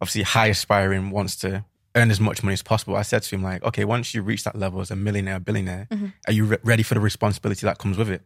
obviously, 0.01 0.23
high 0.23 0.47
aspiring, 0.47 1.11
wants 1.11 1.37
to 1.37 1.63
earn 1.95 2.11
as 2.11 2.19
much 2.19 2.43
money 2.43 2.53
as 2.53 2.61
possible. 2.61 2.95
I 2.97 3.03
said 3.03 3.21
to 3.23 3.35
him 3.35 3.43
like, 3.43 3.63
okay, 3.63 3.85
once 3.85 4.13
you 4.13 4.21
reach 4.21 4.43
that 4.43 4.55
level 4.57 4.81
as 4.81 4.91
a 4.91 4.95
millionaire, 4.97 5.39
billionaire, 5.39 5.87
Mm-hmm. 5.91 6.07
are 6.27 6.33
you 6.33 6.45
re- 6.45 6.57
ready 6.63 6.83
for 6.83 6.93
the 6.93 6.99
responsibility 6.99 7.65
that 7.65 7.77
comes 7.77 7.97
with 7.97 8.09
it? 8.09 8.23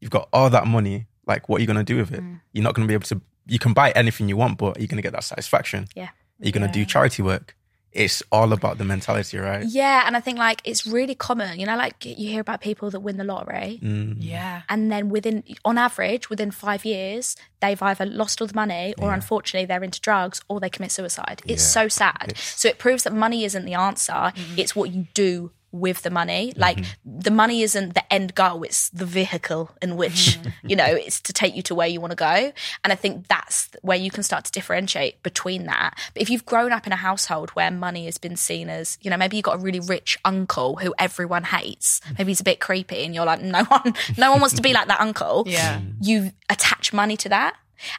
You've 0.00 0.10
got 0.10 0.28
all 0.32 0.48
that 0.50 0.66
money. 0.66 1.06
Like, 1.26 1.48
what 1.48 1.58
are 1.58 1.60
you 1.60 1.66
going 1.66 1.76
to 1.84 1.84
do 1.84 1.96
with 1.96 2.12
it? 2.12 2.20
Mm. 2.22 2.40
You're 2.52 2.64
not 2.64 2.74
going 2.74 2.86
to 2.86 2.90
be 2.90 2.94
able 2.94 3.06
to. 3.06 3.20
You 3.46 3.58
can 3.58 3.72
buy 3.72 3.90
anything 3.92 4.28
you 4.28 4.36
want, 4.36 4.58
but 4.58 4.76
are 4.76 4.80
you 4.80 4.86
going 4.88 4.96
to 4.98 5.02
get 5.02 5.12
that 5.12 5.24
satisfaction? 5.24 5.86
Yeah. 5.94 6.08
you're 6.38 6.46
you 6.46 6.52
going 6.52 6.66
to 6.66 6.72
do 6.72 6.84
charity 6.84 7.22
work? 7.22 7.56
It's 7.92 8.22
all 8.30 8.52
about 8.52 8.76
the 8.76 8.84
mentality, 8.84 9.38
right? 9.38 9.64
Yeah, 9.66 10.02
and 10.06 10.16
I 10.18 10.20
think 10.20 10.36
like 10.38 10.60
it's 10.64 10.86
really 10.86 11.14
common, 11.14 11.58
you 11.58 11.64
know, 11.64 11.76
like 11.78 12.04
you 12.04 12.28
hear 12.28 12.42
about 12.42 12.60
people 12.60 12.90
that 12.90 13.00
win 13.00 13.16
the 13.16 13.24
lottery 13.24 13.78
Mm. 13.82 14.16
Yeah. 14.18 14.62
and 14.68 14.92
then 14.92 15.08
within 15.08 15.44
on 15.64 15.78
average 15.78 16.28
within 16.28 16.50
5 16.50 16.84
years 16.84 17.36
they've 17.60 17.80
either 17.80 18.04
lost 18.04 18.42
all 18.42 18.48
the 18.48 18.54
money 18.54 18.92
or 18.98 19.14
unfortunately 19.14 19.64
they're 19.64 19.82
into 19.82 19.98
drugs 20.02 20.42
or 20.48 20.60
they 20.60 20.68
commit 20.68 20.90
suicide. 20.92 21.40
It's 21.46 21.62
Yeah. 21.62 21.82
so 21.82 21.88
sad. 21.88 22.34
So 22.36 22.68
it 22.68 22.76
proves 22.78 23.04
that 23.04 23.14
money 23.14 23.44
isn't 23.44 23.64
the 23.64 23.74
answer, 23.74 24.32
it's 24.58 24.76
what 24.76 24.90
you 24.90 25.06
do 25.14 25.52
with 25.80 26.02
the 26.02 26.10
money. 26.10 26.50
Mm-hmm. 26.50 26.60
Like 26.60 26.84
the 27.04 27.30
money 27.30 27.62
isn't 27.62 27.94
the 27.94 28.12
end 28.12 28.34
goal, 28.34 28.62
it's 28.62 28.88
the 28.90 29.06
vehicle 29.06 29.70
in 29.82 29.96
which, 29.96 30.38
mm-hmm. 30.38 30.68
you 30.68 30.76
know, 30.76 30.86
it's 30.86 31.20
to 31.22 31.32
take 31.32 31.54
you 31.54 31.62
to 31.62 31.74
where 31.74 31.86
you 31.86 32.00
want 32.00 32.12
to 32.12 32.16
go. 32.16 32.52
And 32.84 32.92
I 32.92 32.96
think 32.96 33.28
that's 33.28 33.70
where 33.82 33.96
you 33.96 34.10
can 34.10 34.22
start 34.22 34.44
to 34.46 34.52
differentiate 34.52 35.22
between 35.22 35.66
that. 35.66 35.98
But 36.14 36.22
if 36.22 36.30
you've 36.30 36.46
grown 36.46 36.72
up 36.72 36.86
in 36.86 36.92
a 36.92 36.96
household 36.96 37.50
where 37.50 37.70
money 37.70 38.06
has 38.06 38.18
been 38.18 38.36
seen 38.36 38.68
as, 38.68 38.98
you 39.00 39.10
know, 39.10 39.16
maybe 39.16 39.36
you've 39.36 39.44
got 39.44 39.56
a 39.56 39.62
really 39.62 39.80
rich 39.80 40.18
uncle 40.24 40.76
who 40.76 40.94
everyone 40.98 41.44
hates, 41.44 42.00
maybe 42.18 42.30
he's 42.30 42.40
a 42.40 42.44
bit 42.44 42.60
creepy 42.60 43.04
and 43.04 43.14
you're 43.14 43.26
like, 43.26 43.42
no 43.42 43.64
one, 43.64 43.94
no 44.16 44.30
one 44.30 44.40
wants 44.40 44.56
to 44.56 44.62
be 44.62 44.72
like 44.72 44.88
that 44.88 45.00
uncle. 45.00 45.44
Yeah. 45.56 45.80
You 46.02 46.32
attach 46.50 46.92
money 46.92 47.16
to 47.16 47.30
that. 47.30 47.56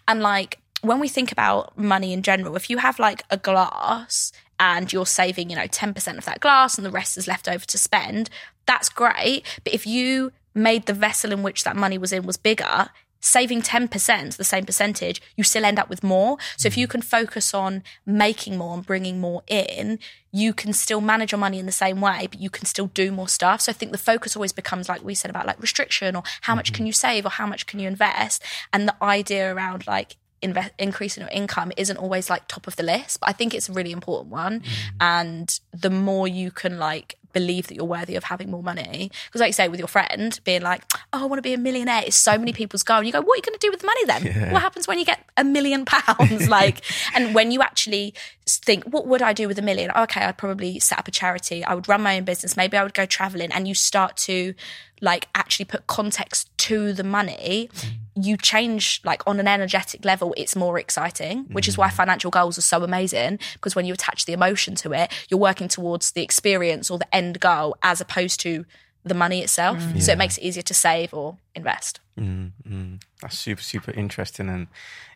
And 0.08 0.22
like 0.22 0.60
when 0.82 1.00
we 1.00 1.08
think 1.08 1.32
about 1.32 1.78
money 1.78 2.14
in 2.14 2.22
general, 2.22 2.56
if 2.56 2.70
you 2.70 2.78
have 2.78 3.00
like 3.00 3.24
a 3.30 3.38
glass 3.38 4.32
and 4.60 4.92
you're 4.92 5.06
saving, 5.06 5.50
you 5.50 5.56
know, 5.56 5.68
10% 5.68 6.18
of 6.18 6.26
that 6.26 6.40
glass 6.40 6.78
and 6.78 6.86
the 6.86 6.92
rest 6.92 7.18
is 7.18 7.28
left 7.28 7.48
over 7.48 7.66
to 7.66 7.78
spend, 7.78 8.30
that's 8.66 8.90
great. 8.90 9.44
But 9.64 9.74
if 9.74 9.86
you 9.86 10.32
made 10.54 10.86
the 10.86 10.94
vessel 10.94 11.32
in 11.32 11.44
which 11.44 11.64
that 11.64 11.76
money 11.76 11.98
was 11.98 12.12
in 12.12 12.26
was 12.26 12.38
bigger, 12.38 12.90
saving 13.20 13.62
10%, 13.62 14.38
the 14.38 14.44
same 14.44 14.66
percentage, 14.66 15.22
you 15.36 15.44
still 15.44 15.66
end 15.66 15.80
up 15.80 15.90
with 15.90 16.04
more. 16.04 16.38
So 16.58 16.68
if 16.68 16.78
you 16.78 16.88
can 16.88 17.02
focus 17.02 17.54
on 17.54 17.84
making 18.06 18.58
more 18.58 18.76
and 18.76 18.86
bringing 18.86 19.20
more 19.20 19.44
in, 19.48 20.00
you 20.32 20.54
can 20.54 20.74
still 20.74 21.02
manage 21.02 21.32
your 21.32 21.40
money 21.40 21.60
in 21.60 21.66
the 21.66 21.72
same 21.72 22.00
way, 22.00 22.28
but 22.30 22.40
you 22.40 22.50
can 22.50 22.66
still 22.66 22.88
do 22.88 23.12
more 23.12 23.28
stuff. 23.28 23.62
So 23.62 23.72
I 23.72 23.74
think 23.74 23.92
the 23.92 23.98
focus 23.98 24.36
always 24.36 24.54
becomes 24.54 24.88
like 24.88 25.04
we 25.04 25.16
said 25.16 25.32
about 25.32 25.48
like 25.48 25.62
restriction 25.62 26.16
or 26.16 26.24
how 26.42 26.56
much 26.56 26.68
mm-hmm. 26.68 26.76
can 26.76 26.86
you 26.86 26.94
save 26.94 27.26
or 27.26 27.30
how 27.30 27.48
much 27.48 27.66
can 27.66 27.80
you 27.80 27.88
invest. 27.88 28.44
And 28.72 28.88
the 28.88 29.04
idea 29.04 29.54
around 29.54 29.88
like 29.88 30.18
invest, 30.42 30.72
increasing 30.78 31.22
your 31.22 31.32
income 31.32 31.72
isn't 31.78 31.98
always 31.98 32.30
like 32.30 32.48
top 32.48 32.68
of 32.68 32.76
the 32.76 32.84
list, 32.84 33.20
but 33.20 33.30
I 33.30 33.34
think 33.34 33.54
it's 33.54 33.70
a 33.70 33.74
really 33.74 33.92
important 33.92 34.32
one. 34.32 34.62
Mm. 34.62 34.66
And 35.02 35.60
the 35.74 35.90
more 35.90 36.28
you 36.28 36.52
can 36.52 36.78
like 36.78 37.18
believe 37.34 37.68
that 37.68 37.76
you're 37.76 37.86
worthy 37.86 38.16
of 38.16 38.24
having 38.24 38.50
more 38.50 38.64
money, 38.64 39.12
because 39.28 39.42
like 39.42 39.50
you 39.50 39.54
say 39.54 39.68
with 39.68 39.80
your 39.80 39.88
friend 39.88 40.40
being 40.44 40.62
like, 40.62 40.84
oh, 41.14 41.24
I 41.24 41.26
want 41.26 41.38
to 41.38 41.42
be 41.42 41.54
a 41.54 41.58
millionaire, 41.58 42.04
is 42.06 42.16
so 42.16 42.38
many 42.38 42.54
people's 42.54 42.84
goal. 42.84 42.98
And 42.98 43.06
you 43.06 43.14
go, 43.14 43.22
what 43.22 43.34
are 43.34 43.38
you 43.38 43.44
going 43.44 43.60
to 43.60 43.66
do 43.66 43.72
with 43.72 43.82
the 43.82 43.86
money 43.86 44.06
then? 44.06 44.52
What 44.52 44.62
happens 44.62 44.88
when 44.88 45.00
you 45.00 45.06
get 45.06 45.24
a 45.36 45.44
million 45.44 45.86
pounds? 45.86 46.50
like, 46.50 46.82
and 47.14 47.36
when 47.36 47.52
you 47.52 47.62
actually 47.62 48.14
think, 48.48 48.86
what 48.86 49.08
would 49.08 49.22
I 49.22 49.34
do 49.34 49.48
with 49.48 49.60
a 49.60 49.62
million? 49.62 49.92
Okay, 49.92 50.22
I'd 50.22 50.38
probably 50.38 50.80
set 50.80 51.00
up 51.00 51.08
a 51.08 51.12
charity. 51.12 51.64
I 51.64 51.74
would 51.74 51.88
run 51.88 52.02
my 52.02 52.18
own 52.18 52.24
business. 52.24 52.58
Maybe 52.58 52.78
I 52.78 52.84
would 52.84 52.94
go 52.94 53.06
traveling. 53.06 53.52
And 53.52 53.68
you 53.68 53.76
start 53.76 54.18
to 54.18 54.54
like 55.02 55.28
actually 55.36 55.66
put 55.66 55.88
context 55.88 56.50
to 56.58 56.94
the 56.94 57.04
money, 57.04 57.70
mm. 57.72 57.90
You 58.20 58.38
change 58.38 59.02
like 59.04 59.22
on 59.28 59.40
an 59.40 59.48
energetic 59.48 60.04
level, 60.04 60.34
it's 60.38 60.56
more 60.56 60.80
exciting, 60.80 61.46
which 61.52 61.68
is 61.68 61.78
why 61.78 61.90
financial 61.90 62.32
goals 62.32 62.58
are 62.58 62.62
so 62.62 62.84
amazing 62.84 63.40
because 63.54 63.76
when 63.76 63.86
you 63.86 63.94
attach 63.94 64.26
the 64.26 64.34
emotion 64.34 64.76
to 64.76 64.94
it, 64.94 65.12
you're 65.30 65.40
working 65.40 65.68
towards 65.68 66.12
the 66.12 66.24
experience 66.24 66.90
or 66.90 66.98
the 66.98 67.16
end 67.16 67.40
goal 67.40 67.76
as 67.84 68.02
opposed 68.02 68.40
to 68.42 68.66
the 69.04 69.14
money 69.14 69.42
itself. 69.42 69.82
So 70.00 70.12
it 70.12 70.18
makes 70.18 70.38
it 70.38 70.44
easier 70.44 70.64
to 70.64 70.74
save 70.74 71.14
or 71.14 71.38
invest. 71.56 72.00
Mm, 72.20 72.52
mm. 72.68 73.02
That's 73.22 73.38
super, 73.38 73.62
super 73.62 73.92
interesting. 73.92 74.50
And 74.50 74.68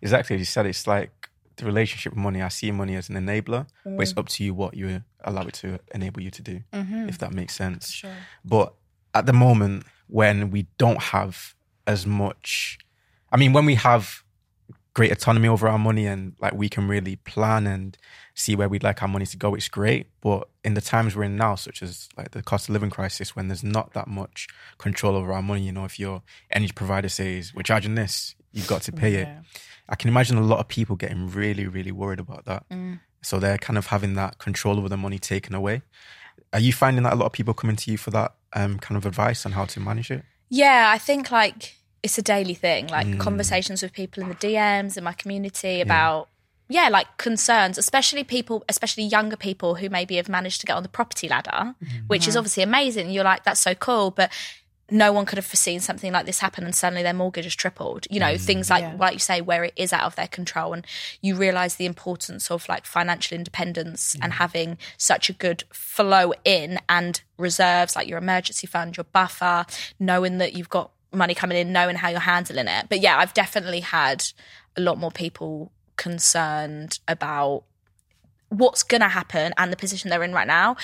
exactly 0.01 0.35
as 0.35 0.39
you 0.39 0.45
said, 0.45 0.65
it's 0.65 0.87
like 0.87 1.29
the 1.57 1.65
relationship 1.65 2.13
with 2.13 2.19
money. 2.19 2.41
I 2.41 2.49
see 2.49 2.71
money 2.71 2.95
as 2.95 3.09
an 3.09 3.15
enabler, 3.15 3.65
but 3.83 3.99
it's 3.99 4.15
up 4.15 4.29
to 4.29 4.43
you 4.43 4.53
what 4.53 4.75
you 4.75 5.03
allow 5.23 5.41
it 5.43 5.53
to 5.55 5.79
enable 5.93 6.21
you 6.21 6.31
to 6.31 6.41
do, 6.41 6.61
if 6.71 7.17
that 7.17 7.33
makes 7.33 7.55
sense. 7.55 7.91
Sure. 7.91 8.11
But 8.45 8.73
at 9.13 9.25
the 9.25 9.33
moment, 9.33 9.85
when 10.07 10.51
we 10.51 10.67
don't 10.77 11.01
have 11.01 11.55
as 11.87 12.05
much, 12.05 12.77
I 13.31 13.37
mean, 13.37 13.53
when 13.53 13.65
we 13.65 13.75
have 13.75 14.23
great 14.93 15.11
autonomy 15.11 15.47
over 15.47 15.69
our 15.69 15.79
money 15.79 16.05
and 16.05 16.33
like 16.41 16.53
we 16.53 16.67
can 16.67 16.87
really 16.87 17.15
plan 17.15 17.65
and 17.65 17.97
see 18.35 18.55
where 18.57 18.67
we'd 18.67 18.83
like 18.83 19.01
our 19.01 19.07
money 19.07 19.25
to 19.25 19.37
go, 19.37 19.55
it's 19.55 19.69
great. 19.69 20.07
But 20.19 20.49
in 20.63 20.73
the 20.73 20.81
times 20.81 21.15
we're 21.15 21.23
in 21.23 21.37
now, 21.37 21.55
such 21.55 21.81
as 21.81 22.09
like 22.17 22.31
the 22.31 22.43
cost 22.43 22.67
of 22.67 22.73
living 22.73 22.89
crisis, 22.89 23.35
when 23.35 23.47
there's 23.47 23.63
not 23.63 23.93
that 23.93 24.07
much 24.07 24.47
control 24.77 25.15
over 25.15 25.31
our 25.31 25.41
money, 25.41 25.61
you 25.61 25.71
know, 25.71 25.85
if 25.85 25.97
your 25.99 26.23
energy 26.51 26.73
provider 26.73 27.09
says 27.09 27.53
we're 27.55 27.63
charging 27.63 27.95
this, 27.95 28.35
you've 28.51 28.67
got 28.67 28.81
to 28.83 28.91
pay 28.91 29.15
it. 29.15 29.29
I 29.87 29.95
can 29.95 30.09
imagine 30.09 30.37
a 30.37 30.41
lot 30.41 30.59
of 30.59 30.67
people 30.67 30.95
getting 30.95 31.29
really, 31.29 31.67
really 31.67 31.91
worried 31.91 32.19
about 32.19 32.45
that. 32.45 32.65
So 33.23 33.39
they're 33.39 33.57
kind 33.57 33.77
of 33.77 33.87
having 33.87 34.15
that 34.15 34.39
control 34.39 34.77
over 34.77 34.89
the 34.89 34.97
money 34.97 35.19
taken 35.19 35.55
away. 35.55 35.83
Are 36.53 36.59
you 36.59 36.73
finding 36.73 37.03
that 37.03 37.13
a 37.13 37.15
lot 37.15 37.27
of 37.27 37.31
people 37.31 37.53
coming 37.53 37.77
to 37.77 37.91
you 37.91 37.97
for 37.97 38.11
that 38.11 38.33
um, 38.53 38.77
kind 38.79 38.97
of 38.97 39.05
advice 39.05 39.45
on 39.45 39.53
how 39.53 39.65
to 39.65 39.79
manage 39.79 40.11
it? 40.11 40.23
Yeah, 40.49 40.89
I 40.93 40.97
think 40.97 41.31
like 41.31 41.77
it's 42.03 42.17
a 42.17 42.21
daily 42.21 42.53
thing, 42.53 42.87
like 42.87 43.07
Mm. 43.07 43.19
conversations 43.19 43.81
with 43.81 43.93
people 43.93 44.23
in 44.23 44.29
the 44.29 44.35
DMs 44.35 44.97
in 44.97 45.03
my 45.03 45.13
community 45.13 45.81
about 45.81 46.29
yeah, 46.71 46.87
like 46.87 47.17
concerns, 47.17 47.77
especially 47.77 48.23
people, 48.23 48.63
especially 48.69 49.03
younger 49.03 49.35
people 49.35 49.75
who 49.75 49.89
maybe 49.89 50.15
have 50.15 50.29
managed 50.29 50.61
to 50.61 50.65
get 50.65 50.77
on 50.77 50.83
the 50.83 50.89
property 50.89 51.27
ladder, 51.27 51.75
hmm. 51.79 52.07
which 52.07 52.29
is 52.29 52.37
obviously 52.37 52.63
amazing. 52.63 53.09
You're 53.09 53.25
like, 53.25 53.43
that's 53.43 53.59
so 53.59 53.75
cool, 53.75 54.09
but 54.09 54.31
no 54.89 55.11
one 55.11 55.25
could 55.25 55.37
have 55.37 55.45
foreseen 55.45 55.79
something 55.81 56.13
like 56.13 56.25
this 56.25 56.39
happen 56.39 56.63
and 56.63 56.73
suddenly 56.73 57.03
their 57.03 57.13
mortgage 57.13 57.43
has 57.43 57.55
tripled. 57.55 58.07
You 58.09 58.21
know, 58.21 58.37
things 58.37 58.69
hmm. 58.69 58.73
like 58.73 58.83
Yeah. 58.83 58.95
like 58.97 59.13
you 59.13 59.19
say, 59.19 59.41
where 59.41 59.65
it 59.65 59.73
is 59.75 59.91
out 59.91 60.03
of 60.03 60.15
their 60.15 60.27
control 60.27 60.71
and 60.71 60.87
you 61.21 61.35
realise 61.35 61.75
the 61.75 61.85
importance 61.85 62.49
of 62.49 62.67
like 62.69 62.85
financial 62.85 63.35
independence 63.35 64.13
hmm. 64.13 64.23
and 64.23 64.33
having 64.33 64.77
such 64.97 65.29
a 65.29 65.33
good 65.33 65.65
flow 65.73 66.33
in 66.45 66.79
and 66.87 67.21
reserves, 67.37 67.97
like 67.97 68.07
your 68.07 68.17
emergency 68.17 68.65
fund, 68.65 68.95
your 68.95 69.05
buffer, 69.11 69.65
knowing 69.99 70.37
that 70.37 70.53
you've 70.53 70.69
got 70.69 70.91
money 71.13 71.33
coming 71.33 71.57
in, 71.57 71.71
knowing 71.73 71.95
how 71.95 72.09
you're 72.09 72.19
handling 72.19 72.67
it. 72.67 72.87
But 72.89 72.99
yeah, 73.01 73.17
I've 73.17 73.33
definitely 73.33 73.81
had 73.81 74.23
a 74.77 74.81
lot 74.81 74.97
more 74.97 75.11
people 75.11 75.71
concerned 75.97 76.99
about 77.07 77.63
what's 78.49 78.83
going 78.83 79.01
to 79.01 79.07
happen 79.07 79.53
and 79.57 79.71
the 79.71 79.77
position 79.77 80.09
they're 80.09 80.23
in 80.23 80.33
right 80.33 80.47
now. 80.47 80.75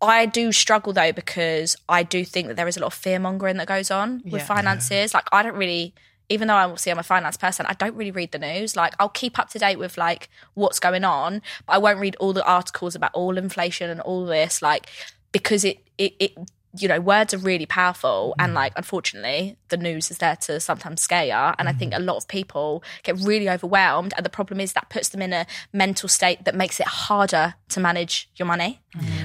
I 0.00 0.26
do 0.26 0.52
struggle 0.52 0.92
though 0.92 1.12
because 1.12 1.76
I 1.88 2.02
do 2.02 2.24
think 2.24 2.48
that 2.48 2.56
there 2.56 2.68
is 2.68 2.76
a 2.76 2.80
lot 2.80 2.88
of 2.88 2.94
fear 2.94 3.18
mongering 3.18 3.56
that 3.58 3.66
goes 3.68 3.90
on 3.90 4.22
with 4.24 4.40
Yeah. 4.42 4.46
finances. 4.46 5.12
Like 5.14 5.24
I 5.32 5.42
don't 5.42 5.56
really 5.56 5.94
even 6.30 6.48
though 6.48 6.54
I 6.54 6.64
obviously 6.64 6.90
I'm 6.90 6.98
a 6.98 7.02
finance 7.02 7.36
person, 7.36 7.66
I 7.68 7.74
don't 7.74 7.94
really 7.94 8.10
read 8.10 8.32
the 8.32 8.38
news. 8.38 8.76
Like 8.76 8.94
I'll 8.98 9.10
keep 9.10 9.38
up 9.38 9.50
to 9.50 9.58
date 9.58 9.78
with 9.78 9.98
like 9.98 10.30
what's 10.54 10.80
going 10.80 11.04
on, 11.04 11.42
but 11.66 11.74
I 11.74 11.78
won't 11.78 11.98
read 11.98 12.16
all 12.18 12.32
the 12.32 12.44
articles 12.46 12.94
about 12.94 13.10
all 13.12 13.36
inflation 13.36 13.90
and 13.90 14.00
all 14.00 14.24
this, 14.24 14.62
like 14.62 14.88
because 15.32 15.64
it 15.64 15.78
it, 15.98 16.14
it 16.18 16.32
you 16.76 16.88
know, 16.88 17.00
words 17.00 17.32
are 17.32 17.38
really 17.38 17.66
powerful 17.66 18.34
and 18.38 18.52
mm. 18.52 18.56
like 18.56 18.72
unfortunately 18.76 19.56
the 19.68 19.76
news 19.76 20.10
is 20.10 20.18
there 20.18 20.36
to 20.36 20.58
sometimes 20.60 21.00
scare 21.00 21.24
you. 21.24 21.54
And 21.58 21.68
I 21.68 21.72
think 21.72 21.92
mm. 21.92 21.98
a 21.98 22.00
lot 22.00 22.16
of 22.16 22.28
people 22.28 22.82
get 23.02 23.16
really 23.20 23.48
overwhelmed 23.48 24.12
and 24.16 24.24
the 24.24 24.30
problem 24.30 24.60
is 24.60 24.72
that 24.72 24.88
puts 24.90 25.10
them 25.10 25.22
in 25.22 25.32
a 25.32 25.46
mental 25.72 26.08
state 26.08 26.44
that 26.44 26.54
makes 26.54 26.80
it 26.80 26.86
harder 26.86 27.54
to 27.70 27.80
manage 27.80 28.28
your 28.36 28.46
money. 28.46 28.80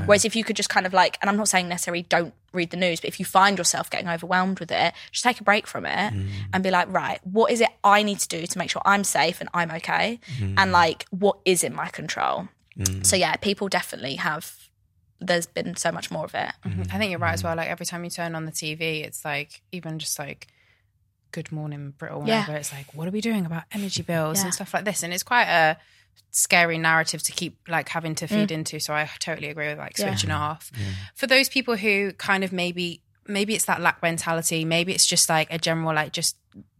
Whereas 0.05 0.25
if 0.25 0.35
you 0.35 0.43
could 0.43 0.55
just 0.55 0.69
kind 0.69 0.85
of 0.85 0.93
like, 0.93 1.17
and 1.21 1.29
I'm 1.29 1.37
not 1.37 1.47
saying 1.47 1.67
necessarily 1.69 2.01
don't 2.03 2.33
read 2.53 2.71
the 2.71 2.77
news, 2.77 2.99
but 2.99 3.07
if 3.07 3.19
you 3.19 3.25
find 3.25 3.57
yourself 3.57 3.89
getting 3.89 4.07
overwhelmed 4.09 4.59
with 4.59 4.71
it, 4.71 4.93
just 5.11 5.23
take 5.23 5.39
a 5.39 5.43
break 5.43 5.67
from 5.67 5.85
it 5.85 6.13
mm. 6.13 6.29
and 6.51 6.63
be 6.63 6.71
like, 6.71 6.91
right, 6.91 7.19
what 7.23 7.51
is 7.51 7.61
it 7.61 7.69
I 7.83 8.01
need 8.01 8.19
to 8.19 8.27
do 8.27 8.45
to 8.47 8.57
make 8.57 8.71
sure 8.71 8.81
I'm 8.85 9.03
safe 9.03 9.39
and 9.41 9.49
I'm 9.53 9.69
okay? 9.71 10.19
And 10.57 10.71
like, 10.71 11.05
what 11.11 11.37
is 11.45 11.63
in 11.63 11.75
my 11.75 11.89
control? 11.89 12.47
So 13.03 13.15
yeah, 13.15 13.35
people 13.35 13.67
definitely 13.67 14.15
have. 14.15 14.55
There's 15.21 15.45
been 15.47 15.75
so 15.75 15.91
much 15.91 16.09
more 16.11 16.25
of 16.25 16.33
it. 16.33 16.51
I 16.91 16.97
think 16.97 17.11
you're 17.11 17.19
right 17.19 17.33
as 17.33 17.43
well. 17.43 17.55
Like 17.55 17.67
every 17.69 17.85
time 17.85 18.03
you 18.03 18.09
turn 18.09 18.35
on 18.35 18.45
the 18.45 18.51
TV, 18.51 19.03
it's 19.05 19.25
like 19.25 19.61
even 19.71 19.99
just 19.99 20.17
like 20.17 20.47
Good 21.31 21.51
Morning 21.51 21.91
Brit 21.97 22.11
or 22.11 22.25
Yeah. 22.25 22.41
whatever. 22.41 22.57
It's 22.57 22.71
like, 22.73 22.93
what 22.95 23.07
are 23.07 23.11
we 23.11 23.21
doing 23.21 23.45
about 23.45 23.63
energy 23.71 24.01
bills 24.01 24.39
Yeah. 24.39 24.45
and 24.45 24.53
stuff 24.53 24.73
like 24.73 24.85
this? 24.85 25.03
And 25.03 25.13
it's 25.13 25.23
quite 25.23 25.47
a 25.47 25.77
scary 26.31 26.77
narrative 26.77 27.21
to 27.23 27.31
keep 27.31 27.57
like 27.67 27.89
having 27.89 28.15
to 28.15 28.25
Mm. 28.25 28.29
feed 28.29 28.51
into. 28.51 28.79
So 28.79 28.93
I 28.93 29.09
totally 29.19 29.49
agree 29.49 29.67
with 29.67 29.77
like 29.77 29.97
Yeah. 29.97 30.07
switching 30.07 30.31
off. 30.31 30.71
For 31.15 31.27
those 31.27 31.49
people 31.49 31.75
who 31.75 32.13
kind 32.13 32.43
of 32.43 32.51
maybe 32.51 33.01
maybe 33.27 33.53
it's 33.53 33.65
that 33.65 33.79
lack 33.79 34.01
mentality, 34.01 34.65
maybe 34.65 34.91
it's 34.91 35.05
just 35.05 35.29
like 35.29 35.53
a 35.53 35.59
general 35.59 35.93
like 35.93 36.11
just 36.13 36.35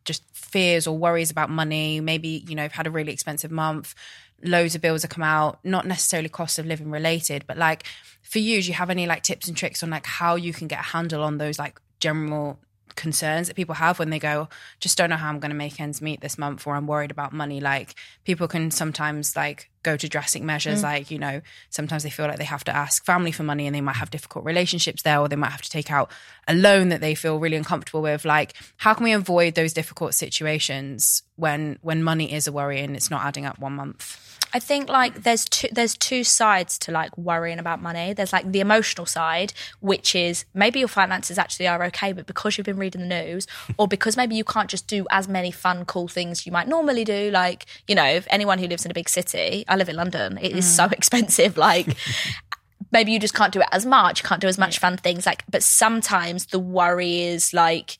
just 0.05 0.23
fears 0.33 0.87
or 0.87 0.97
worries 0.97 1.29
about 1.29 1.51
money. 1.51 1.99
Maybe, 1.99 2.43
you 2.47 2.55
know, 2.55 2.63
you've 2.63 2.71
had 2.71 2.87
a 2.87 2.91
really 2.91 3.13
expensive 3.13 3.51
month, 3.51 3.93
loads 4.43 4.75
of 4.75 4.81
bills 4.81 5.01
have 5.01 5.11
come 5.11 5.23
out, 5.23 5.59
not 5.63 5.85
necessarily 5.85 6.29
cost 6.29 6.59
of 6.59 6.65
living 6.65 6.91
related, 6.91 7.45
but 7.47 7.57
like 7.57 7.83
for 8.21 8.39
you, 8.39 8.61
do 8.61 8.67
you 8.67 8.73
have 8.73 8.89
any 8.89 9.07
like 9.07 9.23
tips 9.23 9.47
and 9.47 9.57
tricks 9.57 9.83
on 9.83 9.89
like 9.89 10.05
how 10.05 10.35
you 10.35 10.53
can 10.53 10.67
get 10.67 10.79
a 10.79 10.83
handle 10.83 11.23
on 11.23 11.37
those 11.37 11.57
like 11.57 11.79
general 11.99 12.59
concerns 12.99 13.47
that 13.47 13.55
people 13.55 13.75
have 13.75 13.97
when 13.97 14.09
they 14.09 14.19
go, 14.19 14.49
just 14.79 14.97
don't 14.97 15.09
know 15.09 15.15
how 15.15 15.29
I'm 15.29 15.39
going 15.39 15.51
to 15.51 15.55
make 15.55 15.79
ends 15.79 16.01
meet 16.01 16.21
this 16.21 16.37
month 16.37 16.67
or 16.67 16.75
I'm 16.75 16.85
worried 16.85 17.11
about 17.11 17.31
money. 17.31 17.61
Like 17.61 17.95
people 18.25 18.47
can 18.47 18.71
sometimes 18.71 19.35
like 19.35 19.69
go 19.83 19.95
to 19.95 20.09
drastic 20.09 20.43
measures. 20.43 20.81
Mm. 20.81 20.83
Like, 20.83 21.09
you 21.09 21.17
know, 21.17 21.41
sometimes 21.69 22.03
they 22.03 22.09
feel 22.09 22.27
like 22.27 22.37
they 22.37 22.43
have 22.43 22.65
to 22.65 22.75
ask 22.75 23.05
family 23.05 23.31
for 23.31 23.43
money 23.43 23.65
and 23.65 23.75
they 23.75 23.81
might 23.81 23.95
have 23.95 24.11
difficult 24.11 24.43
relationships 24.43 25.01
there, 25.01 25.19
or 25.19 25.29
they 25.29 25.37
might 25.37 25.51
have 25.51 25.61
to 25.61 25.69
take 25.69 25.89
out 25.89 26.11
a 26.47 26.53
loan 26.53 26.89
that 26.89 26.99
they 26.99 27.15
feel 27.15 27.39
really 27.39 27.55
uncomfortable 27.55 28.01
with. 28.01 28.25
Like, 28.25 28.53
how 28.77 28.93
can 28.93 29.05
we 29.05 29.13
avoid 29.13 29.55
those 29.55 29.73
difficult 29.73 30.13
situations 30.13 31.23
when, 31.37 31.79
when 31.81 32.03
money 32.03 32.33
is 32.33 32.47
a 32.47 32.51
worry 32.51 32.81
and 32.81 32.95
it's 32.95 33.09
not 33.09 33.23
adding 33.23 33.45
up 33.45 33.59
one 33.59 33.73
month? 33.73 34.28
I 34.53 34.59
think 34.59 34.89
like 34.89 35.23
there's 35.23 35.45
two 35.45 35.67
there's 35.71 35.95
two 35.95 36.23
sides 36.23 36.77
to 36.79 36.91
like 36.91 37.15
worrying 37.17 37.59
about 37.59 37.81
money. 37.81 38.13
There's 38.13 38.33
like 38.33 38.51
the 38.51 38.59
emotional 38.59 39.05
side, 39.05 39.53
which 39.79 40.15
is 40.15 40.45
maybe 40.53 40.79
your 40.79 40.87
finances 40.87 41.37
actually 41.37 41.67
are 41.67 41.83
okay, 41.85 42.13
but 42.13 42.25
because 42.25 42.57
you've 42.57 42.65
been 42.65 42.77
reading 42.77 43.07
the 43.07 43.07
news, 43.07 43.47
or 43.77 43.87
because 43.87 44.17
maybe 44.17 44.35
you 44.35 44.43
can't 44.43 44.69
just 44.69 44.87
do 44.87 45.05
as 45.11 45.27
many 45.27 45.51
fun, 45.51 45.85
cool 45.85 46.07
things 46.07 46.45
you 46.45 46.51
might 46.51 46.67
normally 46.67 47.03
do. 47.03 47.29
Like, 47.31 47.65
you 47.87 47.95
know, 47.95 48.05
if 48.05 48.27
anyone 48.29 48.57
who 48.59 48.67
lives 48.67 48.85
in 48.85 48.91
a 48.91 48.93
big 48.93 49.09
city, 49.09 49.65
I 49.67 49.75
live 49.75 49.89
in 49.89 49.95
London, 49.95 50.37
it 50.41 50.53
is 50.53 50.65
so 50.65 50.87
mm. 50.87 50.91
expensive. 50.97 51.57
Like 51.57 51.95
maybe 52.91 53.11
you 53.11 53.19
just 53.19 53.33
can't 53.33 53.53
do 53.53 53.61
it 53.61 53.67
as 53.71 53.85
much, 53.85 54.23
can't 54.23 54.41
do 54.41 54.47
as 54.47 54.57
much 54.57 54.79
fun 54.79 54.97
things. 54.97 55.25
Like, 55.25 55.43
but 55.49 55.63
sometimes 55.63 56.47
the 56.47 56.59
worry 56.59 57.21
is 57.21 57.53
like 57.53 57.97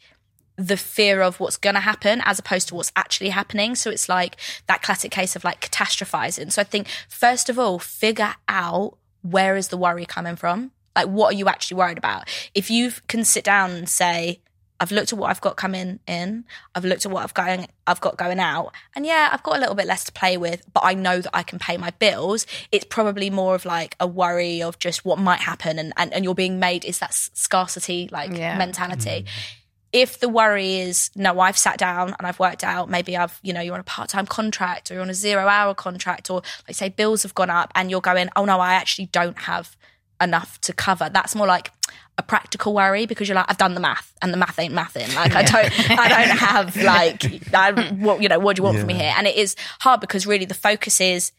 the 0.60 0.76
fear 0.78 1.22
of 1.22 1.40
what's 1.40 1.56
going 1.56 1.76
to 1.76 1.80
happen 1.80 2.22
as 2.26 2.38
opposed 2.38 2.68
to 2.68 2.76
what's 2.76 2.92
actually 2.98 3.30
happening. 3.30 3.76
So 3.76 3.90
it's 3.90 4.10
like 4.10 4.36
that 4.68 4.82
classic 4.82 5.10
case 5.10 5.36
of 5.38 5.46
like 5.46 5.62
catastrophizing. 5.62 6.52
So 6.52 6.62
I 6.62 6.66
think, 6.66 6.88
first 7.08 7.50
of 7.50 7.58
all, 7.58 7.80
figure 7.80 8.36
out 8.50 8.98
where 9.22 9.56
is 9.56 9.70
the 9.70 9.78
worry 9.78 10.06
coming 10.06 10.36
from? 10.36 10.72
Like, 10.96 11.08
what 11.08 11.34
are 11.34 11.38
you 11.38 11.48
actually 11.48 11.78
worried 11.78 11.98
about? 11.98 12.28
If 12.54 12.70
you 12.70 12.92
can 13.08 13.24
sit 13.24 13.46
down 13.46 13.72
and 13.72 13.88
say, 13.88 14.42
I've 14.82 14.92
looked 14.92 15.12
at 15.12 15.20
what 15.20 15.30
I've 15.30 15.42
got 15.42 15.58
coming 15.58 16.00
in. 16.08 16.46
I've 16.74 16.86
looked 16.86 17.06
at 17.06 17.12
what 17.12 17.24
I've 17.24 17.34
going 17.34 17.68
I've 17.86 18.00
got 18.00 18.18
going 18.18 18.40
out. 18.40 18.72
And 18.96 19.06
yeah, 19.06 19.30
I've 19.32 19.44
got 19.44 19.58
a 19.58 19.60
little 19.60 19.76
bit 19.76 19.88
less 19.88 20.06
to 20.06 20.12
play 20.14 20.38
with, 20.38 20.62
but 20.74 20.84
I 20.86 20.94
know 20.94 21.20
that 21.20 21.36
I 21.36 21.44
can 21.44 21.60
pay 21.60 21.76
my 21.76 21.90
bills. 21.92 22.46
It's 22.72 22.86
probably 22.86 23.30
more 23.30 23.56
of 23.56 23.66
like 23.66 23.96
a 24.00 24.08
worry 24.08 24.62
of 24.62 24.80
just 24.80 25.04
what 25.04 25.20
might 25.20 25.42
happen 25.42 25.80
and 25.80 25.92
and, 25.98 26.14
and 26.14 26.24
you're 26.24 26.34
being 26.36 26.60
made 26.60 26.86
is 26.86 27.00
that 27.00 27.14
scarcity 27.14 28.08
like 28.12 28.32
Yeah. 28.32 28.58
mentality. 28.58 29.26
Mm. 29.28 29.59
If 29.92 30.20
the 30.20 30.30
worry 30.30 30.76
is 30.80 31.10
no, 31.16 31.40
I've 31.40 31.58
sat 31.58 31.78
down 31.78 32.16
and 32.18 32.28
I've 32.28 32.40
worked 32.40 32.64
out, 32.64 32.90
maybe 32.90 33.18
I've, 33.18 33.40
you 33.42 33.54
know, 33.54 33.62
you're 33.62 33.74
on 33.74 33.80
a 33.80 33.84
part 33.84 34.10
time 34.10 34.28
contract 34.28 34.92
or 34.92 34.94
you're 34.94 35.04
on 35.04 35.10
a 35.10 35.16
zero 35.16 35.48
hour 35.48 35.74
contract, 35.74 36.30
or 36.30 36.44
like 36.68 36.76
say 36.76 36.90
bills 36.90 37.24
have 37.24 37.34
gone 37.34 37.50
up 37.50 37.72
and 37.74 37.90
you're 37.90 38.02
going, 38.02 38.30
oh 38.36 38.46
no, 38.46 38.60
I 38.60 38.74
actually 38.74 39.08
don't 39.08 39.38
have 39.40 39.76
enough 40.22 40.60
to 40.62 40.74
cover. 40.74 41.10
That's 41.10 41.34
more 41.34 41.48
like 41.48 41.72
a 42.18 42.22
practical 42.22 42.74
worry 42.74 43.06
because 43.06 43.28
you're 43.28 43.36
like, 43.36 43.46
I've 43.48 43.58
done 43.58 43.74
the 43.74 43.80
math 43.80 44.14
and 44.22 44.34
the 44.34 44.38
math 44.38 44.60
ain't 44.60 44.74
mathing. 44.74 45.16
Like 45.16 45.34
I 45.34 45.42
don't, 45.42 45.90
I 45.98 46.10
don't 46.10 46.38
have 46.38 46.76
like, 46.76 47.54
I, 47.54 47.72
what 47.94 48.22
you 48.22 48.30
know, 48.30 48.40
what 48.40 48.58
do 48.58 48.60
you 48.60 48.66
want 48.66 48.78
from 48.78 48.88
me 48.88 48.94
here? 48.94 49.14
And 49.18 49.26
it 49.26 49.38
is 49.38 49.56
hard 49.80 50.02
because 50.02 50.28
really 50.28 50.46
the 50.46 50.54
focus 50.54 51.02
is 51.02 51.32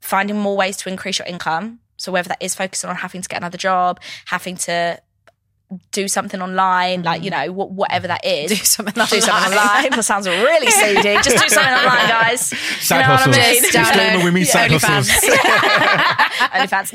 finding 0.00 0.38
more 0.38 0.56
ways 0.56 0.76
to 0.78 0.88
increase 0.88 1.18
your 1.18 1.26
income. 1.26 1.80
So 1.96 2.12
whether 2.12 2.28
that 2.28 2.40
is 2.40 2.54
focusing 2.54 2.88
on 2.88 2.96
having 2.96 3.20
to 3.20 3.28
get 3.28 3.38
another 3.38 3.58
job, 3.58 4.00
having 4.26 4.56
to 4.58 5.00
do 5.92 6.08
something 6.08 6.40
online, 6.40 7.02
like 7.02 7.22
you 7.22 7.30
know, 7.30 7.46
wh- 7.52 7.70
whatever 7.70 8.06
that 8.08 8.24
is, 8.26 8.50
Do 8.50 8.56
something 8.56 8.94
do 8.94 9.20
something 9.20 9.28
online. 9.52 9.58
online. 9.58 9.90
That 9.90 10.02
sounds 10.02 10.26
really 10.26 10.70
seedy. 10.70 11.14
Just 11.22 11.30
do 11.30 11.48
something 11.48 11.72
online, 11.74 12.08
guys. 12.08 12.40
Side 12.80 12.96
you 12.96 13.00
know 13.02 13.06
hustles. 13.16 13.36
what 13.36 13.44
I 13.46 13.52
mean? 13.52 13.62
Just 13.62 13.72
Disclaimer, 13.92 14.24
we 14.24 14.30
mean 14.30 14.44
side 14.46 14.70
OnlyFans. 14.70 15.08
hustles. 15.10 15.34
OnlyFans. 16.54 16.92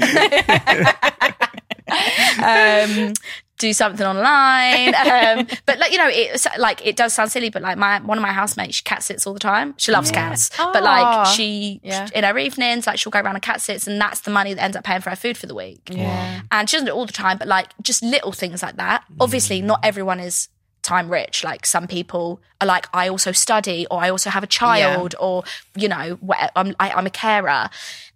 um, 3.08 3.14
do 3.60 3.72
something 3.74 4.06
online. 4.06 4.94
Um, 5.04 5.48
but 5.66 5.78
like 5.80 5.92
you 5.92 5.98
know, 5.98 6.10
it 6.10 6.46
like 6.58 6.86
it 6.86 6.96
does 6.96 7.14
sound 7.14 7.32
silly, 7.32 7.50
but 7.50 7.62
like 7.62 7.78
my 7.78 8.00
one 8.00 8.18
of 8.18 8.22
my 8.22 8.32
housemates, 8.34 8.76
she 8.78 8.84
cat 8.84 9.04
sits 9.04 9.26
all 9.28 9.34
the 9.34 9.40
time. 9.40 9.74
She 9.78 9.92
loves 9.92 10.12
cats, 10.12 10.50
but 10.58 10.82
like 10.84 11.28
she 11.28 11.80
Yeah. 11.84 12.08
in 12.16 12.24
her 12.24 12.38
evenings, 12.38 12.88
like 12.88 12.98
she'll 13.00 13.12
go 13.12 13.20
around 13.20 13.36
and 13.36 13.42
cat 13.42 13.62
sits, 13.62 13.86
and 13.88 14.00
that's 14.02 14.22
the 14.22 14.32
money 14.32 14.54
that 14.54 14.62
ends 14.64 14.76
up 14.78 14.84
paying 14.84 15.02
for 15.02 15.10
her 15.12 15.16
food 15.16 15.38
for 15.38 15.46
the 15.46 15.56
week. 15.56 15.82
Yeah. 15.92 16.42
And 16.52 16.70
she 16.70 16.76
doesn't 16.78 16.88
do 16.88 16.92
it 16.94 16.96
all 16.96 17.06
the 17.06 17.14
time, 17.14 17.38
but 17.38 17.48
like 17.48 17.68
just 17.82 18.02
little 18.04 18.32
things 18.32 18.62
like 18.64 18.76
that. 18.78 19.04
Obviously, 19.20 19.62
not 19.62 19.80
everyone 19.84 20.20
is 20.20 20.50
time 20.82 21.10
rich. 21.10 21.44
Like 21.44 21.66
some 21.66 21.88
people 21.88 22.42
are 22.60 22.68
like, 22.68 22.88
I 22.94 23.08
also 23.10 23.32
study, 23.32 23.86
or 23.92 24.02
I 24.02 24.10
also 24.10 24.30
have 24.30 24.44
a 24.44 24.48
child, 24.48 25.16
or 25.20 25.44
you 25.76 25.88
know, 25.88 26.18
I'm 26.56 26.76
I, 26.80 26.92
I'm 26.92 27.06
a 27.06 27.12
carer, 27.12 27.70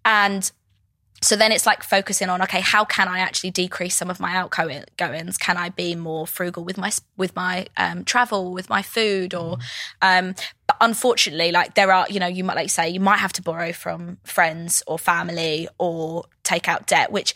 and 0.05 0.51
so 1.21 1.35
then 1.35 1.51
it's 1.51 1.65
like 1.65 1.83
focusing 1.83 2.29
on 2.29 2.41
okay 2.41 2.61
how 2.61 2.85
can 2.85 3.07
i 3.07 3.19
actually 3.19 3.51
decrease 3.51 3.95
some 3.95 4.09
of 4.09 4.19
my 4.19 4.35
outgoings 4.35 5.37
can 5.37 5.57
i 5.57 5.69
be 5.69 5.95
more 5.95 6.27
frugal 6.27 6.63
with 6.63 6.77
my 6.77 6.91
with 7.17 7.35
my 7.35 7.65
um, 7.77 8.03
travel 8.03 8.51
with 8.51 8.69
my 8.69 8.81
food 8.81 9.33
or 9.33 9.57
um, 10.01 10.35
but 10.67 10.77
unfortunately 10.81 11.51
like 11.51 11.75
there 11.75 11.91
are 11.91 12.05
you 12.09 12.19
know 12.19 12.27
you 12.27 12.43
might 12.43 12.55
like 12.55 12.69
say 12.69 12.89
you 12.89 12.99
might 12.99 13.17
have 13.17 13.33
to 13.33 13.41
borrow 13.41 13.71
from 13.71 14.17
friends 14.23 14.83
or 14.87 14.99
family 14.99 15.67
or 15.77 16.25
take 16.43 16.67
out 16.67 16.85
debt 16.85 17.11
which 17.11 17.33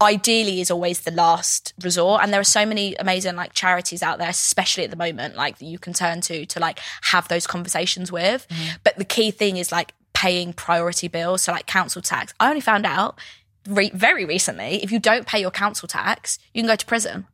ideally 0.00 0.60
is 0.60 0.70
always 0.70 1.00
the 1.00 1.10
last 1.10 1.74
resort. 1.82 2.22
And 2.22 2.32
there 2.32 2.40
are 2.40 2.44
so 2.44 2.64
many 2.64 2.94
amazing 2.96 3.36
like 3.36 3.52
charities 3.52 4.02
out 4.02 4.18
there 4.18 4.28
especially 4.28 4.84
at 4.84 4.90
the 4.90 4.96
moment 4.96 5.34
like 5.34 5.58
that 5.58 5.64
you 5.64 5.78
can 5.78 5.92
turn 5.92 6.20
to 6.22 6.46
to 6.46 6.60
like 6.60 6.80
have 7.02 7.28
those 7.28 7.46
conversations 7.46 8.12
with. 8.12 8.46
But 8.84 8.96
the 8.96 9.04
key 9.04 9.30
thing 9.30 9.56
is 9.56 9.72
like 9.72 9.92
paying 10.22 10.52
priority 10.52 11.08
bills 11.16 11.42
so 11.42 11.52
like 11.52 11.66
council 11.66 12.02
tax 12.02 12.26
i 12.40 12.48
only 12.48 12.60
found 12.70 12.84
out 12.84 13.12
re- 13.68 13.92
very 13.94 14.24
recently 14.24 14.72
if 14.84 14.90
you 14.92 14.98
don't 14.98 15.26
pay 15.32 15.40
your 15.40 15.50
council 15.62 15.86
tax 15.86 16.38
you 16.52 16.60
can 16.62 16.68
go 16.68 16.76
to 16.76 16.86
prison 16.86 17.26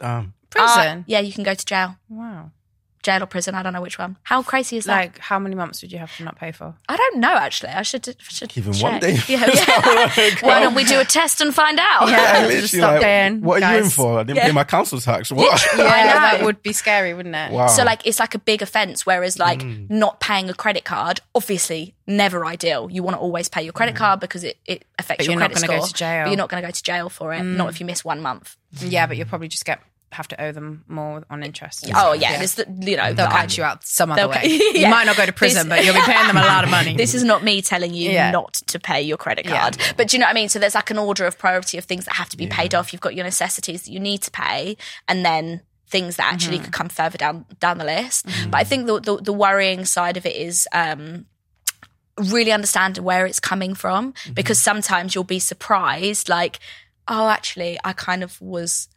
Um, 0.00 0.34
Prison. 0.50 0.98
Uh, 0.98 1.02
yeah 1.06 1.20
you 1.20 1.32
can 1.32 1.44
go 1.44 1.54
to 1.54 1.64
jail 1.72 1.96
wow. 2.08 2.50
Jail 3.02 3.22
or 3.22 3.26
prison 3.26 3.54
i 3.54 3.62
don't 3.62 3.72
know 3.72 3.80
which 3.80 3.98
one 3.98 4.16
how 4.22 4.42
crazy 4.42 4.76
is 4.76 4.84
that 4.84 4.96
Like, 4.96 5.18
how 5.18 5.38
many 5.38 5.54
months 5.54 5.82
would 5.82 5.90
you 5.92 5.98
have 5.98 6.16
to 6.16 6.24
not 6.24 6.36
pay 6.36 6.52
for? 6.52 6.74
i 6.88 6.96
don't 6.96 7.18
know 7.18 7.32
actually 7.32 7.70
i 7.72 7.82
should 7.82 8.14
should 8.20 8.56
Even 8.56 8.72
check. 8.72 8.82
one 8.92 9.00
day. 9.00 9.18
yeah, 9.28 9.46
yeah. 9.52 10.30
why 10.40 10.60
don't 10.60 10.74
we 10.74 10.84
do 10.84 11.00
a 11.00 11.04
test 11.04 11.40
and 11.40 11.54
find 11.54 11.78
out 11.80 12.08
Yeah. 12.08 12.32
literally 12.42 12.60
just 12.60 12.74
stop 12.74 13.00
paying, 13.02 13.40
What 13.42 13.62
are 13.62 13.72
you 13.78 13.84
in 13.84 13.90
for? 13.90 14.20
I 14.20 14.22
didn't 14.22 14.36
Yeah. 14.38 14.46
pay 14.46 14.52
my 14.52 14.64
council 14.64 15.00
tax. 15.00 15.30
What? 15.30 15.60
Yeah, 15.76 15.84
I 15.84 16.04
know. 16.04 16.12
that 16.38 16.42
would 16.44 16.62
be 16.62 16.72
scary, 16.72 17.12
wouldn't 17.14 17.34
it? 17.34 17.50
wow. 17.52 17.66
So 17.66 17.82
like 17.84 18.06
it's 18.06 18.18
like 18.20 18.34
a 18.34 18.38
big 18.38 18.62
offense, 18.62 19.04
whereas 19.06 19.38
like 19.38 19.60
Mm. 19.62 19.90
not 19.90 20.20
paying 20.20 20.48
a 20.50 20.54
credit 20.54 20.84
card, 20.84 21.20
obviously 21.34 21.94
never 22.06 22.44
ideal. 22.46 22.88
You 22.90 23.02
want 23.02 23.16
to 23.16 23.20
always 23.20 23.48
pay 23.48 23.62
your 23.62 23.72
credit 23.72 23.94
card 23.96 24.20
because 24.20 24.44
it, 24.44 24.58
it 24.66 24.84
affects 24.98 25.18
But 25.20 25.26
your 25.26 25.32
you're 25.34 25.40
not 25.40 25.50
credit 25.52 25.66
gonna 25.68 25.80
go 25.80 25.86
to 25.86 25.92
jail. 25.94 26.24
But 26.24 26.30
you're 26.30 26.36
not 26.36 26.48
going 26.48 26.62
to 26.62 26.68
go 26.68 26.72
to 26.72 26.82
jail 26.82 27.08
for 27.08 27.32
it. 27.32 27.42
Not 27.42 27.70
if 27.70 27.80
you 27.80 27.86
miss 27.86 28.04
one 28.04 28.20
month. 28.20 28.56
Yeah, 28.80 29.06
but 29.06 29.16
you'll 29.16 29.26
probably 29.28 29.48
just 29.48 29.64
get 29.64 29.80
have 30.12 30.28
to 30.28 30.42
owe 30.42 30.52
them 30.52 30.84
more 30.88 31.24
on 31.30 31.42
interest. 31.42 31.88
Oh 31.94 32.12
yeah, 32.12 32.38
This, 32.38 32.54
the, 32.54 32.66
you 32.80 32.96
know 32.96 33.12
They'll 33.12 33.26
the- 33.26 33.32
catch 33.32 33.56
you 33.58 33.64
out 33.64 33.84
some 33.84 34.12
other 34.12 34.28
way. 34.28 34.42
You 34.44 34.72
Yeah. 34.74 34.90
might 34.90 35.04
not 35.06 35.16
go 35.16 35.26
to 35.26 35.32
prison, 35.32 35.68
This- 35.68 35.78
but 35.78 35.84
you'll 35.84 35.94
be 35.94 36.00
paying 36.02 36.26
them 36.26 36.36
a 36.36 36.40
lot 36.42 36.64
of 36.64 36.70
money. 36.70 36.94
This 37.02 37.14
is 37.14 37.24
not 37.24 37.42
me 37.42 37.62
telling 37.62 37.94
you 37.94 38.10
Yeah. 38.10 38.30
not 38.30 38.54
to 38.68 38.78
pay 38.78 39.02
your 39.02 39.16
credit 39.16 39.46
Yeah. 39.46 39.60
card. 39.60 39.78
But 39.96 40.08
do 40.08 40.16
you 40.16 40.20
know 40.20 40.26
what 40.26 40.30
I 40.32 40.34
mean? 40.34 40.48
So 40.48 40.58
there's 40.58 40.74
like 40.74 40.90
an 40.90 40.98
order 40.98 41.24
of 41.26 41.38
priority 41.38 41.78
of 41.78 41.84
things 41.84 42.04
that 42.04 42.14
have 42.16 42.28
to 42.30 42.36
be 42.36 42.46
paid 42.46 42.74
off. 42.74 42.92
You've 42.92 43.00
got 43.02 43.14
your 43.14 43.24
necessities 43.24 43.82
that 43.84 43.90
you 43.90 44.00
need 44.00 44.22
to 44.22 44.30
pay, 44.30 44.76
and 45.08 45.24
then 45.24 45.62
things 45.88 46.16
that 46.16 46.32
actually 46.32 46.56
Mm-hmm. 46.56 46.64
could 46.64 46.72
come 46.72 46.88
further 46.88 47.18
down 47.18 47.44
down 47.60 47.78
the 47.78 47.84
list. 47.84 48.26
But 48.50 48.58
I 48.60 48.64
think 48.64 48.86
the, 48.86 49.00
the 49.00 49.16
the 49.22 49.32
worrying 49.32 49.84
side 49.84 50.16
of 50.16 50.24
it 50.26 50.36
is 50.36 50.66
um 50.72 51.26
really 52.18 52.52
understand 52.52 52.98
where 52.98 53.24
it's 53.26 53.40
coming 53.40 53.74
from 53.74 54.12
Mm-hmm. 54.12 54.32
because 54.34 54.58
sometimes 54.58 55.14
you'll 55.14 55.24
be 55.24 55.38
surprised 55.38 56.28
like 56.28 56.58
oh 57.08 57.28
actually 57.28 57.78
I 57.84 57.92
kind 57.94 58.22
of 58.22 58.40
was 58.40 58.88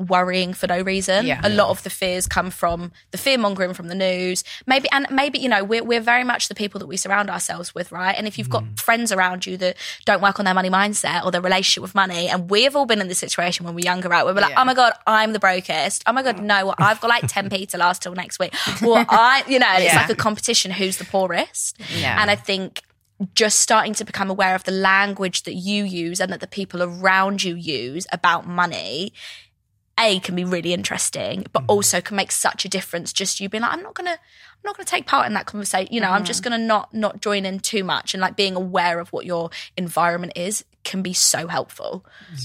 worrying 0.00 0.54
for 0.54 0.66
no 0.66 0.80
reason. 0.80 1.26
Yeah. 1.26 1.40
A 1.42 1.50
lot 1.50 1.68
of 1.68 1.82
the 1.82 1.90
fears 1.90 2.26
come 2.26 2.50
from 2.50 2.92
the 3.10 3.18
fear 3.18 3.38
mongering 3.38 3.74
from 3.74 3.88
the 3.88 3.94
news. 3.94 4.42
Maybe 4.66 4.88
and 4.92 5.06
maybe, 5.10 5.38
you 5.38 5.48
know, 5.48 5.62
we're 5.62 5.84
we're 5.84 6.00
very 6.00 6.24
much 6.24 6.48
the 6.48 6.54
people 6.54 6.78
that 6.80 6.86
we 6.86 6.96
surround 6.96 7.30
ourselves 7.30 7.74
with, 7.74 7.92
right? 7.92 8.14
And 8.16 8.26
if 8.26 8.38
you've 8.38 8.48
got 8.48 8.64
mm. 8.64 8.80
friends 8.80 9.12
around 9.12 9.46
you 9.46 9.56
that 9.58 9.76
don't 10.04 10.22
work 10.22 10.38
on 10.38 10.44
their 10.44 10.54
money 10.54 10.70
mindset 10.70 11.24
or 11.24 11.30
their 11.30 11.40
relationship 11.40 11.82
with 11.82 11.94
money, 11.94 12.28
and 12.28 12.50
we've 12.50 12.74
all 12.74 12.86
been 12.86 13.00
in 13.00 13.08
this 13.08 13.18
situation 13.18 13.66
when 13.66 13.74
we're 13.74 13.84
younger, 13.84 14.08
right? 14.08 14.24
Where 14.24 14.34
we're 14.34 14.40
like, 14.40 14.50
Yeah. 14.50 14.62
Oh 14.62 14.64
my 14.64 14.74
god, 14.74 14.94
I'm 15.06 15.32
the 15.32 15.38
brokest. 15.38 16.02
Oh 16.06 16.12
my 16.12 16.22
god, 16.22 16.36
mm. 16.36 16.44
no, 16.44 16.74
I've 16.78 17.00
got 17.00 17.08
like 17.08 17.24
10p 17.24 17.68
to 17.70 17.78
last 17.78 18.02
till 18.02 18.14
next 18.14 18.38
week. 18.38 18.54
Well, 18.82 19.04
I 19.08 19.44
you 19.46 19.58
know, 19.58 19.66
and 19.66 19.84
it's 19.84 19.94
like 19.94 20.10
a 20.10 20.14
competition 20.14 20.70
who's 20.70 20.96
the 20.96 21.04
poorest. 21.04 21.78
Yeah. 21.94 22.20
And 22.20 22.30
I 22.30 22.36
think 22.36 22.82
just 23.34 23.60
starting 23.60 23.94
to 23.94 24.04
become 24.04 24.30
aware 24.30 24.54
of 24.54 24.64
the 24.64 24.72
language 24.72 25.42
that 25.42 25.54
you 25.54 25.84
use 25.84 26.20
and 26.20 26.32
that 26.32 26.40
the 26.40 26.46
people 26.46 26.82
around 26.82 27.44
you 27.44 27.54
use 27.54 28.06
about 28.12 28.46
money 28.46 29.12
a 29.98 30.20
can 30.20 30.34
be 30.34 30.44
really 30.44 30.72
interesting 30.72 31.46
but 31.52 31.62
mm. 31.62 31.66
also 31.68 32.00
can 32.00 32.16
make 32.16 32.32
such 32.32 32.64
a 32.64 32.68
difference. 32.68 33.12
Just 33.12 33.40
you 33.40 33.48
being 33.48 33.62
like 33.62 33.72
i'm 33.72 33.82
not 33.82 33.94
gonna 33.94 34.10
i'm 34.10 34.62
not 34.64 34.76
gonna 34.76 34.84
take 34.84 35.06
part 35.06 35.26
in 35.26 35.34
that 35.34 35.46
conversation 35.46 35.92
you 35.92 36.00
know 36.00 36.10
i'm 36.10 36.24
just 36.24 36.42
mm-hmm. 36.42 36.52
gonna 36.52 36.64
not 36.64 36.92
not 36.94 37.20
join 37.20 37.44
in 37.44 37.60
too 37.60 37.84
much. 37.84 38.14
And 38.14 38.20
like 38.20 38.36
being 38.36 38.56
aware 38.56 39.00
of 39.00 39.12
what 39.12 39.26
your 39.26 39.50
environment 39.76 40.32
is 40.36 40.64
can 40.82 41.02
be 41.02 41.12
so 41.12 41.46
helpful 41.46 42.04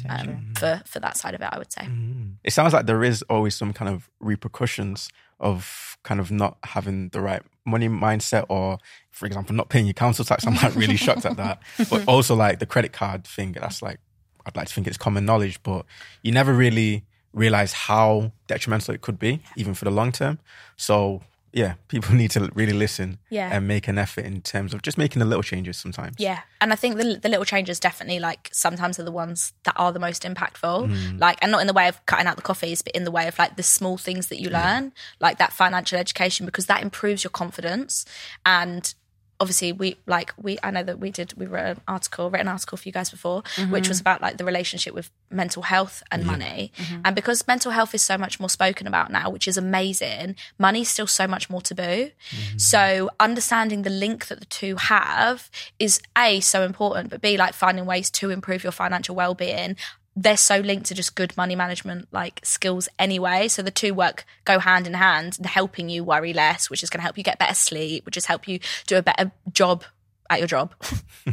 um, 0.10 0.54
for 0.58 0.82
for 0.86 1.00
that 1.00 1.18
side 1.18 1.34
of 1.34 1.42
it 1.42 1.50
i 1.52 1.58
would 1.58 1.72
say. 1.72 1.82
Mm-hmm. 1.82 2.32
It 2.44 2.52
sounds 2.52 2.74
like 2.74 2.86
there 2.86 3.04
is 3.04 3.22
always 3.24 3.56
some 3.56 3.74
kind 3.74 3.94
of 3.94 4.10
repercussions 4.20 5.10
of 5.40 5.98
kind 6.04 6.20
of 6.20 6.32
not 6.32 6.58
having 6.64 7.10
the 7.10 7.20
right 7.20 7.42
money 7.66 7.90
mindset 7.90 8.46
or, 8.50 8.78
for 9.12 9.26
example, 9.26 9.56
not 9.56 9.70
paying 9.70 9.86
your 9.86 9.94
council 9.94 10.24
tax. 10.24 10.46
I'm 10.46 10.56
like 10.56 10.76
really 10.76 10.96
shocked 10.96 11.26
at 11.26 11.38
that. 11.38 11.62
But 11.90 12.08
also 12.08 12.36
like 12.36 12.60
the 12.60 12.66
credit 12.66 12.94
card 12.94 13.26
thing, 13.26 13.54
that's 13.54 13.82
like, 13.82 14.00
I'd 14.46 14.56
like 14.56 14.68
to 14.68 14.74
think 14.74 14.88
it's 14.88 14.98
common 14.98 15.26
knowledge, 15.26 15.62
but 15.64 15.86
you 16.22 16.32
never 16.32 16.54
really 16.54 17.04
realize 17.36 17.74
how 17.74 18.32
detrimental 18.48 18.96
it 18.96 19.02
could 19.02 19.20
be, 19.20 19.42
even 19.56 19.74
for 19.76 19.86
the 19.86 19.92
long 19.92 20.12
term. 20.12 20.40
So 20.78 21.22
yeah, 21.54 21.76
people 21.88 22.14
need 22.22 22.32
to 22.32 22.50
really 22.54 22.74
listen 22.74 23.18
Yeah. 23.30 23.50
and 23.52 23.66
make 23.68 23.88
an 23.88 23.98
effort 23.98 24.26
in 24.26 24.42
terms 24.42 24.74
of 24.74 24.82
just 24.82 24.98
making 24.98 25.20
the 25.22 25.26
little 25.26 25.44
changes 25.44 25.78
sometimes. 25.78 26.16
Yeah, 26.18 26.40
and 26.60 26.74
I 26.74 26.76
think 26.76 26.98
the 26.98 27.18
the 27.22 27.30
little 27.30 27.46
changes 27.46 27.80
definitely 27.80 28.20
like 28.20 28.50
sometimes 28.52 29.00
are 29.00 29.04
the 29.04 29.12
ones 29.24 29.54
that 29.64 29.74
are 29.78 29.92
the 29.94 30.00
most 30.00 30.24
impactful. 30.24 30.90
Mm. 30.90 31.20
Like, 31.22 31.38
and 31.42 31.52
not 31.52 31.62
in 31.62 31.68
the 31.68 31.74
way 31.74 31.88
of 31.88 32.06
cutting 32.08 32.28
out 32.28 32.36
the 32.36 32.42
coffees, 32.42 32.82
but 32.82 32.94
in 32.96 33.04
the 33.06 33.12
way 33.12 33.28
of 33.28 33.38
like 33.40 33.56
the 33.56 33.64
small 33.64 33.98
things 33.98 34.28
that 34.28 34.42
you 34.42 34.50
learn, 34.50 34.92
like 35.22 35.38
that 35.38 35.54
financial 35.54 35.98
education, 35.98 36.46
because 36.46 36.66
that 36.66 36.82
improves 36.82 37.24
your 37.24 37.32
confidence. 37.32 38.06
And 38.46 38.94
obviously, 39.40 39.72
we 39.72 39.98
like 40.06 40.34
we 40.42 40.58
I 40.64 40.72
know 40.72 40.84
that 40.84 41.00
we 41.00 41.12
did 41.12 41.34
we 41.38 41.46
wrote 41.46 41.78
an 41.78 41.82
article, 41.88 42.30
written 42.30 42.48
an 42.48 42.54
article 42.54 42.78
for 42.78 42.88
you 42.88 42.92
guys 42.92 43.10
before, 43.10 43.44
which 43.58 43.84
mm-hmm. 43.84 43.90
was 43.90 44.00
about 44.00 44.22
like 44.22 44.38
the 44.38 44.46
relationship 44.46 44.94
with 44.94 45.10
mental 45.30 45.64
health 45.64 46.04
and 46.12 46.26
money. 46.26 46.72
Mm-hmm. 46.78 47.02
And 47.06 47.16
because 47.16 47.46
mental 47.48 47.72
health 47.72 47.94
is 47.94 48.02
so 48.02 48.18
much 48.18 48.40
more 48.40 48.50
spoken 48.50 48.88
about 48.88 49.12
now, 49.12 49.30
which 49.30 49.48
is 49.48 49.58
amazing, 49.58 50.36
money's 50.58 50.90
still 50.90 51.08
so 51.08 51.28
much 51.28 51.50
more 51.50 51.62
taboo. 51.62 52.12
Mm-hmm. 52.12 52.58
So 52.58 53.10
understanding 53.20 53.82
the 53.82 53.90
link 53.90 54.28
that 54.28 54.40
the 54.40 54.46
two 54.46 54.76
have 54.76 55.50
is 55.80 56.02
a 56.18 56.40
so 56.40 56.64
important, 56.64 57.10
but 57.10 57.22
b 57.22 57.38
like 57.38 57.54
finding 57.54 57.86
ways 57.86 58.10
to 58.12 58.30
improve 58.30 58.64
your 58.64 58.72
financial 58.72 59.16
well 59.16 59.34
being. 59.34 59.76
They're 60.16 60.38
so 60.38 60.60
linked 60.60 60.86
to 60.88 60.96
just 60.96 61.16
good 61.16 61.36
money 61.36 61.56
management 61.56 62.08
like 62.12 62.40
skills 62.44 62.88
anyway. 62.98 63.48
So 63.48 63.62
the 63.62 63.72
two 63.72 63.94
work 63.94 64.26
go 64.46 64.60
hand 64.60 64.88
in 64.88 64.94
hand, 64.94 65.38
and 65.38 65.46
helping 65.46 65.90
you 65.90 66.04
worry 66.04 66.34
less, 66.34 66.70
which 66.70 66.84
is 66.84 66.90
going 66.90 67.00
to 67.00 67.04
help 67.04 67.18
you 67.18 67.24
get 67.24 67.40
better 67.40 67.56
sleep, 67.56 68.06
which 68.06 68.18
is 68.18 68.26
help 68.26 68.48
you 68.48 68.60
do 68.88 68.98
a 68.98 69.02
better 69.02 69.32
job 69.52 69.84
at 70.30 70.40
your 70.40 70.48
job, 70.48 70.74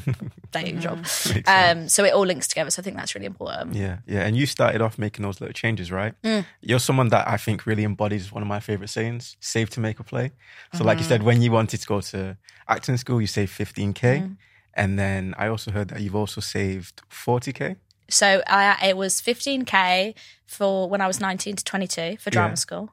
at 0.55 0.69
your 0.69 0.81
job. 0.81 1.07
Um, 1.47 1.89
so 1.89 2.05
it 2.05 2.13
all 2.13 2.27
links 2.27 2.47
together. 2.47 2.71
So 2.71 2.81
I 2.81 2.85
think 2.85 2.97
that's 2.97 3.15
really 3.15 3.27
important. 3.27 3.75
Yeah, 3.75 3.99
yeah. 4.07 4.27
And 4.27 4.37
you 4.37 4.47
started 4.47 4.83
off 4.83 4.99
making 4.99 5.23
those 5.23 5.41
little 5.41 5.55
changes, 5.55 5.91
right? 5.91 6.15
Mm. 6.23 6.45
You're 6.61 6.79
someone 6.79 7.09
that 7.09 7.27
I 7.27 7.37
think 7.37 7.67
really 7.67 7.85
embodies 7.85 8.33
one 8.33 8.43
of 8.43 8.49
my 8.49 8.61
favorite 8.61 8.89
sayings 8.89 9.37
save 9.41 9.71
to 9.71 9.81
make 9.81 9.99
a 9.99 10.05
play. 10.05 10.33
So, 10.75 10.85
like 10.85 10.99
you 10.99 11.05
mm. 11.05 11.09
said, 11.09 11.23
when 11.23 11.41
you 11.43 11.51
wanted 11.51 11.81
to 11.81 11.87
go 11.87 12.01
to 12.01 12.37
acting 12.69 12.97
school, 12.97 13.21
you 13.21 13.27
saved 13.27 13.57
15K. 13.59 13.95
Mm. 13.95 14.37
And 14.75 14.99
then 14.99 15.35
I 15.37 15.49
also 15.49 15.71
heard 15.71 15.89
that 15.89 16.01
you've 16.01 16.17
also 16.17 16.41
saved 16.41 17.03
40K. 17.11 17.77
So 18.13 18.43
I, 18.47 18.89
it 18.89 18.97
was 18.97 19.21
15k 19.21 20.15
for 20.47 20.87
when 20.89 21.01
I 21.01 21.07
was 21.07 21.19
19 21.19 21.57
to 21.57 21.65
22 21.65 22.19
for 22.19 22.29
drama 22.29 22.51
Yeah. 22.51 22.55
school, 22.57 22.91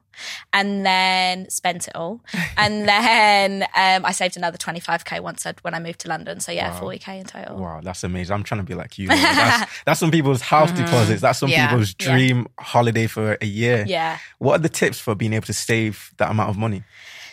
and 0.50 0.84
then 0.86 1.50
spent 1.50 1.88
it 1.88 1.94
all, 1.94 2.22
and 2.56 2.88
then 2.88 3.64
um, 3.74 4.06
I 4.06 4.12
saved 4.12 4.38
another 4.38 4.56
25k 4.56 5.20
once 5.20 5.44
I'd, 5.44 5.60
when 5.60 5.74
I 5.74 5.78
moved 5.78 6.00
to 6.00 6.08
London. 6.08 6.40
So 6.40 6.52
yeah, 6.52 6.78
40k 6.80 7.20
in 7.20 7.26
total. 7.26 7.58
Wow, 7.58 7.80
that's 7.82 8.02
amazing. 8.02 8.32
I'm 8.34 8.44
trying 8.44 8.60
to 8.62 8.66
be 8.66 8.74
like 8.74 8.98
you. 8.98 9.08
That's, 9.08 9.70
that's 9.84 10.00
some 10.00 10.10
people's 10.10 10.40
house 10.40 10.72
deposits. 10.72 11.20
That's 11.20 11.38
some 11.38 11.50
Yeah. 11.50 11.68
people's 11.68 11.94
Yeah. 12.00 12.06
dream 12.12 12.46
holiday 12.58 13.06
for 13.06 13.36
a 13.42 13.46
year. 13.46 13.84
Yeah. 13.86 14.16
What 14.38 14.54
are 14.60 14.62
the 14.62 14.70
tips 14.70 14.98
for 14.98 15.14
being 15.14 15.34
able 15.34 15.46
to 15.46 15.52
save 15.52 16.12
that 16.16 16.30
amount 16.30 16.48
of 16.48 16.56
money? 16.56 16.82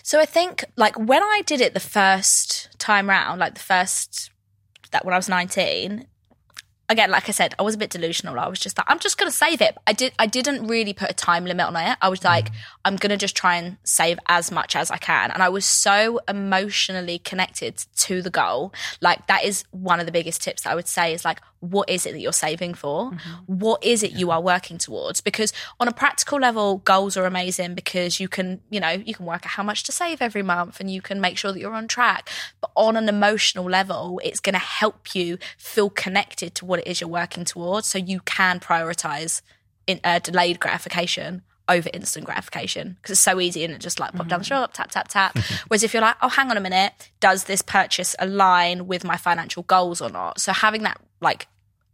So 0.04 0.20
I 0.20 0.26
think 0.26 0.66
like 0.76 0.98
when 1.00 1.24
I 1.24 1.42
did 1.46 1.62
it 1.62 1.74
the 1.74 1.80
first 1.80 2.70
time 2.80 3.10
round, 3.10 3.40
like 3.40 3.54
the 3.54 3.62
first 3.62 4.30
that 4.92 5.06
when 5.06 5.14
I 5.14 5.18
was 5.18 5.30
19, 5.30 6.06
again, 6.90 7.12
like 7.12 7.28
I 7.28 7.32
said, 7.32 7.54
I 7.60 7.64
was 7.64 7.76
a 7.76 7.78
bit 7.78 7.90
delusional. 7.90 8.40
I 8.40 8.48
was 8.48 8.60
just 8.60 8.78
like, 8.78 8.90
I'm 8.90 9.00
just 9.00 9.18
gonna 9.18 9.32
save 9.32 9.62
it. 9.62 9.78
I 9.86 9.94
did 9.94 10.14
I 10.18 10.26
didn't 10.26 10.68
really 10.68 10.94
put 10.94 11.10
a 11.10 11.14
time 11.14 11.46
limit 11.46 11.66
on 11.66 11.76
it. 11.76 11.98
I 12.02 12.10
was 12.10 12.24
like, 12.24 12.52
I'm 12.86 12.96
gonna 12.96 13.18
just 13.18 13.36
try 13.36 13.56
and 13.56 13.78
save 13.84 14.20
as 14.28 14.52
much 14.52 14.76
as 14.76 14.90
I 14.92 14.98
can. 14.98 15.32
And 15.32 15.44
I 15.44 15.50
was 15.50 15.66
so 15.66 16.20
emotionally 16.28 17.20
connected 17.20 17.84
to 17.98 18.22
the 18.22 18.30
goal. 18.30 18.74
Like 19.02 19.28
that 19.28 19.44
is 19.44 19.64
one 19.72 20.00
of 20.00 20.06
the 20.06 20.12
biggest 20.12 20.42
tips 20.42 20.64
that 20.64 20.72
I 20.72 20.76
would 20.76 20.88
say 20.88 21.14
is 21.14 21.26
like, 21.26 21.42
what 21.60 21.90
is 21.90 22.06
it 22.06 22.14
that 22.14 22.20
you're 22.20 22.34
saving 22.34 22.74
for? 22.74 23.12
What 23.46 23.84
is 23.84 24.04
it 24.04 24.12
you 24.12 24.32
are 24.32 24.42
working 24.42 24.78
towards? 24.78 25.22
Because 25.22 25.52
on 25.80 25.88
a 25.88 25.92
practical 25.92 26.40
level, 26.40 26.78
goals 26.80 27.18
are 27.18 27.26
amazing 27.26 27.74
because 27.74 28.20
you 28.20 28.28
can, 28.28 28.62
you 28.70 28.80
know, 28.80 28.90
you 28.90 29.14
can 29.14 29.26
work 29.26 29.46
out 29.46 29.52
how 29.52 29.64
much 29.64 29.84
to 29.84 29.92
save 29.92 30.22
every 30.22 30.44
month 30.44 30.80
and 30.80 30.92
you 30.92 31.02
can 31.02 31.20
make 31.20 31.38
sure 31.38 31.52
that 31.52 31.60
you're 31.60 31.74
on 31.74 31.88
track. 31.88 32.30
But 32.62 32.72
on 32.76 32.96
an 32.96 33.10
emotional 33.10 33.66
level, 33.66 34.22
it's 34.24 34.40
going 34.40 34.54
to 34.54 34.60
help 34.60 35.16
you 35.16 35.38
feel 35.58 35.90
connected 35.90 36.54
to 36.56 36.66
what 36.66 36.80
it 36.80 36.88
is 36.88 37.02
you're 37.02 37.10
working 37.10 37.46
towards 37.46 37.88
so 37.88 37.98
you 37.98 38.20
can 38.22 38.60
prioritize 38.60 39.42
in 39.88 40.00
uh, 40.04 40.20
delayed 40.20 40.60
gratification 40.60 41.42
over 41.70 41.90
instant 41.94 42.26
gratification 42.26 42.98
because 43.02 43.12
it's 43.12 43.22
so 43.22 43.40
easy 43.40 43.64
and 43.64 43.74
it 43.74 43.80
just 43.80 44.00
like 44.00 44.14
pop 44.14 44.28
down 44.28 44.40
the 44.40 44.46
mm-hmm. 44.46 44.50
shop, 44.50 44.74
tap, 44.74 44.92
tap, 44.92 45.08
tap. 45.08 45.38
Whereas 45.68 45.84
if 45.84 45.94
you're 45.94 46.02
like, 46.02 46.16
oh, 46.22 46.30
hang 46.30 46.50
on 46.50 46.58
a 46.58 46.62
minute, 46.62 47.12
does 47.20 47.46
this 47.46 47.62
purchase 47.62 48.16
align 48.20 48.88
with 48.88 49.04
my 49.04 49.18
financial 49.18 49.64
goals 49.64 50.02
or 50.02 50.10
not? 50.10 50.40
So 50.40 50.54
having 50.54 50.84
that 50.84 51.00
like 51.20 51.48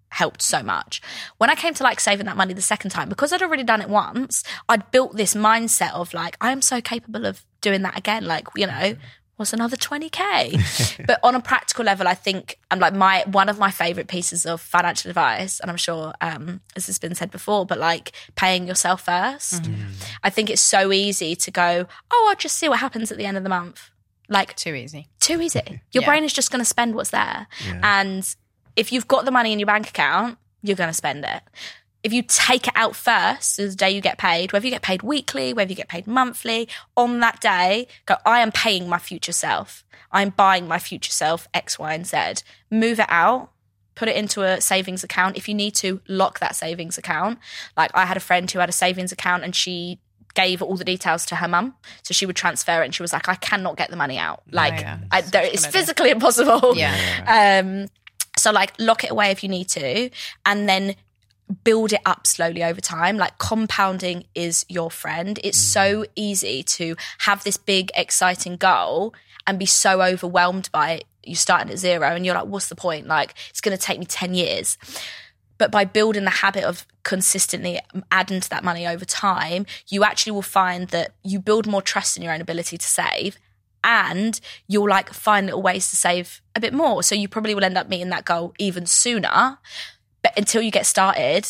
helped 0.09 0.41
so 0.41 0.61
much. 0.61 1.01
When 1.37 1.49
I 1.49 1.55
came 1.55 1.73
to 1.73 1.83
like 1.83 1.99
saving 1.99 2.27
that 2.27 2.37
money 2.37 2.53
the 2.53 2.61
second 2.61 2.91
time, 2.91 3.09
because 3.09 3.33
I'd 3.33 3.41
already 3.41 3.63
done 3.63 3.81
it 3.81 3.89
once, 3.89 4.43
I'd 4.69 4.91
built 4.91 5.17
this 5.17 5.33
mindset 5.33 5.93
of 5.93 6.13
like, 6.13 6.37
I 6.39 6.51
am 6.51 6.61
so 6.61 6.81
capable 6.81 7.25
of 7.25 7.43
doing 7.61 7.81
that 7.81 7.97
again. 7.97 8.25
Like, 8.25 8.47
you 8.55 8.67
know, 8.67 8.95
what's 9.43 9.53
another 9.53 9.75
20k? 9.75 11.05
but 11.05 11.19
on 11.21 11.35
a 11.35 11.41
practical 11.41 11.83
level, 11.85 12.07
I 12.07 12.13
think 12.13 12.57
I'm 12.71 12.79
like 12.79 12.93
my 12.93 13.23
one 13.27 13.49
of 13.49 13.59
my 13.59 13.69
favorite 13.71 14.07
pieces 14.07 14.45
of 14.45 14.61
financial 14.61 15.09
advice, 15.09 15.59
and 15.59 15.69
I'm 15.69 15.77
sure 15.77 16.13
um, 16.21 16.61
this 16.75 16.87
has 16.87 16.97
been 16.97 17.13
said 17.13 17.29
before, 17.29 17.65
but 17.65 17.77
like 17.77 18.13
paying 18.35 18.67
yourself 18.67 19.05
1st 19.05 19.69
I 20.23 20.29
think 20.29 20.49
it's 20.49 20.61
so 20.61 20.91
easy 20.93 21.35
to 21.35 21.51
go, 21.51 21.85
oh, 22.11 22.27
I'll 22.29 22.35
just 22.37 22.57
see 22.57 22.69
what 22.69 22.79
happens 22.79 23.11
at 23.11 23.17
the 23.17 23.25
end 23.25 23.35
of 23.37 23.43
the 23.43 23.49
month. 23.49 23.89
Like 24.29 24.55
Too 24.55 24.73
easy. 24.73 25.09
too 25.19 25.41
easy. 25.41 25.81
Your 25.91 26.03
Yeah. 26.03 26.07
brain 26.07 26.23
is 26.23 26.31
just 26.33 26.49
going 26.51 26.61
to 26.61 26.65
spend 26.65 26.95
what's 26.95 27.09
there. 27.09 27.47
And 27.83 28.35
if 28.77 28.91
you've 28.93 29.07
got 29.07 29.25
the 29.25 29.31
money 29.31 29.51
in 29.51 29.59
your 29.59 29.67
bank 29.67 29.89
account, 29.89 30.37
you're 30.61 30.77
going 30.77 30.89
to 30.89 30.93
spend 30.93 31.25
it. 31.25 31.41
If 32.03 32.11
you 32.11 32.21
take 32.21 32.67
it 32.67 32.73
out 32.75 32.95
first, 32.95 33.57
the 33.57 33.69
day 33.69 33.91
you 33.91 34.01
get 34.01 34.17
paid, 34.17 34.51
whether 34.51 34.65
you 34.65 34.71
get 34.71 34.81
paid 34.81 35.03
weekly, 35.03 35.53
whether 35.53 35.69
you 35.69 35.75
get 35.75 35.87
paid 35.87 36.05
monthly, 36.05 36.67
on 36.97 37.19
that 37.21 37.39
day, 37.39 37.87
go, 38.05 38.15
I 38.25 38.41
am 38.41 38.51
paying 38.51 38.89
my 38.89 38.99
future 38.99 39.31
self. 39.31 39.85
I'm 40.11 40.29
buying 40.29 40.67
my 40.67 40.79
future 40.79 41.11
self 41.11 41.47
X, 41.53 41.79
Y, 41.79 41.93
and 41.93 42.05
Z. 42.05 42.43
Move 42.69 42.99
it 42.99 43.07
out, 43.09 43.51
put 43.95 44.07
it 44.07 44.15
into 44.15 44.41
a 44.43 44.61
savings 44.61 45.03
account. 45.03 45.37
If 45.37 45.47
you 45.47 45.55
need 45.55 45.75
to, 45.75 46.01
lock 46.07 46.39
that 46.39 46.55
savings 46.55 46.97
account. 46.97 47.39
Like 47.77 47.91
I 47.93 48.05
had 48.05 48.17
a 48.17 48.21
friend 48.21 48.49
who 48.49 48.59
had 48.59 48.69
a 48.69 48.73
savings 48.73 49.11
account 49.11 49.43
and 49.43 49.55
she 49.55 49.99
gave 50.33 50.61
all 50.61 50.75
the 50.75 50.83
details 50.83 51.25
to 51.27 51.35
her 51.37 51.47
mum. 51.47 51.75
So 52.01 52.13
she 52.13 52.25
would 52.25 52.35
transfer 52.35 52.81
it 52.81 52.85
and 52.85 52.95
she 52.95 53.03
was 53.03 53.13
like, 53.13 53.29
I 53.29 53.35
cannot 53.35 53.77
get 53.77 53.89
the 53.89 53.95
money 53.95 54.17
out. 54.17 54.43
Like, 54.51 54.81
yeah. 54.81 54.99
I, 55.11 55.21
there, 55.21 55.43
it's 55.43 55.65
physically 55.65 56.09
impossible. 56.11 56.75
Yeah. 56.75 57.61
Um, 57.63 57.87
so 58.37 58.51
like 58.51 58.73
lock 58.79 59.03
it 59.03 59.11
away 59.11 59.31
if 59.31 59.43
you 59.43 59.49
need 59.49 59.69
to, 59.69 60.09
and 60.45 60.67
then 60.67 60.95
build 61.63 61.93
it 61.93 62.01
up 62.05 62.25
slowly 62.25 62.63
over 62.63 62.81
time. 62.81 63.17
Like 63.17 63.37
compounding 63.37 64.25
is 64.35 64.65
your 64.69 64.89
friend. 64.91 65.39
It's 65.43 65.59
mm. 65.59 65.73
so 65.73 66.05
easy 66.15 66.63
to 66.63 66.95
have 67.19 67.43
this 67.43 67.57
big, 67.57 67.91
exciting 67.95 68.57
goal 68.57 69.13
and 69.45 69.59
be 69.59 69.65
so 69.65 70.01
overwhelmed 70.01 70.69
by 70.71 70.91
it. 70.91 71.05
You're 71.23 71.35
starting 71.35 71.71
at 71.71 71.77
zero 71.77 72.15
and 72.15 72.25
you're 72.25 72.35
like, 72.35 72.47
what's 72.47 72.69
the 72.69 72.75
point? 72.75 73.07
Like, 73.07 73.33
it's 73.49 73.61
going 73.61 73.77
to 73.77 73.81
take 73.81 73.99
me 73.99 74.05
10 74.05 74.33
years. 74.33 74.77
But 75.57 75.71
by 75.71 75.85
building 75.85 76.25
the 76.25 76.29
habit 76.29 76.63
of 76.63 76.85
consistently 77.03 77.79
adding 78.11 78.41
to 78.41 78.49
that 78.49 78.63
money 78.63 78.87
over 78.87 79.05
time, 79.05 79.65
you 79.87 80.03
actually 80.03 80.33
will 80.33 80.41
find 80.41 80.89
that 80.89 81.11
you 81.23 81.39
build 81.39 81.67
more 81.67 81.81
trust 81.81 82.17
in 82.17 82.23
your 82.23 82.33
own 82.33 82.41
ability 82.41 82.77
to 82.77 82.85
save 82.85 83.37
and 83.83 84.39
you'll 84.67 84.89
like 84.89 85.13
find 85.13 85.45
little 85.47 85.61
ways 85.61 85.89
to 85.89 85.95
save 85.95 86.41
a 86.55 86.59
bit 86.59 86.73
more. 86.73 87.03
So 87.03 87.15
you 87.15 87.27
probably 87.27 87.53
will 87.53 87.63
end 87.63 87.77
up 87.77 87.89
meeting 87.89 88.09
that 88.09 88.25
goal 88.25 88.53
even 88.57 88.85
sooner. 88.85 89.59
But 90.23 90.37
until 90.37 90.61
you 90.61 90.71
get 90.71 90.85
started, 90.85 91.47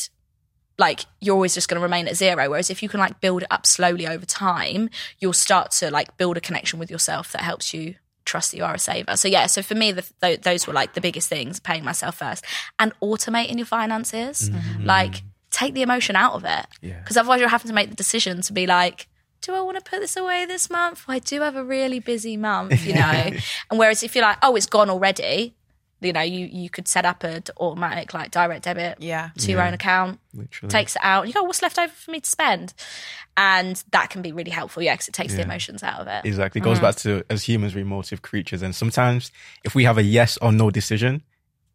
like 0.77 1.01
you're 1.21 1.36
always 1.36 1.53
just 1.53 1.69
going 1.69 1.79
to 1.79 1.83
remain 1.83 2.07
at 2.07 2.15
zero. 2.15 2.49
Whereas 2.49 2.69
if 2.69 2.81
you 2.83 2.89
can 2.89 2.99
like 2.99 3.21
build 3.21 3.43
it 3.43 3.47
up 3.51 3.65
slowly 3.65 4.07
over 4.07 4.25
time, 4.25 4.89
you'll 5.19 5.31
start 5.33 5.71
to 5.71 5.91
like 5.91 6.17
build 6.17 6.36
a 6.38 6.41
connection 6.41 6.79
with 6.79 6.89
yourself 6.89 7.31
that 7.31 7.41
helps 7.41 7.73
you 7.73 7.95
trust 8.25 8.51
that 8.51 8.57
you 8.57 8.63
are 8.63 8.73
a 8.73 8.79
saver. 8.79 9.15
So 9.15 9.27
yeah, 9.27 9.45
so 9.45 9.62
for 9.62 9.75
me, 9.75 9.91
the, 9.91 10.03
th- 10.21 10.41
those 10.41 10.65
were 10.65 10.73
like 10.73 10.93
the 10.93 11.01
biggest 11.01 11.29
things: 11.29 11.59
paying 11.59 11.83
myself 11.83 12.15
first 12.15 12.43
and 12.79 12.91
automating 13.01 13.57
your 13.57 13.65
finances. 13.67 14.49
Mm-hmm. 14.49 14.86
Like 14.86 15.21
take 15.51 15.75
the 15.75 15.83
emotion 15.83 16.15
out 16.15 16.33
of 16.33 16.43
it, 16.45 16.65
Yeah. 16.81 16.99
because 16.99 17.15
otherwise 17.15 17.39
you're 17.39 17.49
having 17.49 17.67
to 17.69 17.75
make 17.75 17.89
the 17.89 17.95
decision 17.95 18.41
to 18.41 18.53
be 18.53 18.65
like. 18.65 19.07
Do 19.41 19.53
I 19.53 19.59
want 19.59 19.75
to 19.77 19.83
put 19.83 19.99
this 19.99 20.15
away 20.15 20.45
this 20.45 20.69
month? 20.69 21.03
I 21.05 21.19
do 21.19 21.41
have 21.41 21.57
a 21.57 21.65
really 21.65 21.99
busy 21.99 22.38
month, 22.38 22.86
you 22.86 22.93
know. 23.01 23.01
and 23.69 23.77
whereas 23.77 24.01
if 24.01 24.15
you're 24.15 24.23
like, 24.23 24.38
oh, 24.41 24.55
it's 24.55 24.67
gone 24.67 24.89
already, 24.89 25.53
you 26.03 26.13
know, 26.13 26.21
you 26.21 26.45
you 26.45 26.69
could 26.69 26.87
set 26.87 27.05
up 27.05 27.23
a 27.23 27.39
d- 27.41 27.51
automatic 27.59 28.13
like 28.13 28.31
direct 28.31 28.65
debit 28.65 28.97
Yeah. 28.99 29.29
to 29.37 29.51
your 29.51 29.61
own 29.61 29.73
account, 29.73 30.19
Literally. 30.33 30.69
takes 30.71 30.95
it 30.95 31.01
out. 31.03 31.27
You 31.27 31.33
go, 31.33 31.43
what's 31.43 31.61
left 31.61 31.79
over 31.79 31.91
for 31.91 32.11
me 32.11 32.19
to 32.19 32.29
spend? 32.29 32.73
And 33.35 33.83
that 33.91 34.09
can 34.09 34.21
be 34.21 34.31
really 34.31 34.51
helpful, 34.51 34.83
yeah, 34.83 34.93
because 34.93 35.07
it 35.07 35.13
takes 35.13 35.33
the 35.33 35.41
emotions 35.41 35.81
out 35.81 35.99
of 35.99 36.07
it. 36.07 36.25
Exactly. 36.25 36.61
It 36.61 36.63
goes 36.63 36.77
mm. 36.77 36.83
back 36.83 36.95
to 36.97 37.23
as 37.29 37.43
humans, 37.43 37.73
we're 37.73 37.81
emotive 37.81 38.21
creatures. 38.21 38.61
And 38.61 38.75
sometimes 38.75 39.31
if 39.63 39.73
we 39.73 39.85
have 39.85 39.97
a 39.97 40.03
yes 40.03 40.37
or 40.37 40.51
no 40.51 40.69
decision, 40.69 41.23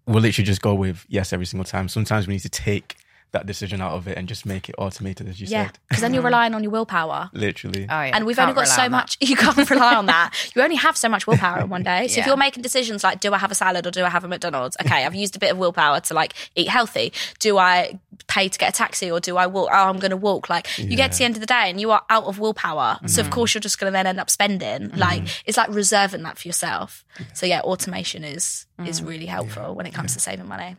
we'll 0.06 0.22
literally 0.22 0.46
just 0.46 0.62
go 0.62 0.74
with 0.74 1.04
yes 1.08 1.32
every 1.32 1.46
single 1.46 1.64
time. 1.64 1.88
Sometimes 1.88 2.26
we 2.26 2.34
need 2.34 2.40
to 2.40 2.48
take 2.48 2.96
that 3.32 3.44
decision 3.44 3.80
out 3.82 3.92
of 3.92 4.08
it 4.08 4.16
and 4.16 4.26
just 4.26 4.46
make 4.46 4.68
it 4.70 4.74
automated, 4.78 5.28
as 5.28 5.38
you 5.40 5.46
yeah, 5.48 5.66
said. 5.66 5.78
because 5.88 6.00
then 6.00 6.14
you're 6.14 6.22
relying 6.32 6.54
on 6.54 6.62
your 6.62 6.72
willpower. 6.72 7.28
Literally. 7.34 7.82
Oh, 7.88 8.00
yeah. 8.02 8.10
And 8.14 8.24
we've 8.24 8.36
Can't 8.36 8.48
only 8.50 8.62
got 8.62 8.68
so 8.68 8.82
on 8.84 8.90
much. 8.90 9.18
You 9.20 9.36
can't 9.36 9.68
rely 9.70 9.94
on 9.94 10.06
that. 10.06 10.32
You 10.56 10.62
only 10.62 10.76
have 10.76 10.96
so 10.96 11.08
much 11.10 11.26
willpower 11.26 11.60
in 11.60 11.68
one 11.68 11.82
day. 11.82 12.08
So 12.08 12.20
if 12.20 12.26
you're 12.26 12.36
making 12.38 12.62
decisions 12.62 13.04
like, 13.04 13.20
do 13.20 13.34
I 13.34 13.38
have 13.38 13.50
a 13.50 13.54
salad 13.54 13.86
or 13.86 13.90
do 13.90 14.02
I 14.04 14.08
have 14.08 14.24
a 14.24 14.28
McDonald's? 14.28 14.76
Okay, 14.84 15.04
I've 15.04 15.14
used 15.14 15.36
a 15.36 15.38
bit 15.38 15.52
of 15.52 15.58
willpower 15.58 16.00
to 16.00 16.14
like 16.14 16.32
eat 16.56 16.68
healthy. 16.68 17.12
Do 17.38 17.58
I 17.58 17.98
pay 18.28 18.48
to 18.48 18.58
get 18.58 18.70
a 18.70 18.72
taxi 18.72 19.10
or 19.10 19.20
do 19.20 19.36
I 19.36 19.46
walk? 19.46 19.68
Oh, 19.70 19.88
I'm 19.90 19.98
going 19.98 20.10
to 20.10 20.16
walk. 20.16 20.48
Like 20.48 20.66
you 20.78 20.96
get 20.96 21.12
to 21.12 21.18
the 21.18 21.24
end 21.24 21.34
of 21.36 21.40
the 21.40 21.46
day 21.46 21.68
and 21.68 21.78
you 21.80 21.90
are 21.90 22.02
out 22.08 22.24
of 22.24 22.38
willpower. 22.38 22.98
So 23.06 23.06
Mm-hmm. 23.06 23.20
of 23.20 23.30
course 23.30 23.52
you're 23.54 23.60
just 23.60 23.78
going 23.78 23.90
to 23.92 23.96
then 23.96 24.06
end 24.06 24.18
up 24.18 24.30
spending. 24.30 24.88
Like 24.96 25.24
it's 25.44 25.58
like 25.58 25.68
reserving 25.68 26.22
that 26.22 26.38
for 26.38 26.48
yourself. 26.48 27.04
So 27.34 27.44
yeah, 27.44 27.60
automation 27.60 28.24
is 28.24 28.66
is 28.86 29.00
Mm. 29.02 29.08
really 29.08 29.26
helpful 29.26 29.74
when 29.74 29.84
it 29.86 29.92
comes 29.92 30.14
to 30.14 30.20
saving 30.20 30.46
money. 30.48 30.76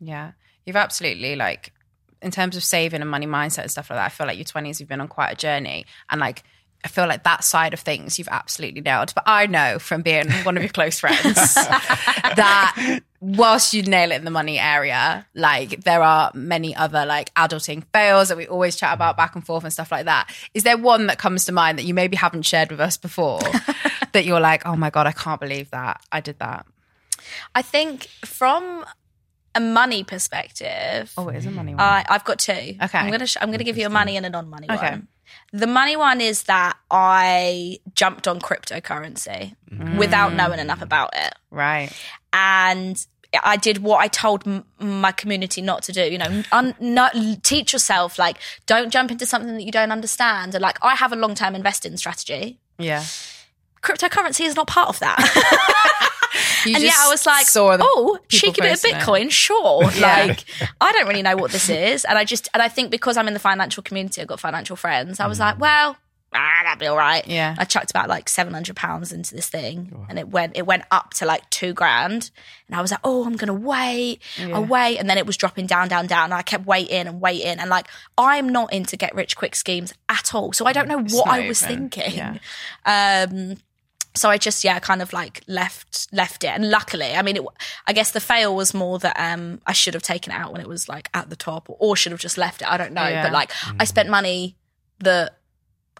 Yeah. 0.00 0.32
You've 0.68 0.76
absolutely 0.76 1.34
like 1.34 1.72
in 2.22 2.30
terms 2.30 2.56
of 2.56 2.62
saving 2.62 3.00
and 3.00 3.10
money 3.10 3.26
mindset 3.26 3.62
and 3.62 3.70
stuff 3.70 3.90
like 3.90 3.98
that, 3.98 4.06
I 4.06 4.08
feel 4.10 4.26
like 4.26 4.38
your 4.38 4.44
twenties 4.44 4.78
you've 4.78 4.88
been 4.88 5.00
on 5.00 5.08
quite 5.08 5.30
a 5.30 5.36
journey. 5.36 5.86
And 6.10 6.20
like 6.20 6.44
I 6.84 6.88
feel 6.88 7.08
like 7.08 7.24
that 7.24 7.42
side 7.42 7.74
of 7.74 7.80
things 7.80 8.18
you've 8.18 8.28
absolutely 8.28 8.80
nailed. 8.80 9.12
But 9.14 9.24
I 9.26 9.46
know 9.46 9.80
from 9.80 10.02
being 10.02 10.30
one 10.44 10.56
of 10.56 10.62
your 10.62 10.70
close 10.70 11.00
friends 11.00 11.34
that 11.34 13.00
whilst 13.20 13.74
you 13.74 13.82
nail 13.82 14.12
it 14.12 14.16
in 14.16 14.24
the 14.24 14.30
money 14.30 14.58
area, 14.60 15.26
like 15.34 15.82
there 15.82 16.02
are 16.02 16.30
many 16.34 16.76
other 16.76 17.04
like 17.04 17.34
adulting 17.34 17.82
fails 17.92 18.28
that 18.28 18.36
we 18.36 18.46
always 18.46 18.76
chat 18.76 18.94
about 18.94 19.16
back 19.16 19.34
and 19.34 19.44
forth 19.44 19.64
and 19.64 19.72
stuff 19.72 19.90
like 19.90 20.04
that. 20.04 20.32
Is 20.54 20.62
there 20.62 20.76
one 20.76 21.08
that 21.08 21.18
comes 21.18 21.46
to 21.46 21.52
mind 21.52 21.78
that 21.78 21.84
you 21.84 21.94
maybe 21.94 22.16
haven't 22.16 22.42
shared 22.42 22.70
with 22.70 22.80
us 22.80 22.96
before 22.96 23.40
that 24.12 24.24
you're 24.24 24.40
like, 24.40 24.64
oh 24.64 24.76
my 24.76 24.90
God, 24.90 25.06
I 25.06 25.12
can't 25.12 25.40
believe 25.40 25.70
that 25.70 26.00
I 26.12 26.20
did 26.20 26.38
that? 26.38 26.64
I 27.56 27.62
think 27.62 28.04
from 28.24 28.84
a 29.58 29.60
money 29.60 30.02
perspective, 30.04 31.12
Oh, 31.18 31.28
it 31.28 31.36
is 31.36 31.46
a 31.46 31.50
money 31.50 31.72
one. 31.74 31.80
I, 31.80 32.04
I've 32.08 32.24
got 32.24 32.38
two. 32.38 32.52
Okay. 32.84 32.98
I'm 32.98 33.10
gonna 33.10 33.26
sh- 33.26 33.36
I'm 33.40 33.50
gonna 33.50 33.64
give 33.64 33.78
you 33.78 33.86
a 33.86 33.90
money 34.00 34.16
and 34.16 34.24
a 34.24 34.30
non-money 34.30 34.68
Okay. 34.70 34.90
one. 34.90 35.08
The 35.52 35.66
money 35.66 35.96
one 35.96 36.20
is 36.20 36.44
that 36.44 36.76
I 36.90 37.78
jumped 37.94 38.26
on 38.26 38.40
cryptocurrency 38.40 39.54
mm. 39.70 39.98
without 39.98 40.32
knowing 40.34 40.58
enough 40.58 40.82
about 40.82 41.10
it, 41.14 41.34
right. 41.50 41.90
and 42.32 43.06
I 43.44 43.56
did 43.56 43.78
what 43.82 43.98
I 44.00 44.08
told 44.08 44.46
m- 44.46 44.64
my 44.78 45.12
community 45.12 45.60
not 45.60 45.82
to 45.84 45.92
do. 45.92 46.02
You 46.02 46.18
know, 46.18 46.42
un- 46.52 46.74
not, 46.80 47.12
teach 47.42 47.74
yourself 47.74 48.18
like 48.18 48.38
don't 48.66 48.90
jump 48.90 49.10
into 49.10 49.26
something 49.26 49.54
that 49.54 49.64
you 49.64 49.72
don't 49.72 49.92
understand. 49.92 50.54
And 50.54 50.62
like 50.62 50.78
I 50.82 50.94
have 50.94 51.12
a 51.12 51.16
long-term 51.16 51.54
investing 51.54 51.96
strategy. 51.98 52.58
Yeah. 52.78 53.04
Cryptocurrency 53.82 54.44
is 54.46 54.56
not 54.56 54.66
part 54.66 54.88
of 54.88 54.98
that. 55.00 55.18
You 56.66 56.74
and 56.74 56.84
yeah, 56.84 56.92
I 56.96 57.08
was 57.08 57.24
like, 57.26 57.46
oh, 57.56 58.18
cheeky 58.28 58.60
bit 58.60 58.72
of 58.72 58.82
posting 58.82 58.96
it. 58.96 59.00
Bitcoin, 59.02 59.30
sure. 59.30 59.82
Like, 60.00 60.44
I 60.80 60.92
don't 60.92 61.06
really 61.08 61.22
know 61.22 61.36
what 61.36 61.50
this 61.50 61.68
is, 61.68 62.04
and 62.04 62.18
I 62.18 62.24
just, 62.24 62.48
and 62.54 62.62
I 62.62 62.68
think 62.68 62.90
because 62.90 63.16
I'm 63.16 63.28
in 63.28 63.34
the 63.34 63.40
financial 63.40 63.82
community, 63.82 64.20
I've 64.22 64.28
got 64.28 64.40
financial 64.40 64.76
friends. 64.76 65.20
I 65.20 65.26
was 65.26 65.38
like, 65.40 65.58
well, 65.60 65.96
ah, 66.34 66.60
that'd 66.64 66.78
be 66.78 66.86
all 66.86 66.96
right. 66.96 67.24
Mm. 67.24 67.30
Yeah. 67.32 67.54
I 67.58 67.64
chucked 67.64 67.90
about 67.90 68.08
like 68.08 68.28
seven 68.28 68.52
hundred 68.54 68.76
pounds 68.76 69.12
into 69.12 69.34
this 69.34 69.48
thing, 69.48 70.06
and 70.08 70.18
it 70.18 70.28
went, 70.28 70.56
it 70.56 70.66
went 70.66 70.84
up 70.90 71.14
to 71.14 71.26
like 71.26 71.48
two 71.50 71.72
grand, 71.72 72.30
and 72.68 72.76
I 72.76 72.80
was 72.82 72.90
like, 72.90 73.00
oh, 73.04 73.24
I'm 73.24 73.36
gonna 73.36 73.54
wait, 73.54 74.20
I'll 74.38 74.64
wait, 74.64 74.98
and 74.98 75.08
then 75.08 75.18
it 75.18 75.26
was 75.26 75.36
dropping 75.36 75.66
down, 75.66 75.88
down, 75.88 76.06
down, 76.06 76.24
and 76.24 76.34
I 76.34 76.42
kept 76.42 76.66
waiting 76.66 77.06
and 77.06 77.20
waiting, 77.20 77.58
and 77.58 77.70
like, 77.70 77.88
I'm 78.16 78.48
not 78.48 78.72
into 78.72 78.96
get 78.96 79.14
rich 79.14 79.36
quick 79.36 79.54
schemes 79.54 79.94
at 80.08 80.34
all, 80.34 80.52
so 80.52 80.64
I 80.66 80.72
don't 80.72 80.88
know 80.88 80.98
what 81.02 81.26
I 81.28 81.46
was 81.48 81.62
even- 81.62 81.88
thinking. 81.90 82.14
yeah. 82.16 82.38
Um, 82.86 83.56
so 84.14 84.28
I 84.30 84.38
just 84.38 84.64
yeah, 84.64 84.78
kind 84.80 85.00
of 85.02 85.12
like 85.12 85.42
left 85.46 86.08
left 86.12 86.44
it, 86.44 86.48
and 86.48 86.70
luckily, 86.70 87.12
I 87.14 87.22
mean, 87.22 87.36
it, 87.36 87.44
I 87.86 87.92
guess 87.92 88.10
the 88.10 88.20
fail 88.20 88.54
was 88.56 88.74
more 88.74 88.98
that 88.98 89.16
um 89.18 89.60
I 89.66 89.72
should 89.72 89.94
have 89.94 90.02
taken 90.02 90.32
it 90.32 90.36
out 90.36 90.52
when 90.52 90.60
it 90.60 90.68
was 90.68 90.88
like 90.88 91.08
at 91.14 91.30
the 91.30 91.36
top, 91.36 91.68
or, 91.70 91.76
or 91.78 91.96
should 91.96 92.12
have 92.12 92.20
just 92.20 92.38
left 92.38 92.62
it. 92.62 92.68
I 92.70 92.76
don't 92.76 92.92
know, 92.92 93.06
Yeah. 93.06 93.22
but 93.22 93.32
like 93.32 93.52
I 93.78 93.84
spent 93.84 94.08
money 94.08 94.56
that 95.00 95.38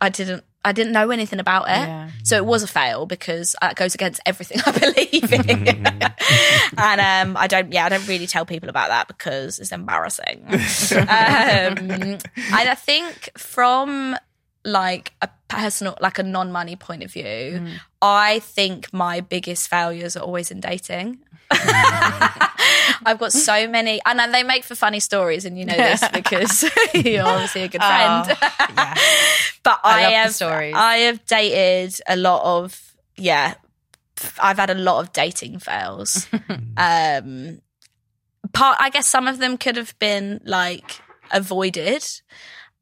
I 0.01 0.09
didn't. 0.09 0.45
I 0.65 0.73
didn't 0.73 0.93
know 0.93 1.11
anything 1.11 1.39
about 1.39 1.69
it, 1.69 1.87
Yeah. 1.87 2.11
so 2.25 2.37
it 2.37 2.45
was 2.45 2.65
a 2.65 2.67
fail 2.67 3.07
because 3.07 3.55
that 3.61 3.77
goes 3.77 3.95
against 3.95 4.21
everything 4.27 4.61
I 4.67 4.73
believe 4.73 5.33
in. 5.33 5.87
and 6.77 7.01
um, 7.01 7.37
I 7.37 7.47
don't, 7.47 7.73
yeah, 7.73 7.87
I 7.87 7.89
don't 7.89 8.07
really 8.09 8.27
tell 8.27 8.45
people 8.45 8.69
about 8.69 8.89
that 8.89 9.07
because 9.07 9.61
it's 9.61 9.71
embarrassing. 9.73 10.45
um, 10.49 10.59
and 11.91 12.23
I 12.51 12.75
think 12.75 13.31
from 13.39 14.17
like 14.65 15.13
a 15.23 15.29
personal, 15.47 15.97
like 16.01 16.19
a 16.19 16.23
non-money 16.25 16.77
point 16.77 17.03
of 17.05 17.13
view, 17.13 17.67
I 18.01 18.39
think 18.41 18.93
my 18.93 19.21
biggest 19.21 19.69
failures 19.69 20.17
are 20.17 20.23
always 20.23 20.51
in 20.51 20.61
dating. 20.61 21.19
I've 21.51 23.19
got 23.19 23.33
so 23.33 23.67
many, 23.69 24.01
and 24.05 24.35
they 24.35 24.43
make 24.43 24.65
for 24.65 24.75
funny 24.75 25.01
stories, 25.01 25.45
and 25.45 25.59
you 25.59 25.65
know 25.65 25.77
this 25.77 26.07
because 26.13 26.63
you're 26.95 27.27
obviously 27.27 27.63
a 27.63 27.69
good 27.69 27.81
friend. 27.81 28.27
Oh, 28.29 28.37
yeah. 28.77 28.95
but 29.63 29.81
I 29.83 30.07
I, 30.07 30.11
have. 30.11 30.43
I 30.43 30.97
have 31.07 31.25
dated 31.27 32.01
a 32.09 32.17
lot 32.17 32.43
of 32.45 32.97
yeah. 33.17 33.55
I've 34.41 34.59
had 34.59 34.71
a 34.71 34.75
lot 34.75 35.01
of 35.01 35.13
dating 35.13 35.61
fails. 35.61 36.27
um, 36.77 37.61
part 38.53 38.77
I 38.81 38.91
guess 38.91 39.07
some 39.07 39.29
of 39.29 39.39
them 39.39 39.57
could 39.57 39.77
have 39.77 39.97
been 39.99 40.41
like 40.45 41.01
avoided. 41.31 42.05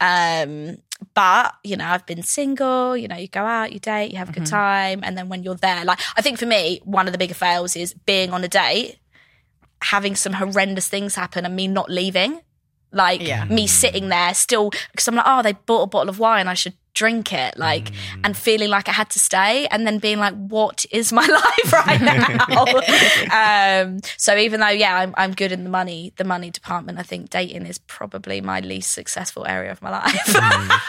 Um, 0.00 0.78
but 1.14 1.54
you 1.62 1.76
know, 1.76 1.86
I've 1.86 2.06
been 2.06 2.22
single. 2.22 2.96
You 2.96 3.08
know, 3.08 3.16
you 3.16 3.28
go 3.28 3.42
out, 3.42 3.72
you 3.72 3.78
date, 3.78 4.12
you 4.12 4.18
have 4.18 4.30
a 4.30 4.32
good 4.32 4.44
mm-hmm. 4.44 4.54
time, 4.54 5.00
and 5.02 5.16
then 5.16 5.28
when 5.28 5.42
you're 5.42 5.54
there, 5.54 5.84
like 5.84 6.00
I 6.16 6.22
think 6.22 6.38
for 6.38 6.46
me, 6.46 6.80
one 6.84 7.06
of 7.06 7.12
the 7.12 7.18
bigger 7.18 7.34
fails 7.34 7.76
is 7.76 7.94
being 7.94 8.32
on 8.32 8.44
a 8.44 8.48
date, 8.48 8.98
having 9.82 10.16
some 10.16 10.34
horrendous 10.34 10.88
things 10.88 11.14
happen, 11.14 11.44
and 11.44 11.54
me 11.54 11.68
not 11.68 11.90
leaving. 11.90 12.40
Like 12.96 13.20
Yeah. 13.20 13.44
me 13.44 13.66
sitting 13.66 14.08
there 14.08 14.34
still 14.34 14.70
because 14.92 15.06
I'm 15.06 15.14
like, 15.14 15.26
oh, 15.28 15.42
they 15.42 15.52
bought 15.52 15.82
a 15.82 15.86
bottle 15.86 16.08
of 16.08 16.18
wine, 16.18 16.48
I 16.48 16.54
should 16.54 16.74
drink 16.94 17.30
it, 17.30 17.58
like, 17.58 17.90
and 18.24 18.34
feeling 18.34 18.70
like 18.70 18.88
I 18.88 18.92
had 18.92 19.10
to 19.10 19.18
stay, 19.18 19.66
and 19.66 19.86
then 19.86 19.98
being 19.98 20.18
like, 20.18 20.32
what 20.34 20.86
is 20.90 21.12
my 21.12 21.26
life 21.26 21.72
right 21.74 22.00
now? 22.00 23.82
um, 23.84 24.00
so 24.16 24.34
even 24.36 24.60
though, 24.60 24.68
yeah, 24.68 24.96
I'm 24.96 25.14
I'm 25.18 25.32
good 25.32 25.52
in 25.52 25.62
the 25.64 25.68
money, 25.70 26.14
the 26.16 26.24
money 26.24 26.50
department, 26.50 26.98
I 26.98 27.02
think 27.02 27.28
dating 27.28 27.66
is 27.66 27.76
probably 27.78 28.40
my 28.40 28.60
least 28.60 28.92
successful 28.92 29.46
area 29.46 29.70
of 29.72 29.82
my 29.82 29.90
life. 29.90 30.06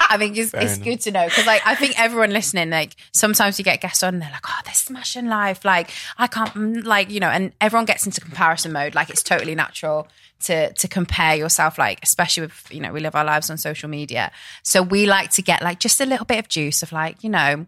I 0.10 0.16
think 0.18 0.38
it's, 0.38 0.54
it's 0.54 0.78
good 0.78 1.02
to 1.02 1.12
know 1.12 1.26
because, 1.26 1.46
like, 1.46 1.62
I 1.66 1.76
think 1.76 2.00
everyone 2.00 2.32
listening, 2.32 2.70
like, 2.70 2.96
sometimes 3.12 3.60
you 3.60 3.66
get 3.66 3.82
guests 3.82 4.02
on 4.02 4.14
and 4.16 4.22
they're 4.24 4.32
like, 4.32 4.46
"Oh, 4.48 4.60
they're 4.64 4.74
smashing 4.74 5.28
life." 5.28 5.66
Like, 5.66 5.92
I 6.18 6.28
can't, 6.28 6.54
mm, 6.54 6.86
like, 6.86 7.12
you 7.12 7.20
know, 7.20 7.30
and 7.30 7.52
everyone 7.60 7.86
gets 7.86 8.06
into 8.06 8.22
comparison 8.22 8.72
mode. 8.72 8.96
Like, 8.96 9.10
it's 9.10 9.24
totally 9.24 9.56
natural 9.56 10.08
to 10.42 10.74
to 10.74 10.88
compare 10.88 11.36
yourself. 11.36 11.78
Like, 11.78 12.00
especially 12.04 12.42
with 12.42 12.68
you 12.72 12.82
know, 12.82 12.94
we 12.94 13.00
live 13.00 13.16
our 13.16 13.26
lives 13.26 13.50
on 13.50 13.58
social 13.58 13.90
media, 13.90 14.32
so 14.64 14.82
we 14.82 15.06
like 15.06 15.32
to 15.32 15.42
get 15.42 15.62
like 15.62 15.80
just 15.80 16.02
a 16.02 16.06
little 16.06 16.26
bit 16.26 16.40
of 16.40 16.48
juice 16.48 16.84
of 16.84 16.92
like, 16.92 17.24
you 17.24 17.30
know. 17.30 17.66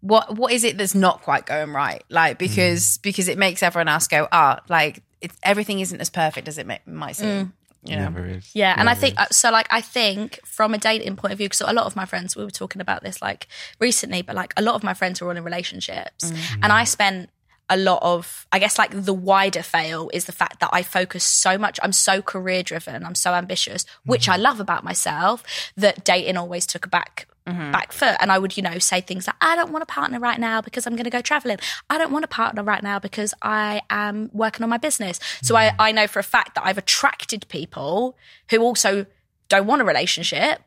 What 0.00 0.36
what 0.36 0.52
is 0.52 0.64
it 0.64 0.76
that's 0.76 0.94
not 0.94 1.22
quite 1.22 1.46
going 1.46 1.72
right? 1.72 2.04
Like 2.10 2.38
because 2.38 2.98
because 2.98 3.26
it 3.26 3.38
makes 3.38 3.62
everyone 3.62 3.88
else 3.88 4.06
go, 4.06 4.28
ah, 4.30 4.60
like 4.68 5.02
it, 5.22 5.32
everything 5.42 5.80
isn't 5.80 5.98
as 5.98 6.10
perfect 6.10 6.46
as 6.46 6.58
it 6.58 6.66
may, 6.66 6.80
might 6.84 7.16
seem. 7.16 7.54
You 7.84 7.96
know, 7.96 8.04
Never 8.04 8.26
is. 8.26 8.50
Yeah, 8.54 8.74
and 8.78 8.88
I 8.88 8.94
think 8.94 9.14
is. 9.14 9.18
uh, 9.18 9.26
so. 9.30 9.50
Like, 9.50 9.66
I 9.70 9.82
think 9.82 10.40
from 10.44 10.72
a 10.72 10.78
dating 10.78 11.16
point 11.16 11.32
of 11.32 11.38
view, 11.38 11.48
because 11.48 11.60
a 11.60 11.72
lot 11.72 11.84
of 11.84 11.94
my 11.94 12.06
friends, 12.06 12.34
we 12.34 12.42
were 12.42 12.50
talking 12.50 12.80
about 12.80 13.02
this 13.02 13.20
like 13.20 13.46
recently, 13.78 14.22
but 14.22 14.34
like 14.34 14.54
a 14.56 14.62
lot 14.62 14.74
of 14.74 14.82
my 14.82 14.94
friends 14.94 15.20
were 15.20 15.28
all 15.28 15.36
in 15.36 15.44
relationships, 15.44 16.32
and 16.62 16.72
I 16.72 16.84
spent 16.84 17.28
a 17.68 17.76
lot 17.76 18.00
of, 18.02 18.46
I 18.52 18.58
guess, 18.58 18.78
like 18.78 18.90
the 18.92 19.14
wider 19.14 19.62
fail 19.62 20.10
is 20.12 20.26
the 20.26 20.32
fact 20.32 20.60
that 20.60 20.70
I 20.72 20.82
focus 20.82 21.24
so 21.24 21.56
much. 21.56 21.80
I'm 21.82 21.92
so 21.92 22.20
career 22.20 22.62
driven. 22.62 23.04
I'm 23.04 23.14
so 23.14 23.32
ambitious, 23.32 23.86
which 24.04 24.28
I 24.28 24.34
mm-hmm. 24.34 24.42
love 24.42 24.60
about 24.60 24.84
myself. 24.84 25.42
That 25.76 26.04
dating 26.04 26.36
always 26.36 26.66
took 26.66 26.86
a 26.86 26.88
back. 26.88 27.26
Mm-hmm. 27.46 27.72
Back 27.72 27.92
foot, 27.92 28.16
and 28.20 28.32
I 28.32 28.38
would, 28.38 28.56
you 28.56 28.62
know, 28.62 28.78
say 28.78 29.02
things 29.02 29.26
like, 29.26 29.36
"I 29.38 29.54
don't 29.54 29.70
want 29.70 29.82
a 29.82 29.86
partner 29.86 30.18
right 30.18 30.40
now 30.40 30.62
because 30.62 30.86
I'm 30.86 30.94
going 30.94 31.04
to 31.04 31.10
go 31.10 31.20
traveling. 31.20 31.58
I 31.90 31.98
don't 31.98 32.10
want 32.10 32.24
a 32.24 32.28
partner 32.28 32.62
right 32.62 32.82
now 32.82 32.98
because 32.98 33.34
I 33.42 33.82
am 33.90 34.30
working 34.32 34.62
on 34.62 34.70
my 34.70 34.78
business." 34.78 35.20
So 35.42 35.54
I, 35.54 35.66
mm-hmm. 35.66 35.76
I 35.78 35.92
know 35.92 36.06
for 36.06 36.20
a 36.20 36.22
fact 36.22 36.54
that 36.54 36.64
I've 36.64 36.78
attracted 36.78 37.46
people 37.48 38.16
who 38.48 38.60
also 38.60 39.04
don't 39.50 39.66
want 39.66 39.82
a 39.82 39.84
relationship 39.84 40.62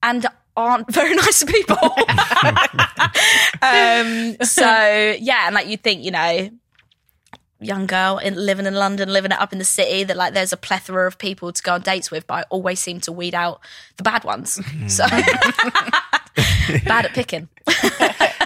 and 0.00 0.26
aren't 0.56 0.90
very 0.92 1.14
nice 1.14 1.44
people. 1.44 1.76
um, 3.62 4.36
so 4.42 5.16
yeah, 5.18 5.46
and 5.46 5.54
like 5.54 5.66
you 5.68 5.76
think, 5.76 6.04
you 6.04 6.10
know, 6.10 6.50
young 7.60 7.86
girl 7.86 8.18
in, 8.18 8.34
living 8.34 8.66
in 8.66 8.74
London, 8.74 9.12
living 9.12 9.32
it 9.32 9.40
up 9.40 9.52
in 9.52 9.58
the 9.58 9.64
city, 9.64 10.04
that 10.04 10.16
like 10.16 10.34
there's 10.34 10.52
a 10.52 10.56
plethora 10.56 11.06
of 11.06 11.18
people 11.18 11.52
to 11.52 11.62
go 11.62 11.74
on 11.74 11.80
dates 11.82 12.10
with, 12.10 12.26
but 12.26 12.34
I 12.34 12.44
always 12.50 12.80
seem 12.80 13.00
to 13.00 13.12
weed 13.12 13.34
out 13.34 13.60
the 13.96 14.02
bad 14.02 14.24
ones. 14.24 14.60
So 14.88 15.06
bad 16.84 17.06
at 17.06 17.12
picking. 17.12 17.48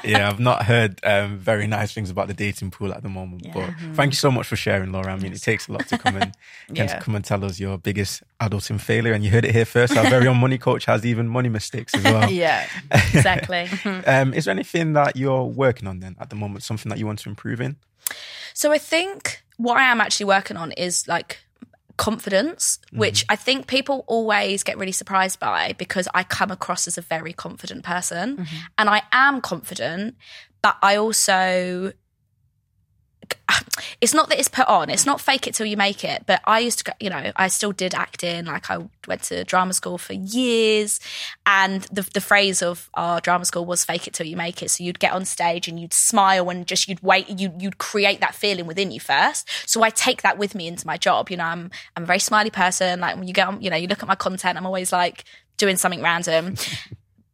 Yeah, 0.07 0.29
I've 0.29 0.41
not 0.41 0.65
heard 0.65 1.01
um, 1.05 1.39
very 1.39 1.67
nice 1.67 1.93
things 1.93 2.11
about 2.11 2.29
the 2.29 2.35
dating 2.35 2.71
pool 2.71 2.93
at 2.93 3.03
the 3.03 3.09
moment. 3.09 3.47
But 3.53 3.71
thank 3.95 4.13
you 4.13 4.17
so 4.17 4.31
much 4.31 4.47
for 4.47 4.57
sharing, 4.57 4.93
Laura. 4.93 5.13
I 5.13 5.17
mean, 5.17 5.33
it 5.33 5.43
takes 5.43 5.69
a 5.69 5.73
lot 5.73 5.87
to 5.89 5.99
come 5.99 6.17
and 6.17 6.33
Yeah. 6.73 6.87
to 6.87 7.01
come 7.01 7.15
and 7.15 7.25
tell 7.25 7.45
us 7.45 7.59
your 7.61 7.79
biggest 7.79 8.23
adulting 8.41 8.81
failure, 8.81 9.13
and 9.13 9.25
you 9.25 9.31
heard 9.31 9.45
it 9.45 9.53
here 9.53 9.65
first. 9.65 9.97
Our 9.97 10.09
very 10.11 10.27
own 10.27 10.39
money 10.39 10.59
coach 10.59 10.85
has 10.87 11.05
even 11.07 11.29
money 11.29 11.49
mistakes 11.49 11.95
as 11.95 12.05
well. 12.05 12.31
yeah. 12.45 12.67
Exactly. 12.91 13.69
Um, 14.07 14.35
is 14.35 14.45
there 14.45 14.53
anything 14.53 14.93
that 14.95 15.17
you're 15.17 15.45
working 15.45 15.89
on 15.89 16.01
then 16.01 16.17
at 16.21 16.31
the 16.31 16.37
moment? 16.37 16.63
Something 16.63 16.91
that 16.91 16.99
you 16.99 17.07
want 17.07 17.19
to 17.21 17.29
improve 17.29 17.61
in? 17.61 17.77
So 18.55 18.73
I 18.73 18.79
think 18.79 19.43
what 19.57 19.77
I 19.77 19.85
am 19.91 20.01
actually 20.01 20.27
working 20.27 20.57
on 20.57 20.73
is 20.73 21.07
like 21.09 21.39
confidence, 21.97 22.79
mm-hmm. 22.87 22.99
which 22.99 23.25
I 23.29 23.37
think 23.37 23.67
people 23.67 24.05
always 24.07 24.63
get 24.63 24.79
really 24.79 24.93
surprised 24.93 25.41
by 25.41 25.75
because 25.79 26.09
I 26.15 26.23
come 26.25 26.51
across 26.51 26.87
as 26.87 26.99
a 26.99 27.03
very 27.03 27.33
confident 27.33 27.85
person. 27.85 28.37
Mm-hmm. 28.37 28.57
And 28.79 28.91
I 28.91 29.03
am 29.13 29.41
confident, 29.41 30.17
but 30.63 30.77
I 30.83 30.97
also 30.97 31.93
it's 34.01 34.13
not 34.13 34.29
that 34.29 34.39
it's 34.39 34.49
put 34.49 34.69
on. 34.69 34.91
It's 34.91 35.07
not 35.07 35.21
fake 35.21 35.47
it 35.47 35.55
till 35.55 35.67
you 35.67 35.77
make 35.77 36.05
it. 36.05 36.25
But 36.27 36.41
I 36.45 36.61
used 36.61 36.85
to, 36.85 36.95
you 37.01 37.11
know, 37.11 37.33
I 37.37 37.49
still 37.49 37.73
did 37.73 37.95
acting. 37.95 38.45
Like 38.45 38.71
I 38.71 38.79
went 39.07 39.23
to 39.25 39.45
drama 39.45 39.73
school 39.73 39.99
for 39.99 40.13
years, 40.13 41.01
and 41.47 41.83
the 41.85 42.03
the 42.03 42.21
phrase 42.21 42.63
of 42.63 42.91
our 42.95 43.21
drama 43.21 43.45
school 43.45 43.65
was 43.65 43.85
"fake 43.85 44.07
it 44.07 44.15
till 44.15 44.27
you 44.27 44.37
make 44.37 44.63
it." 44.63 44.71
So 44.71 44.85
you'd 44.85 44.99
get 44.99 45.13
on 45.13 45.25
stage 45.25 45.69
and 45.69 45.81
you'd 45.81 45.95
smile 45.95 46.51
and 46.51 46.67
just 46.67 46.89
you'd 46.89 47.03
wait. 47.03 47.29
You 47.29 47.53
you'd 47.59 47.79
create 47.79 48.21
that 48.21 48.35
feeling 48.35 48.67
within 48.67 48.91
you 48.91 49.01
first. 49.01 49.49
So 49.69 49.83
I 49.83 49.91
take 49.91 50.23
that 50.23 50.39
with 50.39 50.55
me 50.55 50.67
into 50.67 50.87
my 50.87 50.97
job. 50.97 51.31
You 51.31 51.39
know, 51.39 51.45
I'm 51.45 51.71
I'm 51.97 52.03
a 52.03 52.07
very 52.07 52.21
smiley 52.21 52.51
person. 52.51 53.01
Like 53.01 53.17
when 53.17 53.27
you 53.27 53.35
get 53.35 53.49
on, 53.49 53.63
you 53.63 53.71
know, 53.71 53.77
you 53.77 53.89
look 53.89 54.03
at 54.03 54.09
my 54.09 54.15
content, 54.15 54.59
I'm 54.59 54.67
always 54.67 54.93
like 54.93 55.25
doing 55.57 55.77
something 55.77 56.03
random. 56.03 56.57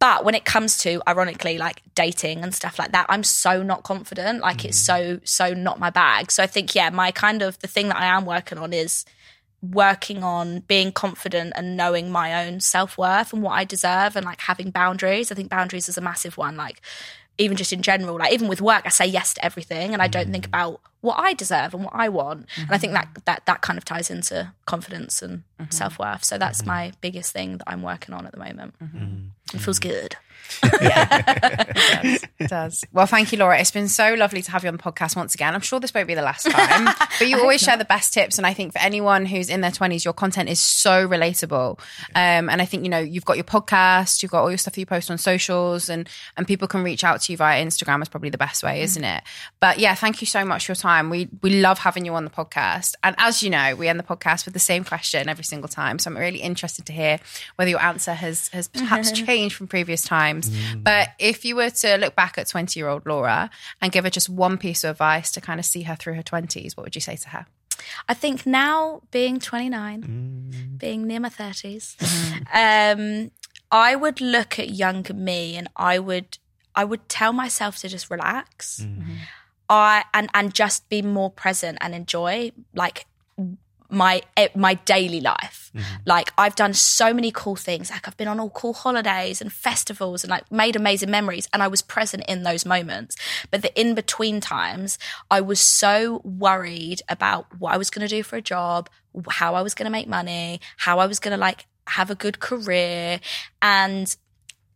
But 0.03 0.25
when 0.25 0.35
it 0.35 0.43
comes 0.43 0.79
to, 0.79 1.01
ironically, 1.07 1.57
like 1.57 1.81
dating 1.95 2.43
and 2.43 2.53
stuff 2.53 2.77
like 2.77 2.91
that, 2.91 3.05
I'm 3.07 3.23
so 3.23 3.63
not 3.63 3.83
confident. 3.83 4.41
Like 4.41 4.65
it's 4.65 4.77
mm. 4.81 4.85
so, 4.85 5.19
so 5.23 5.53
not 5.53 5.79
my 5.79 5.91
bag. 5.91 6.29
So 6.29 6.43
I 6.43 6.45
think, 6.45 6.75
yeah, 6.75 6.89
my 6.89 7.11
kind 7.11 7.41
of 7.41 7.57
the 7.59 7.69
thing 7.69 7.87
that 7.87 7.95
I 7.95 8.07
am 8.07 8.25
working 8.25 8.57
on 8.57 8.73
is 8.73 9.05
working 9.61 10.21
on 10.21 10.59
being 10.67 10.91
confident 10.91 11.53
and 11.55 11.77
knowing 11.77 12.11
my 12.11 12.45
own 12.45 12.59
self 12.59 12.97
worth 12.97 13.31
and 13.31 13.41
what 13.41 13.53
I 13.53 13.63
deserve 13.63 14.17
and 14.17 14.25
like 14.25 14.41
having 14.41 14.71
boundaries. 14.71 15.31
I 15.31 15.35
think 15.35 15.49
boundaries 15.49 15.87
is 15.87 15.97
a 15.97 16.01
massive 16.01 16.35
one. 16.35 16.57
Like, 16.57 16.81
even 17.37 17.55
just 17.55 17.71
in 17.71 17.81
general, 17.81 18.17
like 18.17 18.33
even 18.33 18.49
with 18.49 18.59
work, 18.59 18.83
I 18.85 18.89
say 18.89 19.05
yes 19.05 19.35
to 19.35 19.45
everything 19.45 19.93
and 19.93 20.01
I 20.01 20.09
don't 20.09 20.33
think 20.33 20.43
mm. 20.43 20.49
about 20.49 20.81
what 21.03 21.19
I 21.19 21.33
deserve 21.33 21.73
and 21.73 21.83
what 21.83 21.93
I 21.93 22.07
want. 22.07 22.47
And 22.57 22.71
I 22.71 22.77
think 22.77 22.93
mm-hmm. 22.93 23.11
that 23.15 23.25
that 23.25 23.45
that 23.45 23.61
kind 23.61 23.77
of 23.77 23.83
ties 23.83 24.09
into 24.09 24.51
confidence 24.65 25.21
and 25.21 25.43
mm-hmm. 25.59 25.69
self 25.69 25.99
worth. 25.99 26.23
So 26.23 26.37
that's 26.37 26.61
mm-hmm. 26.61 26.69
my 26.69 26.91
biggest 27.01 27.33
thing 27.33 27.57
that 27.57 27.69
I'm 27.69 27.83
working 27.83 28.15
on 28.15 28.25
at 28.25 28.31
the 28.31 28.39
moment. 28.39 28.73
Mm. 28.81 29.27
It 29.53 29.59
feels 29.59 29.79
good. 29.79 30.15
Yeah. 30.81 32.17
It 32.39 32.49
does. 32.49 32.83
Well, 32.91 33.05
thank 33.05 33.31
you, 33.31 33.37
Laura. 33.37 33.57
It's 33.59 33.71
been 33.71 33.87
so 33.87 34.13
lovely 34.15 34.41
to 34.41 34.51
have 34.51 34.63
you 34.63 34.67
on 34.67 34.75
the 34.75 34.83
podcast 34.83 35.15
once 35.15 35.33
again. 35.33 35.53
I'm 35.53 35.61
sure 35.61 35.79
this 35.79 35.93
won't 35.93 36.07
be 36.07 36.13
the 36.13 36.21
last 36.21 36.49
time, 36.49 36.85
but 37.19 37.27
you 37.27 37.39
always 37.39 37.61
share 37.61 37.77
the 37.77 37.85
best 37.85 38.13
tips. 38.13 38.37
And 38.37 38.45
I 38.45 38.53
think 38.53 38.73
for 38.73 38.79
anyone 38.79 39.25
who's 39.25 39.49
in 39.49 39.61
their 39.61 39.71
20s, 39.71 40.03
your 40.03 40.13
content 40.13 40.49
is 40.49 40.59
so 40.59 41.07
relatable. 41.07 41.79
Um, 42.15 42.49
and 42.49 42.61
I 42.61 42.65
think, 42.65 42.83
you 42.83 42.89
know, 42.89 42.99
you've 42.99 43.25
got 43.25 43.37
your 43.37 43.45
podcast, 43.45 44.21
you've 44.21 44.31
got 44.31 44.41
all 44.41 44.51
your 44.51 44.57
stuff 44.57 44.73
that 44.73 44.79
you 44.81 44.85
post 44.85 45.09
on 45.09 45.17
socials, 45.17 45.89
and, 45.89 46.09
and 46.35 46.45
people 46.45 46.67
can 46.67 46.83
reach 46.83 47.03
out 47.03 47.21
to 47.21 47.31
you 47.31 47.37
via 47.37 47.63
Instagram 47.63 48.01
is 48.01 48.09
probably 48.09 48.29
the 48.29 48.37
best 48.37 48.61
way, 48.63 48.81
isn't 48.81 49.03
it? 49.03 49.23
But 49.61 49.79
yeah, 49.79 49.95
thank 49.95 50.21
you 50.21 50.27
so 50.27 50.43
much 50.43 50.65
for 50.65 50.71
your 50.71 50.75
time. 50.75 50.92
We, 51.09 51.29
we 51.41 51.61
love 51.61 51.79
having 51.79 52.05
you 52.05 52.13
on 52.13 52.23
the 52.23 52.29
podcast. 52.29 52.95
And 53.03 53.15
as 53.17 53.43
you 53.43 53.49
know, 53.49 53.75
we 53.75 53.87
end 53.87 53.99
the 53.99 54.03
podcast 54.03 54.45
with 54.45 54.53
the 54.53 54.59
same 54.59 54.83
question 54.83 55.29
every 55.29 55.43
single 55.43 55.67
time. 55.67 55.99
So 55.99 56.09
I'm 56.09 56.17
really 56.17 56.39
interested 56.39 56.85
to 56.87 56.93
hear 56.93 57.19
whether 57.55 57.69
your 57.69 57.81
answer 57.81 58.13
has, 58.13 58.49
has 58.49 58.67
perhaps 58.67 59.11
changed 59.25 59.55
from 59.55 59.67
previous 59.67 60.01
times. 60.03 60.49
Mm. 60.49 60.83
But 60.83 61.09
if 61.19 61.45
you 61.45 61.55
were 61.55 61.69
to 61.69 61.97
look 61.97 62.15
back 62.15 62.37
at 62.37 62.47
20 62.47 62.79
year 62.79 62.87
old 62.87 63.05
Laura 63.05 63.49
and 63.81 63.91
give 63.91 64.03
her 64.03 64.09
just 64.09 64.29
one 64.29 64.57
piece 64.57 64.83
of 64.83 64.91
advice 64.91 65.31
to 65.31 65.41
kind 65.41 65.59
of 65.59 65.65
see 65.65 65.83
her 65.83 65.95
through 65.95 66.13
her 66.13 66.23
20s, 66.23 66.77
what 66.77 66.83
would 66.83 66.95
you 66.95 67.01
say 67.01 67.15
to 67.15 67.29
her? 67.29 67.45
I 68.07 68.13
think 68.13 68.45
now 68.45 69.01
being 69.11 69.39
29, 69.39 70.03
mm. 70.03 70.77
being 70.77 71.07
near 71.07 71.19
my 71.19 71.29
30s, 71.29 71.95
mm-hmm. 71.97 73.01
um, 73.23 73.31
I 73.71 73.95
would 73.95 74.21
look 74.21 74.59
at 74.59 74.69
younger 74.69 75.13
me 75.13 75.55
and 75.55 75.67
I 75.75 75.99
would 75.99 76.37
I 76.75 76.83
would 76.85 77.07
tell 77.07 77.33
myself 77.33 77.77
to 77.79 77.89
just 77.89 78.09
relax. 78.09 78.81
Mm-hmm. 78.83 79.13
I 79.73 80.03
and 80.13 80.29
and 80.33 80.53
just 80.53 80.87
be 80.89 81.01
more 81.01 81.29
present 81.29 81.77
and 81.81 81.95
enjoy 81.95 82.51
like 82.73 83.05
my 83.89 84.21
eh, 84.37 84.49
my 84.55 84.75
daily 84.75 85.21
life. 85.21 85.71
Like 86.05 86.31
I've 86.37 86.55
done 86.55 86.73
so 86.73 87.13
many 87.13 87.31
cool 87.31 87.55
things. 87.55 87.89
Like 87.89 88.07
I've 88.07 88.17
been 88.17 88.27
on 88.27 88.39
all 88.39 88.49
cool 88.49 88.73
holidays 88.73 89.41
and 89.41 89.51
festivals 89.51 90.23
and 90.23 90.31
like 90.31 90.51
made 90.51 90.75
amazing 90.75 91.09
memories 91.09 91.47
and 91.53 91.63
I 91.63 91.67
was 91.67 91.81
present 91.81 92.23
in 92.27 92.43
those 92.43 92.65
moments. 92.65 93.15
But 93.51 93.61
the 93.61 93.79
in 93.79 93.95
between 93.95 94.41
times, 94.41 94.97
I 95.31 95.41
was 95.41 95.59
so 95.59 96.21
worried 96.23 97.01
about 97.09 97.45
what 97.59 97.73
I 97.73 97.77
was 97.77 97.89
going 97.89 98.07
to 98.07 98.15
do 98.15 98.23
for 98.23 98.35
a 98.35 98.41
job, 98.41 98.89
how 99.29 99.55
I 99.55 99.61
was 99.61 99.73
going 99.73 99.85
to 99.85 99.91
make 99.91 100.07
money, 100.07 100.59
how 100.77 100.99
I 100.99 101.07
was 101.07 101.19
going 101.19 101.33
to 101.33 101.41
like 101.41 101.65
have 101.87 102.09
a 102.09 102.15
good 102.15 102.39
career 102.39 103.19
and 103.61 104.15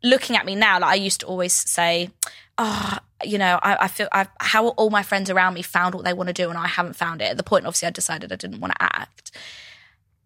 looking 0.04 0.36
at 0.36 0.46
me 0.46 0.56
now, 0.56 0.80
like 0.80 0.92
I 0.92 0.96
used 0.96 1.22
to 1.22 1.26
always 1.26 1.54
say, 1.54 2.10
oh, 2.58 2.98
you 3.24 3.38
know, 3.38 3.60
I, 3.62 3.78
I 3.82 3.88
feel 3.88 4.08
I, 4.12 4.28
how 4.40 4.70
all 4.70 4.90
my 4.90 5.04
friends 5.04 5.30
around 5.30 5.54
me 5.54 5.62
found 5.62 5.96
what 5.96 6.06
they 6.06 6.14
want 6.14 6.28
to 6.28 6.34
do 6.34 6.50
and 6.50 6.58
I 6.58 6.68
haven't 6.68 6.96
found 6.96 7.22
it. 7.22 7.26
At 7.26 7.38
the 7.38 7.44
point, 7.44 7.66
obviously, 7.66 7.88
I 7.88 7.92
decided 7.92 8.32
I 8.32 8.36
didn't 8.36 8.60
want 8.60 8.74
to 8.74 8.84
act. 8.84 9.32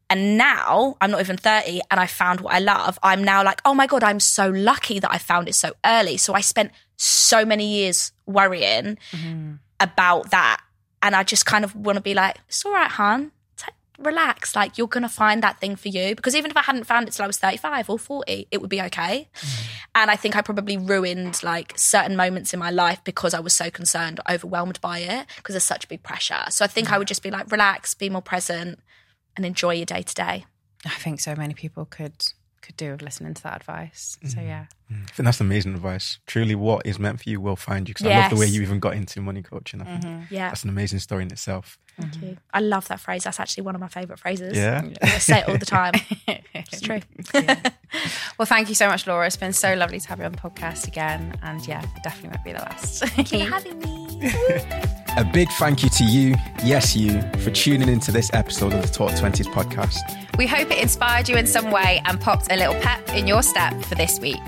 And 0.09 0.37
now 0.37 0.97
I'm 0.99 1.11
not 1.11 1.21
even 1.21 1.37
30 1.37 1.81
and 1.89 1.97
I 1.99 2.05
found 2.05 2.41
what 2.41 2.53
I 2.53 2.59
love. 2.59 2.99
I'm 3.01 3.23
now 3.23 3.45
like, 3.45 3.61
oh 3.63 3.73
my 3.73 3.87
God, 3.87 4.03
I'm 4.03 4.19
so 4.19 4.49
lucky 4.49 4.99
that 4.99 5.11
I 5.11 5.17
found 5.17 5.47
it 5.47 5.55
so 5.55 5.71
early. 5.85 6.17
So 6.17 6.33
I 6.33 6.41
spent 6.41 6.71
so 6.97 7.45
many 7.45 7.65
years 7.65 8.11
worrying 8.25 8.97
mm-hmm. 9.11 9.53
about 9.79 10.31
that. 10.31 10.61
And 11.01 11.15
I 11.15 11.23
just 11.23 11.45
kind 11.45 11.63
of 11.63 11.75
want 11.75 11.95
to 11.95 12.01
be 12.01 12.13
like, 12.13 12.37
it's 12.49 12.65
all 12.65 12.73
right, 12.73 12.91
hon. 12.91 13.31
Relax. 14.01 14.55
Like, 14.55 14.77
you're 14.77 14.87
going 14.87 15.03
to 15.03 15.09
find 15.09 15.41
that 15.43 15.59
thing 15.59 15.75
for 15.75 15.87
you. 15.87 16.15
Because 16.15 16.35
even 16.35 16.51
if 16.51 16.57
I 16.57 16.61
hadn't 16.61 16.85
found 16.85 17.07
it 17.07 17.11
till 17.11 17.23
I 17.23 17.27
was 17.27 17.37
35 17.37 17.89
or 17.89 17.99
40, 17.99 18.47
it 18.51 18.61
would 18.61 18.69
be 18.69 18.81
okay. 18.81 19.29
Mm. 19.35 19.67
And 19.95 20.11
I 20.11 20.15
think 20.15 20.35
I 20.35 20.41
probably 20.41 20.77
ruined 20.77 21.43
like 21.43 21.73
certain 21.77 22.15
moments 22.15 22.53
in 22.53 22.59
my 22.59 22.71
life 22.71 23.03
because 23.03 23.33
I 23.33 23.39
was 23.39 23.53
so 23.53 23.69
concerned, 23.69 24.19
overwhelmed 24.29 24.79
by 24.81 24.99
it, 24.99 25.27
because 25.37 25.53
there's 25.53 25.63
such 25.63 25.87
big 25.87 26.03
pressure. 26.03 26.43
So 26.49 26.63
I 26.65 26.67
think 26.67 26.91
I 26.91 26.97
would 26.97 27.07
just 27.07 27.23
be 27.23 27.31
like, 27.31 27.51
relax, 27.51 27.93
be 27.93 28.09
more 28.09 28.21
present, 28.21 28.79
and 29.35 29.45
enjoy 29.45 29.73
your 29.75 29.85
day 29.85 30.01
to 30.01 30.13
day. 30.13 30.45
I 30.85 30.89
think 30.89 31.19
so 31.19 31.35
many 31.35 31.53
people 31.53 31.85
could 31.85 32.13
could 32.61 32.77
do 32.77 32.91
with 32.91 33.01
listening 33.01 33.33
to 33.33 33.43
that 33.43 33.57
advice. 33.57 34.17
So 34.23 34.37
mm-hmm. 34.37 34.47
yeah. 34.47 34.65
Mm. 34.91 35.03
I 35.03 35.11
think 35.11 35.25
that's 35.25 35.41
amazing 35.41 35.73
advice. 35.73 36.19
Truly, 36.25 36.55
what 36.55 36.85
is 36.85 36.99
meant 36.99 37.21
for 37.21 37.29
you 37.29 37.41
will 37.41 37.55
find 37.55 37.87
you. 37.87 37.93
Because 37.93 38.07
I 38.07 38.19
love 38.19 38.31
the 38.31 38.37
way 38.37 38.45
you 38.45 38.61
even 38.61 38.79
got 38.79 38.93
into 38.93 39.21
money 39.21 39.41
coaching. 39.41 39.81
I 39.81 39.85
think 39.85 40.03
mm-hmm. 40.03 40.33
Yeah. 40.33 40.49
that's 40.49 40.63
an 40.63 40.69
amazing 40.69 40.99
story 40.99 41.23
in 41.23 41.31
itself. 41.31 41.77
Thank 41.99 42.13
mm-hmm. 42.13 42.25
you. 42.27 42.37
I 42.53 42.59
love 42.59 42.87
that 42.87 42.99
phrase. 42.99 43.23
That's 43.23 43.39
actually 43.39 43.63
one 43.63 43.75
of 43.75 43.81
my 43.81 43.87
favourite 43.87 44.19
phrases. 44.19 44.55
Yeah. 44.55 44.83
I 45.01 45.07
say 45.17 45.39
it 45.39 45.49
all 45.49 45.57
the 45.57 45.65
time. 45.65 45.93
It's 46.53 46.81
true. 46.81 47.01
Well, 48.37 48.45
thank 48.45 48.69
you 48.69 48.75
so 48.75 48.87
much, 48.87 49.07
Laura. 49.07 49.27
It's 49.27 49.37
been 49.37 49.53
so 49.53 49.73
lovely 49.73 49.99
to 49.99 50.07
have 50.07 50.19
you 50.19 50.25
on 50.25 50.31
the 50.31 50.37
podcast 50.37 50.87
again. 50.87 51.37
And 51.43 51.65
yeah, 51.67 51.85
definitely 52.03 52.29
won't 52.29 52.43
be 52.43 52.53
the 52.53 52.59
last. 52.59 53.03
Thank 53.03 53.31
you 53.31 53.45
for 53.45 53.51
having 53.51 53.79
me. 53.79 55.00
A 55.17 55.25
big 55.25 55.49
thank 55.51 55.83
you 55.83 55.89
to 55.89 56.05
you, 56.05 56.35
yes, 56.63 56.95
you, 56.95 57.21
for 57.39 57.51
tuning 57.51 57.89
into 57.89 58.13
this 58.13 58.33
episode 58.33 58.73
of 58.73 58.81
the 58.81 58.87
Talk 58.87 59.11
20s 59.11 59.45
podcast. 59.47 59.97
we 60.37 60.47
hope 60.47 60.71
it 60.71 60.81
inspired 60.81 61.27
you 61.27 61.35
in 61.35 61.45
some 61.45 61.69
way 61.69 62.01
and 62.05 62.19
popped 62.19 62.49
a 62.49 62.55
little 62.55 62.75
pep 62.75 63.09
in 63.09 63.27
your 63.27 63.43
step 63.43 63.73
for 63.83 63.95
this 63.95 64.21
week. 64.21 64.39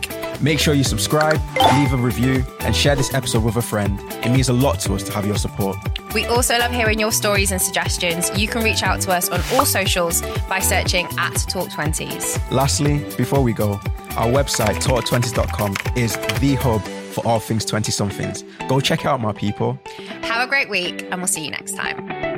Make 0.42 0.60
sure 0.60 0.74
you 0.74 0.86
subscribe, 0.86 1.42
leave 1.76 1.92
a 1.92 1.98
review, 1.98 2.46
and 2.62 2.74
share 2.74 2.96
this 2.96 3.14
episode 3.14 3.44
with 3.44 3.58
a 3.58 3.62
friend. 3.62 4.00
It 4.26 4.30
means 4.32 4.48
a 4.48 4.54
lot 4.54 4.80
to 4.82 4.94
us 4.94 5.04
to 5.04 5.12
have 5.12 5.26
your 5.26 5.36
support. 5.36 5.76
We 6.14 6.26
also 6.28 6.58
love 6.58 6.72
hearing 6.72 6.98
your 6.98 7.12
stories 7.12 7.52
and 7.52 7.62
suggestions. 7.62 8.32
You 8.40 8.48
can 8.48 8.64
reach 8.64 8.84
out 8.84 9.02
to 9.02 9.12
us 9.12 9.30
on 9.30 9.42
all 9.54 9.66
socials 9.66 10.22
by 10.48 10.60
searching 10.60 11.08
at 11.18 11.34
Talk20s. 11.34 12.52
Lastly, 12.52 13.00
before 13.18 13.42
we 13.42 13.52
go, 13.52 13.74
our 14.16 14.28
website, 14.28 14.82
talk20s.com, 14.82 15.76
is 15.98 16.16
the 16.40 16.56
hub 16.56 16.82
for 17.14 17.26
all 17.26 17.40
things 17.40 17.64
20 17.66 17.92
somethings. 17.92 18.44
Go 18.68 18.80
check 18.80 19.06
out, 19.06 19.22
my 19.22 19.32
people. 19.34 19.80
Have 20.24 20.46
a 20.46 20.50
great 20.50 20.70
week, 20.70 21.04
and 21.04 21.18
we'll 21.18 21.28
see 21.28 21.46
you 21.46 21.52
next 21.52 21.76
time. 21.76 22.33